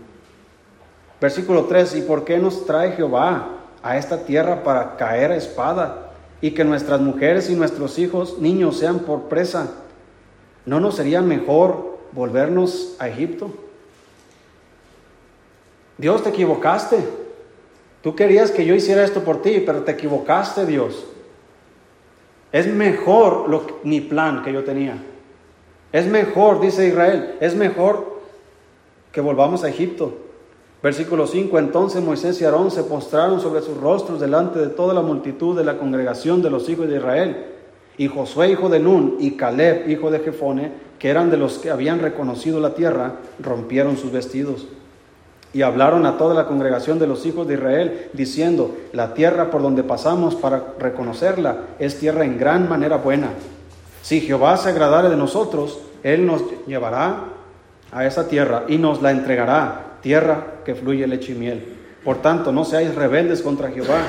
Versículo 1.21 1.65
3, 1.65 1.97
¿y 1.97 2.01
por 2.01 2.25
qué 2.25 2.39
nos 2.39 2.65
trae 2.65 2.93
Jehová 2.93 3.49
a 3.83 3.97
esta 3.97 4.25
tierra 4.25 4.63
para 4.63 4.97
caer 4.97 5.31
a 5.31 5.35
espada 5.35 6.11
y 6.41 6.51
que 6.51 6.63
nuestras 6.63 7.01
mujeres 7.01 7.51
y 7.51 7.55
nuestros 7.55 7.99
hijos, 7.99 8.39
niños, 8.39 8.79
sean 8.79 8.99
por 8.99 9.29
presa? 9.29 9.69
¿No 10.65 10.79
nos 10.79 10.95
sería 10.95 11.21
mejor 11.21 11.99
volvernos 12.11 12.95
a 12.97 13.09
Egipto? 13.09 13.51
Dios, 15.99 16.23
te 16.23 16.29
equivocaste. 16.29 16.97
Tú 18.01 18.15
querías 18.15 18.49
que 18.49 18.65
yo 18.65 18.73
hiciera 18.73 19.03
esto 19.03 19.23
por 19.23 19.43
ti, 19.43 19.61
pero 19.63 19.83
te 19.83 19.91
equivocaste, 19.91 20.65
Dios. 20.65 21.10
Es 22.51 22.67
mejor 22.67 23.47
mi 23.83 24.01
plan 24.01 24.43
que 24.43 24.51
yo 24.51 24.63
tenía. 24.63 24.97
Es 25.91 26.07
mejor, 26.07 26.61
dice 26.61 26.87
Israel, 26.87 27.35
es 27.39 27.55
mejor 27.55 28.21
que 29.11 29.21
volvamos 29.21 29.63
a 29.63 29.69
Egipto. 29.69 30.13
Versículo 30.81 31.27
5, 31.27 31.59
entonces 31.59 32.01
Moisés 32.01 32.41
y 32.41 32.45
Aarón 32.45 32.71
se 32.71 32.83
postraron 32.83 33.39
sobre 33.39 33.61
sus 33.61 33.77
rostros 33.77 34.19
delante 34.19 34.57
de 34.57 34.67
toda 34.67 34.93
la 34.93 35.01
multitud 35.01 35.55
de 35.55 35.63
la 35.63 35.77
congregación 35.77 36.41
de 36.41 36.49
los 36.49 36.67
hijos 36.69 36.87
de 36.87 36.97
Israel. 36.97 37.45
Y 37.97 38.07
Josué, 38.07 38.49
hijo 38.49 38.67
de 38.67 38.79
Nun, 38.79 39.17
y 39.19 39.31
Caleb, 39.31 39.87
hijo 39.89 40.09
de 40.09 40.19
Jefone, 40.19 40.71
que 40.97 41.09
eran 41.09 41.29
de 41.29 41.37
los 41.37 41.59
que 41.59 41.69
habían 41.69 41.99
reconocido 41.99 42.59
la 42.59 42.73
tierra, 42.73 43.17
rompieron 43.39 43.95
sus 43.95 44.11
vestidos. 44.11 44.67
Y 45.53 45.63
hablaron 45.63 46.05
a 46.05 46.17
toda 46.17 46.33
la 46.33 46.47
congregación 46.47 46.97
de 46.97 47.07
los 47.07 47.25
hijos 47.25 47.47
de 47.47 47.55
Israel, 47.55 48.09
diciendo, 48.13 48.75
la 48.93 49.13
tierra 49.13 49.51
por 49.51 49.61
donde 49.61 49.83
pasamos 49.83 50.35
para 50.35 50.73
reconocerla 50.79 51.57
es 51.77 51.99
tierra 51.99 52.23
en 52.23 52.37
gran 52.37 52.69
manera 52.69 52.97
buena. 52.97 53.29
Si 54.01 54.21
Jehová 54.21 54.57
se 54.57 54.69
agradare 54.69 55.09
de 55.09 55.17
nosotros, 55.17 55.79
Él 56.03 56.25
nos 56.25 56.43
llevará 56.67 57.25
a 57.91 58.05
esa 58.05 58.27
tierra 58.27 58.63
y 58.67 58.77
nos 58.77 59.01
la 59.01 59.11
entregará 59.11 59.97
tierra 60.01 60.61
que 60.65 60.75
fluye 60.75 61.07
leche 61.07 61.33
y 61.33 61.35
miel. 61.35 61.77
Por 62.03 62.21
tanto, 62.21 62.51
no 62.51 62.65
seáis 62.65 62.95
rebeldes 62.95 63.41
contra 63.41 63.69
Jehová, 63.69 63.99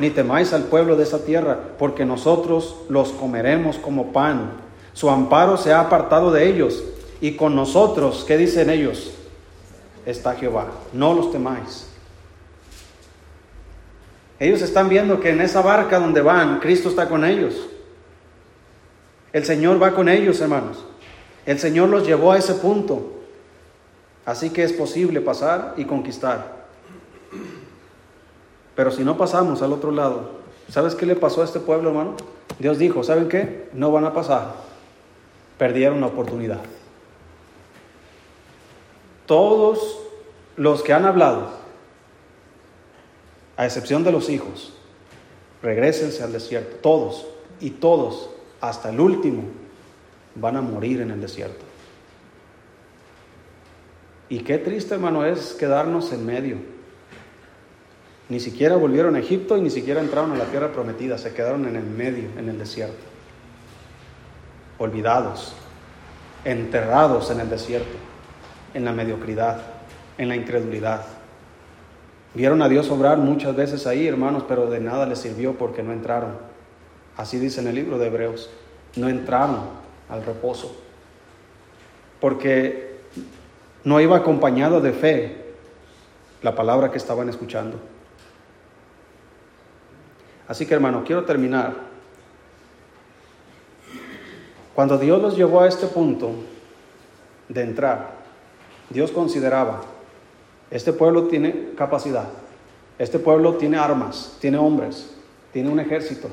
ni 0.00 0.10
temáis 0.10 0.54
al 0.54 0.62
pueblo 0.64 0.96
de 0.96 1.02
esa 1.02 1.24
tierra, 1.24 1.58
porque 1.78 2.06
nosotros 2.06 2.76
los 2.88 3.10
comeremos 3.12 3.76
como 3.76 4.12
pan. 4.12 4.52
Su 4.94 5.10
amparo 5.10 5.58
se 5.58 5.72
ha 5.72 5.80
apartado 5.80 6.32
de 6.32 6.48
ellos, 6.48 6.82
y 7.20 7.32
con 7.32 7.54
nosotros, 7.54 8.24
¿qué 8.26 8.38
dicen 8.38 8.70
ellos? 8.70 9.12
Está 10.04 10.34
Jehová, 10.34 10.68
no 10.92 11.14
los 11.14 11.30
temáis. 11.30 11.88
Ellos 14.38 14.60
están 14.60 14.88
viendo 14.88 15.20
que 15.20 15.30
en 15.30 15.40
esa 15.40 15.62
barca 15.62 16.00
donde 16.00 16.20
van, 16.20 16.58
Cristo 16.58 16.88
está 16.88 17.08
con 17.08 17.24
ellos. 17.24 17.68
El 19.32 19.44
Señor 19.44 19.80
va 19.80 19.94
con 19.94 20.08
ellos, 20.08 20.40
hermanos. 20.40 20.84
El 21.46 21.60
Señor 21.60 21.88
los 21.88 22.04
llevó 22.06 22.32
a 22.32 22.38
ese 22.38 22.54
punto. 22.54 23.20
Así 24.24 24.50
que 24.50 24.64
es 24.64 24.72
posible 24.72 25.20
pasar 25.20 25.74
y 25.76 25.84
conquistar. 25.84 26.62
Pero 28.74 28.90
si 28.90 29.04
no 29.04 29.16
pasamos 29.16 29.62
al 29.62 29.72
otro 29.72 29.90
lado, 29.90 30.30
¿sabes 30.68 30.94
qué 30.94 31.06
le 31.06 31.14
pasó 31.16 31.42
a 31.42 31.44
este 31.44 31.60
pueblo, 31.60 31.90
hermano? 31.90 32.16
Dios 32.58 32.78
dijo, 32.78 33.02
¿saben 33.02 33.28
qué? 33.28 33.68
No 33.72 33.92
van 33.92 34.04
a 34.04 34.12
pasar. 34.12 34.54
Perdieron 35.58 36.00
la 36.00 36.08
oportunidad. 36.08 36.60
Todos 39.32 39.98
los 40.58 40.82
que 40.82 40.92
han 40.92 41.06
hablado, 41.06 41.48
a 43.56 43.64
excepción 43.64 44.04
de 44.04 44.12
los 44.12 44.28
hijos, 44.28 44.74
regresense 45.62 46.22
al 46.22 46.34
desierto. 46.34 46.76
Todos 46.82 47.26
y 47.58 47.70
todos, 47.70 48.28
hasta 48.60 48.90
el 48.90 49.00
último, 49.00 49.44
van 50.34 50.58
a 50.58 50.60
morir 50.60 51.00
en 51.00 51.12
el 51.12 51.22
desierto. 51.22 51.64
Y 54.28 54.40
qué 54.40 54.58
triste, 54.58 54.96
hermano, 54.96 55.24
es 55.24 55.54
quedarnos 55.54 56.12
en 56.12 56.26
medio. 56.26 56.56
Ni 58.28 58.38
siquiera 58.38 58.76
volvieron 58.76 59.16
a 59.16 59.20
Egipto 59.20 59.56
y 59.56 59.62
ni 59.62 59.70
siquiera 59.70 60.02
entraron 60.02 60.32
a 60.32 60.36
la 60.36 60.44
tierra 60.44 60.74
prometida, 60.74 61.16
se 61.16 61.32
quedaron 61.32 61.66
en 61.66 61.76
el 61.76 61.84
medio, 61.84 62.28
en 62.36 62.50
el 62.50 62.58
desierto. 62.58 63.02
Olvidados, 64.76 65.54
enterrados 66.44 67.30
en 67.30 67.40
el 67.40 67.48
desierto, 67.48 68.11
en 68.74 68.84
la 68.84 68.92
mediocridad, 68.92 69.60
en 70.18 70.28
la 70.28 70.36
incredulidad. 70.36 71.02
Vieron 72.34 72.62
a 72.62 72.68
Dios 72.68 72.90
obrar 72.90 73.18
muchas 73.18 73.54
veces 73.54 73.86
ahí, 73.86 74.06
hermanos, 74.06 74.44
pero 74.48 74.70
de 74.70 74.80
nada 74.80 75.06
les 75.06 75.18
sirvió 75.18 75.54
porque 75.54 75.82
no 75.82 75.92
entraron. 75.92 76.38
Así 77.16 77.38
dice 77.38 77.60
en 77.60 77.68
el 77.68 77.74
libro 77.74 77.98
de 77.98 78.06
Hebreos, 78.06 78.48
no 78.96 79.08
entraron 79.08 79.60
al 80.08 80.24
reposo. 80.24 80.74
Porque 82.20 83.00
no 83.84 84.00
iba 84.00 84.16
acompañado 84.16 84.80
de 84.80 84.92
fe 84.92 85.44
la 86.40 86.54
palabra 86.54 86.90
que 86.90 86.98
estaban 86.98 87.28
escuchando. 87.28 87.78
Así 90.48 90.66
que 90.66 90.74
hermano, 90.74 91.02
quiero 91.04 91.24
terminar. 91.24 91.74
Cuando 94.74 94.96
Dios 94.96 95.20
los 95.20 95.36
llevó 95.36 95.60
a 95.60 95.68
este 95.68 95.86
punto 95.86 96.30
de 97.48 97.62
entrar, 97.62 98.21
Dios 98.92 99.10
consideraba, 99.10 99.82
este 100.70 100.92
pueblo 100.92 101.24
tiene 101.24 101.70
capacidad, 101.76 102.28
este 102.98 103.18
pueblo 103.18 103.54
tiene 103.54 103.78
armas, 103.78 104.36
tiene 104.40 104.58
hombres, 104.58 105.10
tiene 105.52 105.70
un 105.70 105.80
ejército, 105.80 106.28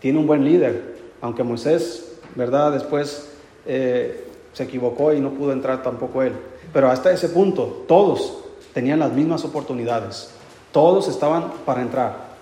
tiene 0.00 0.18
un 0.18 0.26
buen 0.26 0.44
líder, 0.44 0.96
aunque 1.20 1.42
Moisés, 1.42 2.18
¿verdad? 2.34 2.72
Después 2.72 3.30
eh, 3.66 4.28
se 4.52 4.64
equivocó 4.64 5.12
y 5.12 5.20
no 5.20 5.30
pudo 5.30 5.52
entrar 5.52 5.82
tampoco 5.82 6.22
él. 6.22 6.32
Pero 6.72 6.90
hasta 6.90 7.12
ese 7.12 7.28
punto, 7.28 7.84
todos 7.88 8.44
tenían 8.72 8.98
las 8.98 9.12
mismas 9.12 9.44
oportunidades. 9.44 10.30
Todos 10.72 11.08
estaban 11.08 11.52
para 11.64 11.82
entrar. 11.82 12.34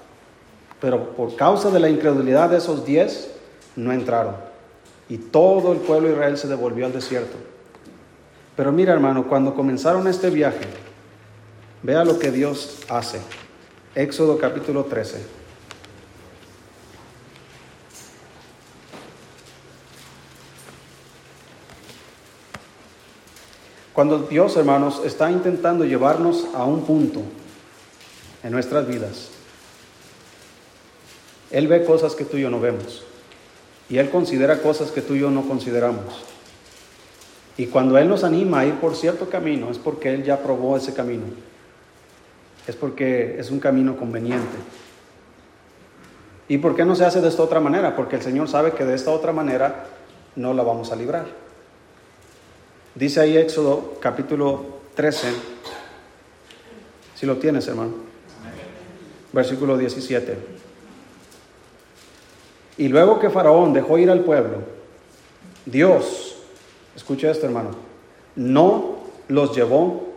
Pero 0.81 1.11
por 1.11 1.37
causa 1.37 1.71
de 1.71 1.79
la 1.79 1.89
incredulidad 1.89 2.51
de 2.51 2.59
esos 2.59 2.85
diez, 2.85 3.31
no 3.77 3.93
entraron. 3.93 4.35
Y 5.09 5.19
todo 5.19 5.73
el 5.73 5.79
pueblo 5.79 6.09
de 6.09 6.15
Israel 6.15 6.39
se 6.39 6.49
devolvió 6.49 6.87
al 6.87 6.93
desierto. 6.93 7.37
Pero 8.57 8.71
mira, 8.71 8.93
hermano, 8.93 9.27
cuando 9.29 9.55
comenzaron 9.55 10.07
este 10.09 10.29
viaje, 10.29 10.67
vea 11.83 12.05
lo 12.05 12.19
que 12.19 12.31
Dios 12.31 12.81
hace. 12.89 13.21
Éxodo 13.95 14.39
capítulo 14.39 14.85
13. 14.85 15.43
Cuando 23.95 24.21
Dios, 24.21 24.57
hermanos, 24.57 25.03
está 25.05 25.31
intentando 25.31 25.85
llevarnos 25.85 26.47
a 26.55 26.65
un 26.65 26.85
punto 26.85 27.23
en 28.43 28.51
nuestras 28.51 28.87
vidas, 28.87 29.29
Él 31.51 31.69
ve 31.69 31.85
cosas 31.85 32.15
que 32.15 32.25
tú 32.25 32.39
y 32.39 32.43
yo 32.43 32.51
no 32.51 32.61
vemos. 32.61 33.05
Y 33.89 33.99
Él 33.99 34.09
considera 34.11 34.63
cosas 34.63 34.91
que 34.91 35.03
tú 35.03 35.15
y 35.15 35.21
yo 35.21 35.31
no 35.31 35.43
consideramos. 35.43 36.32
Y 37.57 37.67
cuando 37.67 37.99
Él 37.99 38.09
nos 38.09 38.25
anima 38.25 38.61
a 38.61 38.67
ir 38.67 38.75
por 38.75 38.97
cierto 38.97 39.29
camino, 39.29 39.71
es 39.71 39.79
porque 39.79 40.13
Él 40.13 40.25
ya 40.25 40.39
probó 40.39 40.77
ese 40.77 40.95
camino. 40.95 41.25
Es 42.67 42.77
porque 42.77 43.39
es 43.39 43.51
un 43.51 43.61
camino 43.61 43.97
conveniente. 43.97 44.57
¿Y 46.49 46.59
por 46.59 46.75
qué 46.75 46.85
no 46.85 46.95
se 46.95 47.05
hace 47.05 47.21
de 47.21 47.29
esta 47.29 47.43
otra 47.43 47.61
manera? 47.61 47.97
Porque 47.97 48.17
el 48.17 48.23
Señor 48.23 48.49
sabe 48.49 48.73
que 48.73 48.85
de 48.85 48.95
esta 48.95 49.11
otra 49.11 49.33
manera 49.33 49.87
no 50.37 50.55
la 50.55 50.63
vamos 50.63 50.93
a 50.93 50.97
librar. 50.97 51.27
Dice 52.95 53.21
ahí 53.21 53.37
Éxodo 53.37 53.95
capítulo 54.01 54.81
13, 54.95 55.29
si 57.15 57.25
lo 57.25 57.39
tienes 57.39 57.67
hermano, 57.69 57.93
versículo 59.33 59.79
17. 59.79 60.37
Y 62.79 62.89
luego 62.89 63.19
que 63.19 63.31
Faraón 63.31 63.73
dejó 63.73 63.97
ir 63.99 64.11
al 64.11 64.21
pueblo, 64.21 64.59
Dios, 65.65 66.32
escucha 66.97 67.31
esto 67.31 67.47
hermano, 67.47 67.71
no 68.37 68.97
los 69.29 69.55
llevó 69.55 70.13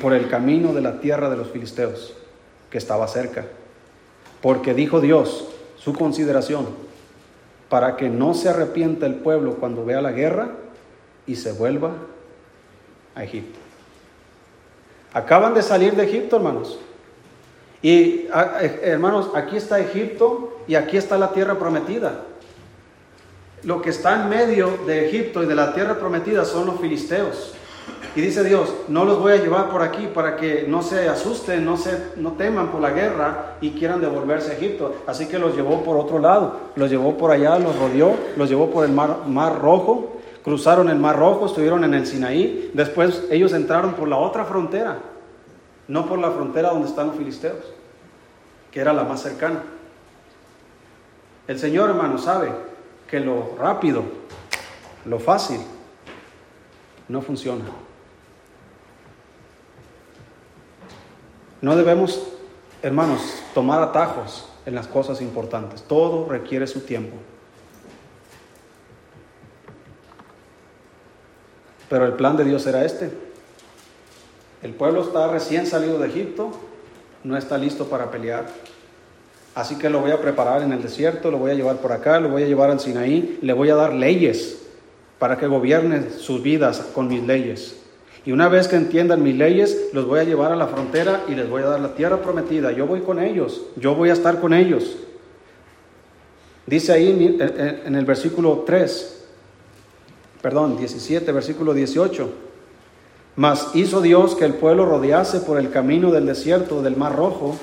por 0.00 0.12
el 0.14 0.28
camino 0.28 0.72
de 0.72 0.80
la 0.80 1.00
tierra 1.00 1.30
de 1.30 1.36
los 1.36 1.50
filisteos, 1.50 2.14
que 2.70 2.78
estaba 2.78 3.08
cerca, 3.08 3.46
porque 4.40 4.74
dijo 4.74 5.00
Dios, 5.00 5.48
su 5.76 5.92
consideración, 5.92 6.66
para 7.68 7.96
que 7.96 8.08
no 8.08 8.34
se 8.34 8.48
arrepienta 8.48 9.06
el 9.06 9.16
pueblo 9.16 9.56
cuando 9.56 9.84
vea 9.84 10.00
la 10.00 10.12
guerra 10.12 10.52
y 11.26 11.36
se 11.36 11.52
vuelva 11.52 11.92
a 13.14 13.24
Egipto. 13.24 13.58
Acaban 15.12 15.54
de 15.54 15.62
salir 15.62 15.94
de 15.94 16.04
Egipto, 16.04 16.36
hermanos. 16.36 16.78
Y 17.82 18.28
eh, 18.34 18.80
hermanos, 18.82 19.30
aquí 19.34 19.56
está 19.56 19.80
Egipto 19.80 20.60
y 20.68 20.74
aquí 20.74 20.96
está 20.96 21.18
la 21.18 21.32
tierra 21.32 21.58
prometida. 21.58 22.24
Lo 23.62 23.82
que 23.82 23.90
está 23.90 24.22
en 24.22 24.28
medio 24.28 24.78
de 24.86 25.08
Egipto 25.08 25.42
y 25.42 25.46
de 25.46 25.54
la 25.54 25.74
tierra 25.74 25.98
prometida 25.98 26.44
son 26.44 26.66
los 26.66 26.80
filisteos. 26.80 27.54
Y 28.16 28.20
dice 28.22 28.42
Dios, 28.42 28.72
no 28.88 29.04
los 29.04 29.20
voy 29.20 29.32
a 29.32 29.36
llevar 29.36 29.68
por 29.68 29.82
aquí 29.82 30.08
para 30.12 30.36
que 30.36 30.64
no 30.66 30.82
se 30.82 31.08
asusten, 31.08 31.64
no, 31.64 31.76
se, 31.76 32.12
no 32.16 32.32
teman 32.32 32.68
por 32.68 32.80
la 32.80 32.90
guerra 32.90 33.56
y 33.60 33.70
quieran 33.70 34.00
devolverse 34.00 34.50
a 34.50 34.54
Egipto. 34.54 34.94
Así 35.06 35.26
que 35.26 35.38
los 35.38 35.54
llevó 35.54 35.84
por 35.84 35.96
otro 35.96 36.18
lado, 36.18 36.56
los 36.74 36.90
llevó 36.90 37.16
por 37.16 37.30
allá, 37.30 37.58
los 37.58 37.78
rodeó, 37.78 38.16
los 38.36 38.48
llevó 38.48 38.70
por 38.70 38.84
el 38.84 38.90
mar, 38.90 39.28
mar 39.28 39.60
Rojo, 39.60 40.16
cruzaron 40.42 40.88
el 40.88 40.98
mar 40.98 41.18
Rojo, 41.18 41.46
estuvieron 41.46 41.84
en 41.84 41.94
el 41.94 42.06
Sinaí, 42.06 42.72
después 42.74 43.24
ellos 43.30 43.52
entraron 43.52 43.94
por 43.94 44.08
la 44.08 44.16
otra 44.16 44.44
frontera, 44.44 44.98
no 45.86 46.06
por 46.06 46.18
la 46.18 46.30
frontera 46.32 46.70
donde 46.70 46.88
están 46.88 47.08
los 47.08 47.16
filisteos, 47.16 47.62
que 48.72 48.80
era 48.80 48.92
la 48.92 49.04
más 49.04 49.22
cercana. 49.22 49.62
El 51.46 51.58
Señor, 51.60 51.90
hermano, 51.90 52.18
sabe 52.18 52.69
que 53.10 53.18
lo 53.18 53.56
rápido, 53.58 54.04
lo 55.04 55.18
fácil, 55.18 55.60
no 57.08 57.20
funciona. 57.20 57.64
No 61.60 61.76
debemos, 61.76 62.22
hermanos, 62.82 63.42
tomar 63.52 63.82
atajos 63.82 64.48
en 64.64 64.74
las 64.74 64.86
cosas 64.86 65.20
importantes. 65.20 65.82
Todo 65.82 66.28
requiere 66.28 66.66
su 66.66 66.80
tiempo. 66.80 67.16
Pero 71.88 72.06
el 72.06 72.12
plan 72.12 72.36
de 72.36 72.44
Dios 72.44 72.64
era 72.66 72.84
este. 72.84 73.12
El 74.62 74.72
pueblo 74.74 75.02
está 75.02 75.26
recién 75.26 75.66
salido 75.66 75.98
de 75.98 76.08
Egipto, 76.08 76.52
no 77.24 77.36
está 77.36 77.58
listo 77.58 77.88
para 77.88 78.10
pelear. 78.10 78.46
Así 79.54 79.76
que 79.76 79.90
lo 79.90 80.00
voy 80.00 80.12
a 80.12 80.20
preparar 80.20 80.62
en 80.62 80.72
el 80.72 80.82
desierto, 80.82 81.30
lo 81.30 81.38
voy 81.38 81.50
a 81.50 81.54
llevar 81.54 81.76
por 81.76 81.92
acá, 81.92 82.20
lo 82.20 82.28
voy 82.28 82.44
a 82.44 82.46
llevar 82.46 82.70
al 82.70 82.80
Sinaí, 82.80 83.38
le 83.42 83.52
voy 83.52 83.70
a 83.70 83.74
dar 83.74 83.92
leyes 83.92 84.62
para 85.18 85.36
que 85.36 85.46
gobierne 85.46 86.10
sus 86.10 86.42
vidas 86.42 86.80
con 86.94 87.08
mis 87.08 87.22
leyes. 87.22 87.76
Y 88.24 88.32
una 88.32 88.48
vez 88.48 88.68
que 88.68 88.76
entiendan 88.76 89.22
mis 89.22 89.34
leyes, 89.34 89.90
los 89.92 90.06
voy 90.06 90.20
a 90.20 90.24
llevar 90.24 90.52
a 90.52 90.56
la 90.56 90.66
frontera 90.66 91.24
y 91.28 91.34
les 91.34 91.48
voy 91.48 91.62
a 91.62 91.66
dar 91.66 91.80
la 91.80 91.94
tierra 91.94 92.22
prometida. 92.22 92.70
Yo 92.70 92.86
voy 92.86 93.00
con 93.00 93.18
ellos, 93.18 93.62
yo 93.76 93.94
voy 93.94 94.10
a 94.10 94.12
estar 94.12 94.40
con 94.40 94.52
ellos. 94.52 94.96
Dice 96.66 96.92
ahí 96.92 97.38
en 97.84 97.94
el 97.94 98.04
versículo 98.04 98.62
3, 98.64 99.24
perdón, 100.40 100.76
17, 100.76 101.32
versículo 101.32 101.74
18. 101.74 102.30
Mas 103.36 103.68
hizo 103.74 104.00
Dios 104.00 104.34
que 104.34 104.44
el 104.44 104.54
pueblo 104.54 104.84
rodease 104.84 105.40
por 105.40 105.58
el 105.58 105.70
camino 105.70 106.12
del 106.12 106.26
desierto 106.26 106.82
del 106.82 106.96
Mar 106.96 107.16
Rojo, 107.16 107.56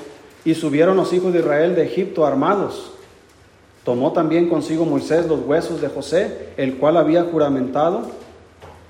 y 0.44 0.54
subieron 0.54 0.96
los 0.96 1.12
hijos 1.12 1.32
de 1.32 1.40
Israel 1.40 1.74
de 1.74 1.84
Egipto 1.84 2.24
armados. 2.24 2.92
Tomó 3.84 4.12
también 4.12 4.48
consigo 4.48 4.84
Moisés 4.84 5.26
los 5.26 5.40
huesos 5.40 5.80
de 5.80 5.88
José, 5.88 6.50
el 6.56 6.76
cual 6.76 6.96
había 6.96 7.24
juramentado 7.24 8.02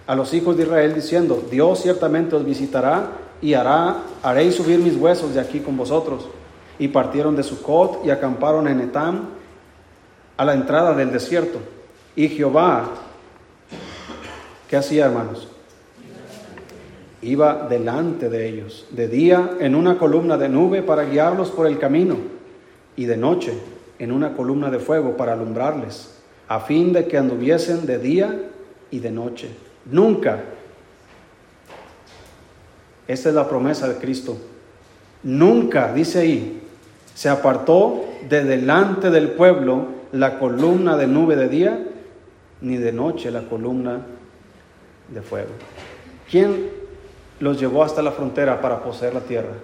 a 0.06 0.14
los 0.14 0.32
hijos 0.34 0.56
de 0.56 0.64
Israel 0.64 0.94
diciendo, 0.94 1.42
Dios 1.50 1.82
ciertamente 1.82 2.34
os 2.34 2.44
visitará 2.44 3.10
y 3.40 3.54
hará, 3.54 3.98
haréis 4.22 4.54
subir 4.54 4.78
mis 4.78 4.96
huesos 4.96 5.34
de 5.34 5.40
aquí 5.40 5.60
con 5.60 5.76
vosotros. 5.76 6.26
Y 6.78 6.88
partieron 6.88 7.36
de 7.36 7.42
Sucot 7.42 8.04
y 8.04 8.10
acamparon 8.10 8.68
en 8.68 8.80
Etam 8.80 9.28
a 10.36 10.44
la 10.44 10.54
entrada 10.54 10.94
del 10.94 11.12
desierto. 11.12 11.58
Y 12.14 12.28
Jehová, 12.28 12.88
¿qué 14.68 14.76
hacía 14.76 15.06
hermanos? 15.06 15.47
Iba 17.20 17.66
delante 17.68 18.28
de 18.28 18.48
ellos, 18.48 18.86
de 18.90 19.08
día 19.08 19.56
en 19.58 19.74
una 19.74 19.98
columna 19.98 20.36
de 20.36 20.48
nube 20.48 20.82
para 20.82 21.04
guiarlos 21.04 21.50
por 21.50 21.66
el 21.66 21.78
camino, 21.78 22.16
y 22.96 23.06
de 23.06 23.16
noche 23.16 23.54
en 23.98 24.12
una 24.12 24.34
columna 24.34 24.70
de 24.70 24.78
fuego 24.78 25.16
para 25.16 25.32
alumbrarles, 25.32 26.14
a 26.46 26.60
fin 26.60 26.92
de 26.92 27.06
que 27.06 27.18
anduviesen 27.18 27.86
de 27.86 27.98
día 27.98 28.50
y 28.90 29.00
de 29.00 29.10
noche. 29.10 29.48
Nunca. 29.90 30.44
Esta 33.06 33.28
es 33.28 33.34
la 33.34 33.48
promesa 33.48 33.88
de 33.88 33.96
Cristo. 33.96 34.36
Nunca, 35.22 35.92
dice 35.92 36.20
ahí, 36.20 36.62
se 37.14 37.28
apartó 37.28 38.04
de 38.28 38.44
delante 38.44 39.10
del 39.10 39.30
pueblo 39.30 39.86
la 40.12 40.38
columna 40.38 40.96
de 40.96 41.06
nube 41.06 41.34
de 41.34 41.48
día, 41.48 41.86
ni 42.60 42.76
de 42.76 42.92
noche 42.92 43.30
la 43.30 43.42
columna 43.42 44.02
de 45.12 45.22
fuego. 45.22 45.50
¿Quién 46.30 46.77
los 47.40 47.58
llevó 47.58 47.84
hasta 47.84 48.02
la 48.02 48.12
frontera 48.12 48.60
para 48.60 48.82
poseer 48.82 49.14
la 49.14 49.20
tierra? 49.20 49.54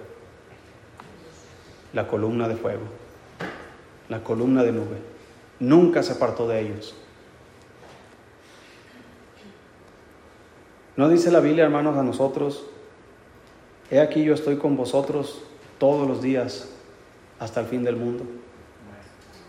La 1.93 2.07
columna 2.07 2.47
de 2.47 2.55
fuego, 2.55 2.83
la 4.09 4.23
columna 4.23 4.63
de 4.63 4.71
nube. 4.71 4.97
Nunca 5.59 6.03
se 6.03 6.13
apartó 6.13 6.47
de 6.47 6.61
ellos. 6.61 6.95
¿No 10.97 11.09
dice 11.09 11.31
la 11.31 11.41
Biblia, 11.41 11.65
hermanos, 11.65 11.97
a 11.97 12.03
nosotros, 12.03 12.65
he 13.91 13.99
aquí 13.99 14.23
yo 14.23 14.33
estoy 14.33 14.57
con 14.57 14.77
vosotros 14.77 15.41
todos 15.77 16.07
los 16.07 16.21
días 16.21 16.69
hasta 17.39 17.59
el 17.59 17.67
fin 17.67 17.83
del 17.83 17.97
mundo? 17.97 18.23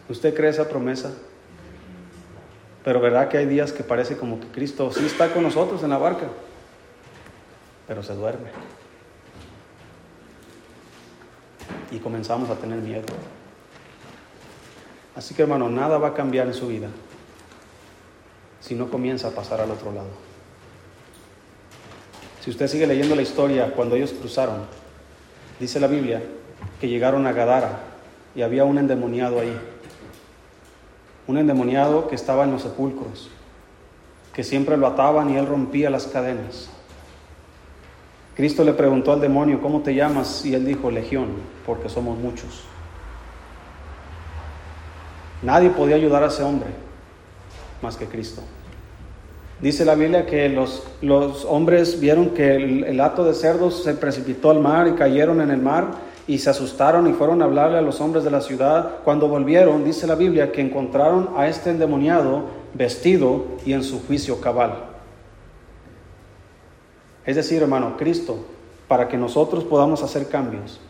¿Usted 0.08 0.34
cree 0.34 0.50
esa 0.50 0.68
promesa? 0.68 1.12
Pero 2.84 3.00
verdad 3.00 3.28
que 3.28 3.38
hay 3.38 3.46
días 3.46 3.72
que 3.72 3.82
parece 3.82 4.16
como 4.16 4.38
que 4.38 4.46
Cristo 4.48 4.92
sí 4.92 5.04
está 5.04 5.32
con 5.32 5.42
nosotros 5.42 5.82
en 5.82 5.90
la 5.90 5.98
barca, 5.98 6.28
pero 7.86 8.02
se 8.02 8.14
duerme. 8.14 8.50
Y 11.90 11.98
comenzamos 11.98 12.50
a 12.50 12.56
tener 12.56 12.78
miedo. 12.78 13.06
Así 15.14 15.34
que 15.34 15.42
hermano, 15.42 15.68
nada 15.68 15.98
va 15.98 16.08
a 16.08 16.14
cambiar 16.14 16.46
en 16.46 16.54
su 16.54 16.68
vida 16.68 16.88
si 18.60 18.74
no 18.74 18.90
comienza 18.90 19.28
a 19.28 19.30
pasar 19.30 19.60
al 19.60 19.70
otro 19.70 19.92
lado. 19.92 20.08
Si 22.42 22.50
usted 22.50 22.66
sigue 22.68 22.86
leyendo 22.86 23.14
la 23.14 23.22
historia, 23.22 23.72
cuando 23.72 23.96
ellos 23.96 24.12
cruzaron, 24.12 24.66
dice 25.58 25.80
la 25.80 25.86
Biblia 25.86 26.22
que 26.80 26.88
llegaron 26.88 27.26
a 27.26 27.32
Gadara 27.32 27.80
y 28.34 28.42
había 28.42 28.64
un 28.64 28.78
endemoniado 28.78 29.40
ahí. 29.40 29.56
Un 31.26 31.38
endemoniado 31.38 32.08
que 32.08 32.14
estaba 32.14 32.44
en 32.44 32.52
los 32.52 32.62
sepulcros, 32.62 33.30
que 34.32 34.44
siempre 34.44 34.76
lo 34.76 34.86
ataban 34.86 35.30
y 35.30 35.36
él 35.36 35.46
rompía 35.46 35.90
las 35.90 36.06
cadenas. 36.06 36.68
Cristo 38.36 38.64
le 38.64 38.74
preguntó 38.74 39.12
al 39.12 39.20
demonio, 39.20 39.62
¿cómo 39.62 39.80
te 39.80 39.94
llamas? 39.94 40.44
Y 40.44 40.54
él 40.54 40.66
dijo, 40.66 40.90
Legión, 40.90 41.28
porque 41.64 41.88
somos 41.88 42.18
muchos. 42.18 42.64
Nadie 45.42 45.70
podía 45.70 45.96
ayudar 45.96 46.22
a 46.22 46.26
ese 46.26 46.42
hombre 46.42 46.68
más 47.80 47.96
que 47.96 48.06
Cristo. 48.06 48.42
Dice 49.60 49.86
la 49.86 49.94
Biblia 49.94 50.26
que 50.26 50.50
los, 50.50 50.82
los 51.00 51.46
hombres 51.46 51.98
vieron 51.98 52.30
que 52.30 52.56
el, 52.56 52.84
el, 52.84 53.00
hato 53.00 53.24
de 53.24 53.32
cerdos 53.32 53.82
se 53.82 53.94
precipitó 53.94 54.50
al 54.50 54.60
mar 54.60 54.86
y 54.86 54.92
cayeron 54.92 55.40
en 55.40 55.50
el 55.50 55.62
mar 55.62 55.92
y 56.26 56.38
se 56.38 56.50
asustaron 56.50 57.08
y 57.08 57.14
fueron 57.14 57.40
a 57.40 57.46
hablarle 57.46 57.78
a 57.78 57.82
los 57.82 58.02
hombres 58.02 58.22
de 58.22 58.30
la 58.30 58.42
ciudad. 58.42 58.98
Cuando 59.02 59.28
volvieron, 59.28 59.82
dice 59.82 60.06
la 60.06 60.14
Biblia, 60.14 60.52
que 60.52 60.60
encontraron 60.60 61.30
a 61.36 61.48
este 61.48 61.70
endemoniado 61.70 62.44
vestido 62.74 63.46
y 63.64 63.72
en 63.72 63.82
su 63.82 64.04
juicio 64.06 64.42
cabal. 64.42 64.95
Es 67.26 67.36
decir, 67.36 67.60
hermano, 67.60 67.96
Cristo, 67.98 68.38
para 68.88 69.08
que 69.08 69.18
nosotros 69.18 69.64
podamos 69.64 70.02
hacer 70.02 70.28
cambios, 70.28 70.80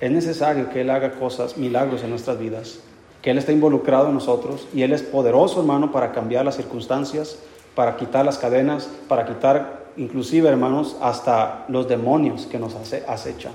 es 0.00 0.10
necesario 0.10 0.68
que 0.68 0.82
Él 0.82 0.90
haga 0.90 1.12
cosas, 1.12 1.56
milagros 1.56 2.02
en 2.02 2.10
nuestras 2.10 2.38
vidas, 2.38 2.80
que 3.22 3.30
Él 3.30 3.38
está 3.38 3.52
involucrado 3.52 4.08
en 4.08 4.14
nosotros 4.14 4.68
y 4.74 4.82
Él 4.82 4.92
es 4.92 5.02
poderoso, 5.02 5.60
hermano, 5.60 5.92
para 5.92 6.12
cambiar 6.12 6.44
las 6.44 6.56
circunstancias 6.56 7.38
para 7.74 7.96
quitar 7.96 8.24
las 8.24 8.38
cadenas, 8.38 8.88
para 9.08 9.26
quitar 9.26 9.84
inclusive, 9.96 10.48
hermanos, 10.48 10.96
hasta 11.00 11.64
los 11.68 11.88
demonios 11.88 12.46
que 12.46 12.58
nos 12.58 12.74
acechan. 12.74 13.52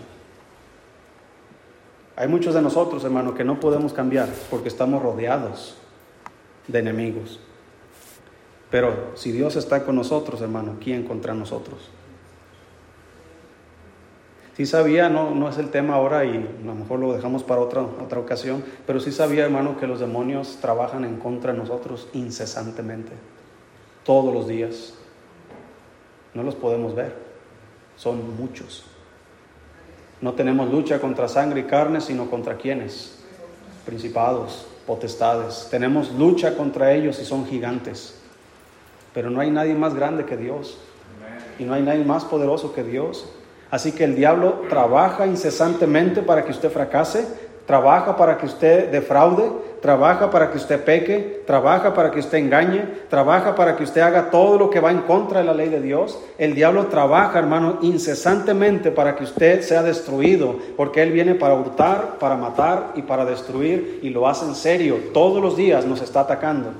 Hay 2.15 2.27
muchos 2.27 2.53
de 2.53 2.61
nosotros, 2.61 3.03
hermanos, 3.03 3.35
que 3.35 3.45
no 3.45 3.59
podemos 3.59 3.93
cambiar 3.93 4.27
porque 4.49 4.67
estamos 4.67 5.01
rodeados 5.01 5.75
de 6.67 6.79
enemigos. 6.79 7.39
Pero 8.69 9.11
si 9.15 9.31
Dios 9.31 9.55
está 9.55 9.83
con 9.83 9.95
nosotros, 9.95 10.41
hermano, 10.41 10.77
¿quién 10.81 11.03
contra 11.03 11.33
nosotros? 11.33 11.89
Sí 14.55 14.65
sabía, 14.65 15.09
no, 15.09 15.33
no 15.33 15.47
es 15.47 15.57
el 15.57 15.69
tema 15.69 15.95
ahora 15.95 16.25
y 16.25 16.35
a 16.35 16.65
lo 16.65 16.75
mejor 16.75 16.99
lo 16.99 17.13
dejamos 17.13 17.43
para 17.43 17.61
otra, 17.61 17.81
otra 17.81 18.19
ocasión, 18.19 18.61
pero 18.85 18.99
sí 18.99 19.11
sabía, 19.13 19.45
hermano, 19.45 19.79
que 19.79 19.87
los 19.87 20.01
demonios 20.01 20.57
trabajan 20.59 21.05
en 21.05 21.17
contra 21.17 21.53
de 21.53 21.59
nosotros 21.59 22.09
incesantemente 22.11 23.13
todos 24.03 24.33
los 24.33 24.49
días. 24.49 24.95
No 26.33 26.43
los 26.43 26.55
podemos 26.55 26.93
ver, 26.93 27.15
son 27.95 28.37
muchos. 28.37 28.83
No 30.19 30.33
tenemos 30.33 30.69
lucha 30.69 30.99
contra 30.99 31.29
sangre 31.29 31.61
y 31.61 31.63
carne, 31.63 32.01
sino 32.01 32.29
contra 32.29 32.57
quienes, 32.57 33.17
principados, 33.85 34.67
potestades. 34.85 35.69
Tenemos 35.71 36.11
lucha 36.11 36.57
contra 36.57 36.93
ellos 36.93 37.17
y 37.21 37.25
son 37.25 37.45
gigantes. 37.45 38.18
Pero 39.13 39.29
no 39.29 39.41
hay 39.41 39.51
nadie 39.51 39.73
más 39.73 39.95
grande 39.95 40.25
que 40.25 40.37
Dios. 40.37 40.77
Y 41.57 41.63
no 41.63 41.73
hay 41.73 41.81
nadie 41.81 42.05
más 42.05 42.23
poderoso 42.25 42.73
que 42.73 42.83
Dios. 42.83 43.27
Así 43.71 43.91
que 43.91 44.03
el 44.03 44.15
diablo 44.15 44.61
trabaja 44.69 45.27
incesantemente 45.27 46.21
para 46.21 46.43
que 46.43 46.51
usted 46.51 46.71
fracase, 46.71 47.25
trabaja 47.67 48.17
para 48.17 48.35
que 48.37 48.47
usted 48.47 48.89
defraude, 48.91 49.51
trabaja 49.79 50.31
para 50.31 50.49
que 50.49 50.57
usted 50.57 50.83
peque, 50.83 51.43
trabaja 51.45 51.93
para 51.93 52.09
que 52.09 52.19
usted 52.19 52.39
engañe, 52.39 52.83
trabaja 53.09 53.53
para 53.53 53.75
que 53.75 53.83
usted 53.83 54.01
haga 54.01 54.31
todo 54.31 54.57
lo 54.57 54.71
que 54.71 54.79
va 54.79 54.89
en 54.89 55.01
contra 55.01 55.41
de 55.41 55.45
la 55.45 55.53
ley 55.53 55.69
de 55.69 55.79
Dios. 55.79 56.17
El 56.39 56.55
diablo 56.55 56.87
trabaja, 56.87 57.37
hermano, 57.37 57.77
incesantemente 57.83 58.89
para 58.89 59.15
que 59.15 59.23
usted 59.23 59.61
sea 59.61 59.83
destruido, 59.83 60.55
porque 60.75 61.03
él 61.03 61.11
viene 61.11 61.35
para 61.35 61.53
hurtar, 61.53 62.17
para 62.19 62.35
matar 62.35 62.93
y 62.95 63.03
para 63.03 63.23
destruir, 63.23 63.99
y 64.01 64.09
lo 64.09 64.27
hace 64.27 64.45
en 64.45 64.55
serio. 64.55 64.97
Todos 65.13 65.39
los 65.39 65.55
días 65.55 65.85
nos 65.85 66.01
está 66.01 66.21
atacando. 66.21 66.71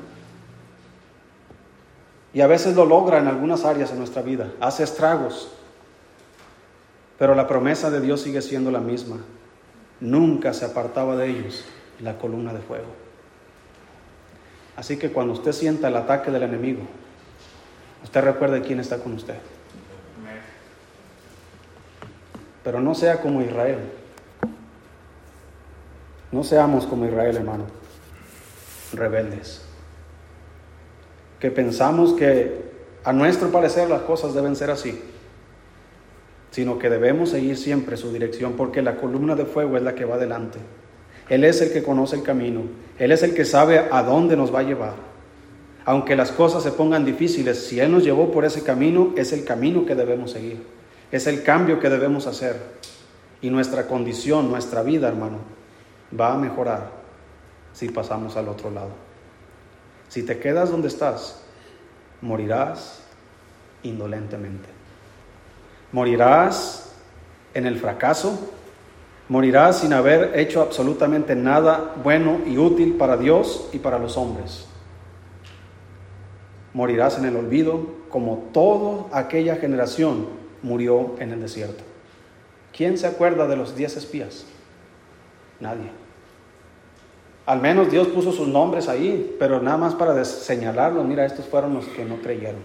Y 2.34 2.42
a 2.42 2.48
veces 2.48 2.76
lo 2.76 2.86
logra 2.86 3.18
en 3.18 3.28
algunas 3.28 3.66
áreas 3.66 3.92
de 3.92 3.98
nuestra 3.98 4.22
vida, 4.22 4.52
hace 4.60 4.84
estragos. 4.84 5.52
Pero 7.18 7.36
la 7.36 7.48
promesa 7.48 7.90
de 7.90 8.02
Dios 8.02 8.22
sigue 8.22 8.42
siendo 8.42 8.72
la 8.72 8.80
misma. 8.80 9.18
Nunca 10.00 10.54
se 10.54 10.66
apartaba 10.66 11.16
de 11.16 11.30
ellos 11.30 11.66
la 12.00 12.18
columna 12.18 12.54
de 12.54 12.62
fuego. 12.62 12.88
Así 14.78 14.98
que 14.98 15.12
cuando 15.12 15.34
usted 15.34 15.52
sienta 15.52 15.90
el 15.90 15.98
ataque 15.98 16.32
del 16.32 16.44
enemigo, 16.44 16.84
usted 18.04 18.22
recuerde 18.22 18.62
quién 18.62 18.80
está 18.80 19.00
con 19.00 19.14
usted. 19.14 19.36
Pero 22.64 22.80
no 22.80 22.96
sea 22.96 23.20
como 23.20 23.42
Israel. 23.42 23.80
No 26.32 26.44
seamos 26.44 26.86
como 26.86 27.06
Israel, 27.06 27.36
hermano. 27.36 27.66
Rebeldes. 28.94 29.69
Que 31.40 31.52
pensamos 31.52 32.14
que 32.14 32.70
a 33.04 33.14
nuestro 33.14 33.50
parecer 33.50 33.90
las 33.90 34.02
cosas 34.02 34.34
deben 34.34 34.56
ser 34.56 34.72
así 34.72 35.00
sino 36.52 36.80
que 36.80 36.90
debemos 36.90 37.30
seguir 37.30 37.58
siempre 37.58 37.98
su 37.98 38.12
dirección 38.12 38.54
porque 38.54 38.82
la 38.82 38.98
columna 38.98 39.36
de 39.36 39.46
fuego 39.46 39.78
es 39.78 39.84
la 39.84 39.96
que 39.96 40.06
va 40.06 40.16
adelante. 40.16 40.60
Él 41.30 41.44
es 41.44 41.62
el 41.62 41.72
que 41.72 41.84
conoce 41.84 42.16
el 42.16 42.24
camino, 42.24 42.64
Él 42.98 43.12
es 43.12 43.22
el 43.22 43.36
que 43.36 43.46
sabe 43.46 43.88
a 43.92 44.02
dónde 44.04 44.36
nos 44.36 44.54
va 44.54 44.60
a 44.60 44.64
llevar. 44.64 44.94
Aunque 45.86 46.16
las 46.16 46.32
cosas 46.32 46.64
se 46.64 46.72
pongan 46.72 47.06
difíciles, 47.06 47.66
si 47.66 47.80
Él 47.80 47.92
nos 47.92 48.04
llevó 48.04 48.32
por 48.32 48.46
ese 48.46 48.64
camino, 48.64 49.14
es 49.16 49.32
el 49.32 49.46
camino 49.46 49.86
que 49.86 49.96
debemos 49.96 50.32
seguir, 50.32 50.64
es 51.12 51.28
el 51.28 51.44
cambio 51.44 51.80
que 51.80 51.90
debemos 51.90 52.26
hacer. 52.26 52.58
Y 53.42 53.50
nuestra 53.50 53.88
condición, 53.88 54.50
nuestra 54.50 54.84
vida, 54.84 55.08
hermano, 55.08 55.38
va 56.20 56.34
a 56.34 56.38
mejorar 56.38 56.92
si 57.74 57.90
pasamos 57.90 58.36
al 58.36 58.50
otro 58.50 58.72
lado. 58.72 59.09
Si 60.10 60.24
te 60.24 60.40
quedas 60.40 60.72
donde 60.72 60.88
estás, 60.88 61.42
morirás 62.22 63.02
indolentemente. 63.84 64.68
Morirás 65.92 66.92
en 67.54 67.66
el 67.66 67.80
fracaso, 67.80 68.52
morirás 69.28 69.80
sin 69.80 69.94
haber 69.94 70.38
hecho 70.38 70.62
absolutamente 70.62 71.36
nada 71.36 71.96
bueno 72.04 72.42
y 72.46 72.58
útil 72.58 72.96
para 72.96 73.18
Dios 73.18 73.70
y 73.72 73.80
para 73.80 74.00
los 74.00 74.18
hombres. 74.18 74.68
Morirás 76.74 77.18
en 77.18 77.26
el 77.26 77.36
olvido 77.36 78.00
como 78.10 78.50
toda 78.52 79.18
aquella 79.18 79.56
generación 79.56 80.28
murió 80.62 81.16
en 81.20 81.32
el 81.32 81.42
desierto. 81.42 81.84
¿Quién 82.76 82.98
se 82.98 83.08
acuerda 83.08 83.48
de 83.48 83.56
los 83.56 83.76
diez 83.76 83.96
espías? 83.98 84.46
Nadie. 85.60 86.09
Al 87.50 87.62
menos 87.62 87.90
Dios 87.90 88.10
puso 88.10 88.32
sus 88.32 88.48
nombres 88.48 88.88
ahí, 88.88 89.36
pero 89.40 89.60
nada 89.60 89.76
más 89.76 89.96
para 89.96 90.24
señalarlos. 90.24 91.04
Mira, 91.04 91.26
estos 91.26 91.48
fueron 91.48 91.74
los 91.74 91.86
que 91.88 92.06
no 92.06 92.18
creyeron. 92.18 92.62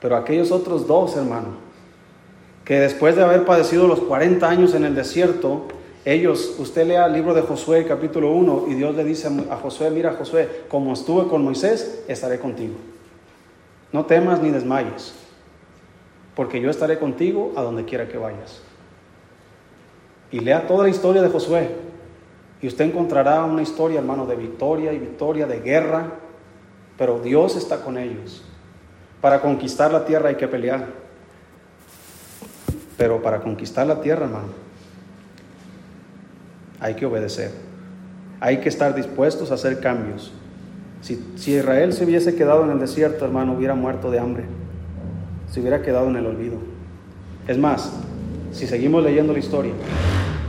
Pero 0.00 0.14
aquellos 0.14 0.52
otros 0.52 0.86
dos, 0.86 1.16
hermanos, 1.16 1.56
que 2.64 2.78
después 2.78 3.16
de 3.16 3.24
haber 3.24 3.44
padecido 3.44 3.88
los 3.88 3.98
40 3.98 4.48
años 4.48 4.72
en 4.74 4.84
el 4.84 4.94
desierto, 4.94 5.62
ellos, 6.04 6.54
usted 6.60 6.86
lea 6.86 7.06
el 7.06 7.14
libro 7.14 7.34
de 7.34 7.42
Josué 7.42 7.84
capítulo 7.84 8.30
1 8.30 8.66
y 8.68 8.74
Dios 8.74 8.94
le 8.94 9.02
dice 9.02 9.28
a 9.50 9.56
Josué, 9.56 9.90
mira 9.90 10.12
Josué, 10.12 10.48
como 10.68 10.92
estuve 10.92 11.26
con 11.26 11.42
Moisés, 11.42 12.04
estaré 12.06 12.38
contigo. 12.38 12.76
No 13.90 14.06
temas 14.06 14.40
ni 14.40 14.50
desmayes, 14.52 15.12
porque 16.36 16.60
yo 16.60 16.70
estaré 16.70 17.00
contigo 17.00 17.52
a 17.56 17.62
donde 17.62 17.84
quiera 17.84 18.06
que 18.06 18.16
vayas. 18.16 18.62
Y 20.30 20.38
lea 20.38 20.68
toda 20.68 20.84
la 20.84 20.90
historia 20.90 21.20
de 21.20 21.30
Josué 21.30 21.95
y 22.62 22.66
usted 22.66 22.86
encontrará 22.86 23.44
una 23.44 23.62
historia, 23.62 23.98
hermano, 23.98 24.26
de 24.26 24.36
victoria 24.36 24.92
y 24.92 24.98
victoria, 24.98 25.46
de 25.46 25.60
guerra, 25.60 26.12
pero 26.96 27.18
Dios 27.18 27.56
está 27.56 27.82
con 27.82 27.98
ellos. 27.98 28.44
Para 29.20 29.40
conquistar 29.40 29.92
la 29.92 30.04
tierra 30.04 30.30
hay 30.30 30.36
que 30.36 30.48
pelear. 30.48 30.86
Pero 32.96 33.20
para 33.20 33.40
conquistar 33.40 33.86
la 33.86 34.00
tierra, 34.00 34.24
hermano, 34.24 34.48
hay 36.80 36.94
que 36.94 37.04
obedecer. 37.04 37.50
Hay 38.40 38.58
que 38.60 38.68
estar 38.68 38.94
dispuestos 38.94 39.50
a 39.50 39.54
hacer 39.54 39.80
cambios. 39.80 40.32
Si, 41.02 41.22
Israel 41.36 41.92
se 41.92 42.04
hubiese 42.04 42.34
quedado 42.34 42.64
en 42.64 42.70
el 42.70 42.80
desierto, 42.80 43.24
hermano, 43.24 43.52
hubiera 43.52 43.74
muerto 43.74 44.10
de 44.10 44.18
hambre. 44.18 44.44
Se 45.50 45.60
hubiera 45.60 45.82
quedado 45.82 46.08
en 46.08 46.16
el 46.16 46.26
olvido. 46.26 46.56
Es 47.46 47.58
más, 47.58 47.92
si 48.52 48.66
seguimos 48.66 49.04
leyendo 49.04 49.32
la 49.32 49.38
historia, 49.38 49.72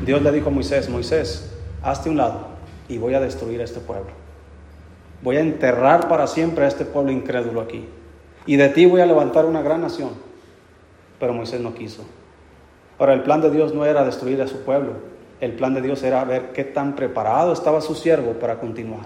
Dios 0.05 0.21
le 0.21 0.31
dijo 0.31 0.49
a 0.49 0.51
Moisés, 0.51 0.89
Moisés, 0.89 1.56
hazte 1.87 2.09
un 2.09 2.17
lado 2.17 2.47
y 2.89 2.97
voy 2.97 3.13
a 3.13 3.19
destruir 3.19 3.61
a 3.61 3.63
este 3.63 3.79
pueblo. 3.79 4.11
Voy 5.21 5.37
a 5.37 5.41
enterrar 5.41 6.07
para 6.09 6.27
siempre 6.27 6.65
a 6.65 6.67
este 6.67 6.85
pueblo 6.85 7.11
incrédulo 7.11 7.61
aquí. 7.61 7.87
Y 8.45 8.57
de 8.57 8.69
ti 8.69 8.85
voy 8.85 9.01
a 9.01 9.05
levantar 9.05 9.45
una 9.45 9.61
gran 9.61 9.81
nación. 9.81 10.11
Pero 11.19 11.33
Moisés 11.33 11.61
no 11.61 11.73
quiso. 11.73 12.03
Ahora, 12.99 13.13
el 13.13 13.23
plan 13.23 13.41
de 13.41 13.51
Dios 13.51 13.73
no 13.73 13.85
era 13.85 14.03
destruir 14.03 14.41
a 14.41 14.47
su 14.47 14.61
pueblo, 14.61 14.93
el 15.39 15.53
plan 15.53 15.73
de 15.73 15.81
Dios 15.81 16.01
era 16.03 16.23
ver 16.23 16.51
qué 16.51 16.63
tan 16.63 16.95
preparado 16.95 17.53
estaba 17.53 17.79
su 17.81 17.93
siervo 17.95 18.33
para 18.33 18.59
continuar. 18.59 19.05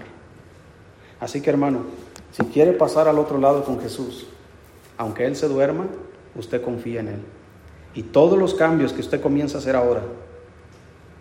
Así 1.20 1.40
que 1.40 1.50
hermano, 1.50 1.80
si 2.32 2.42
quiere 2.46 2.72
pasar 2.72 3.06
al 3.06 3.18
otro 3.18 3.38
lado 3.38 3.64
con 3.64 3.80
Jesús, 3.80 4.26
aunque 4.96 5.26
Él 5.26 5.36
se 5.36 5.46
duerma, 5.46 5.86
usted 6.34 6.62
confía 6.62 7.00
en 7.00 7.08
Él. 7.08 7.20
Y 7.94 8.04
todos 8.04 8.38
los 8.38 8.54
cambios 8.54 8.94
que 8.94 9.02
usted 9.02 9.20
comienza 9.20 9.58
a 9.58 9.60
hacer 9.60 9.76
ahora, 9.76 10.02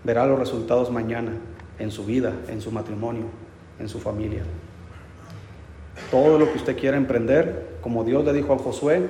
verá 0.04 0.26
los 0.26 0.40
resultados 0.40 0.90
mañana 0.90 1.34
en 1.82 1.92
su 1.92 2.06
vida, 2.06 2.34
en 2.48 2.62
su 2.62 2.72
matrimonio, 2.72 3.24
en 3.80 3.90
su 3.90 4.00
familia. 4.00 4.44
Todo 6.10 6.38
lo 6.38 6.52
que 6.52 6.58
usted 6.58 6.78
quiera 6.78 6.98
emprender, 6.98 7.78
como 7.82 8.04
Dios 8.04 8.24
le 8.24 8.34
dijo 8.34 8.54
a 8.54 8.58
Josué, 8.58 9.10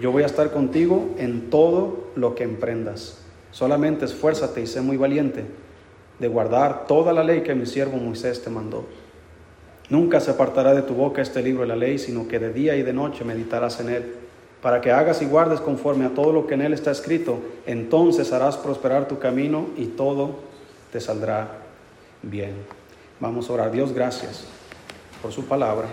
yo 0.00 0.12
voy 0.12 0.22
a 0.22 0.26
estar 0.26 0.50
contigo 0.50 1.14
en 1.18 1.50
todo 1.50 2.10
lo 2.14 2.34
que 2.34 2.44
emprendas. 2.44 3.18
Solamente 3.50 4.04
esfuérzate 4.04 4.60
y 4.60 4.66
sé 4.66 4.80
muy 4.80 4.96
valiente 4.96 5.44
de 6.18 6.28
guardar 6.28 6.86
toda 6.86 7.12
la 7.12 7.24
ley 7.24 7.42
que 7.42 7.54
mi 7.54 7.66
siervo 7.66 7.96
Moisés 7.96 8.42
te 8.42 8.50
mandó. 8.50 8.84
Nunca 9.90 10.20
se 10.20 10.30
apartará 10.30 10.74
de 10.74 10.82
tu 10.82 10.94
boca 10.94 11.22
este 11.22 11.42
libro 11.42 11.62
de 11.62 11.68
la 11.68 11.76
ley, 11.76 11.98
sino 11.98 12.28
que 12.28 12.38
de 12.38 12.52
día 12.52 12.76
y 12.76 12.82
de 12.82 12.92
noche 12.92 13.24
meditarás 13.24 13.80
en 13.80 13.88
él, 13.88 14.14
para 14.60 14.80
que 14.80 14.92
hagas 14.92 15.22
y 15.22 15.26
guardes 15.26 15.60
conforme 15.60 16.04
a 16.04 16.10
todo 16.10 16.32
lo 16.32 16.46
que 16.46 16.54
en 16.54 16.62
él 16.62 16.74
está 16.74 16.90
escrito. 16.90 17.38
Entonces 17.66 18.32
harás 18.32 18.56
prosperar 18.56 19.08
tu 19.08 19.18
camino 19.18 19.68
y 19.76 19.86
todo 19.86 20.40
te 20.92 21.00
saldrá 21.00 21.67
bien. 22.22 22.54
Vamos 23.20 23.50
a 23.50 23.52
orar. 23.52 23.72
Dios, 23.72 23.92
gracias 23.92 24.44
por 25.20 25.32
su 25.32 25.44
palabra. 25.44 25.88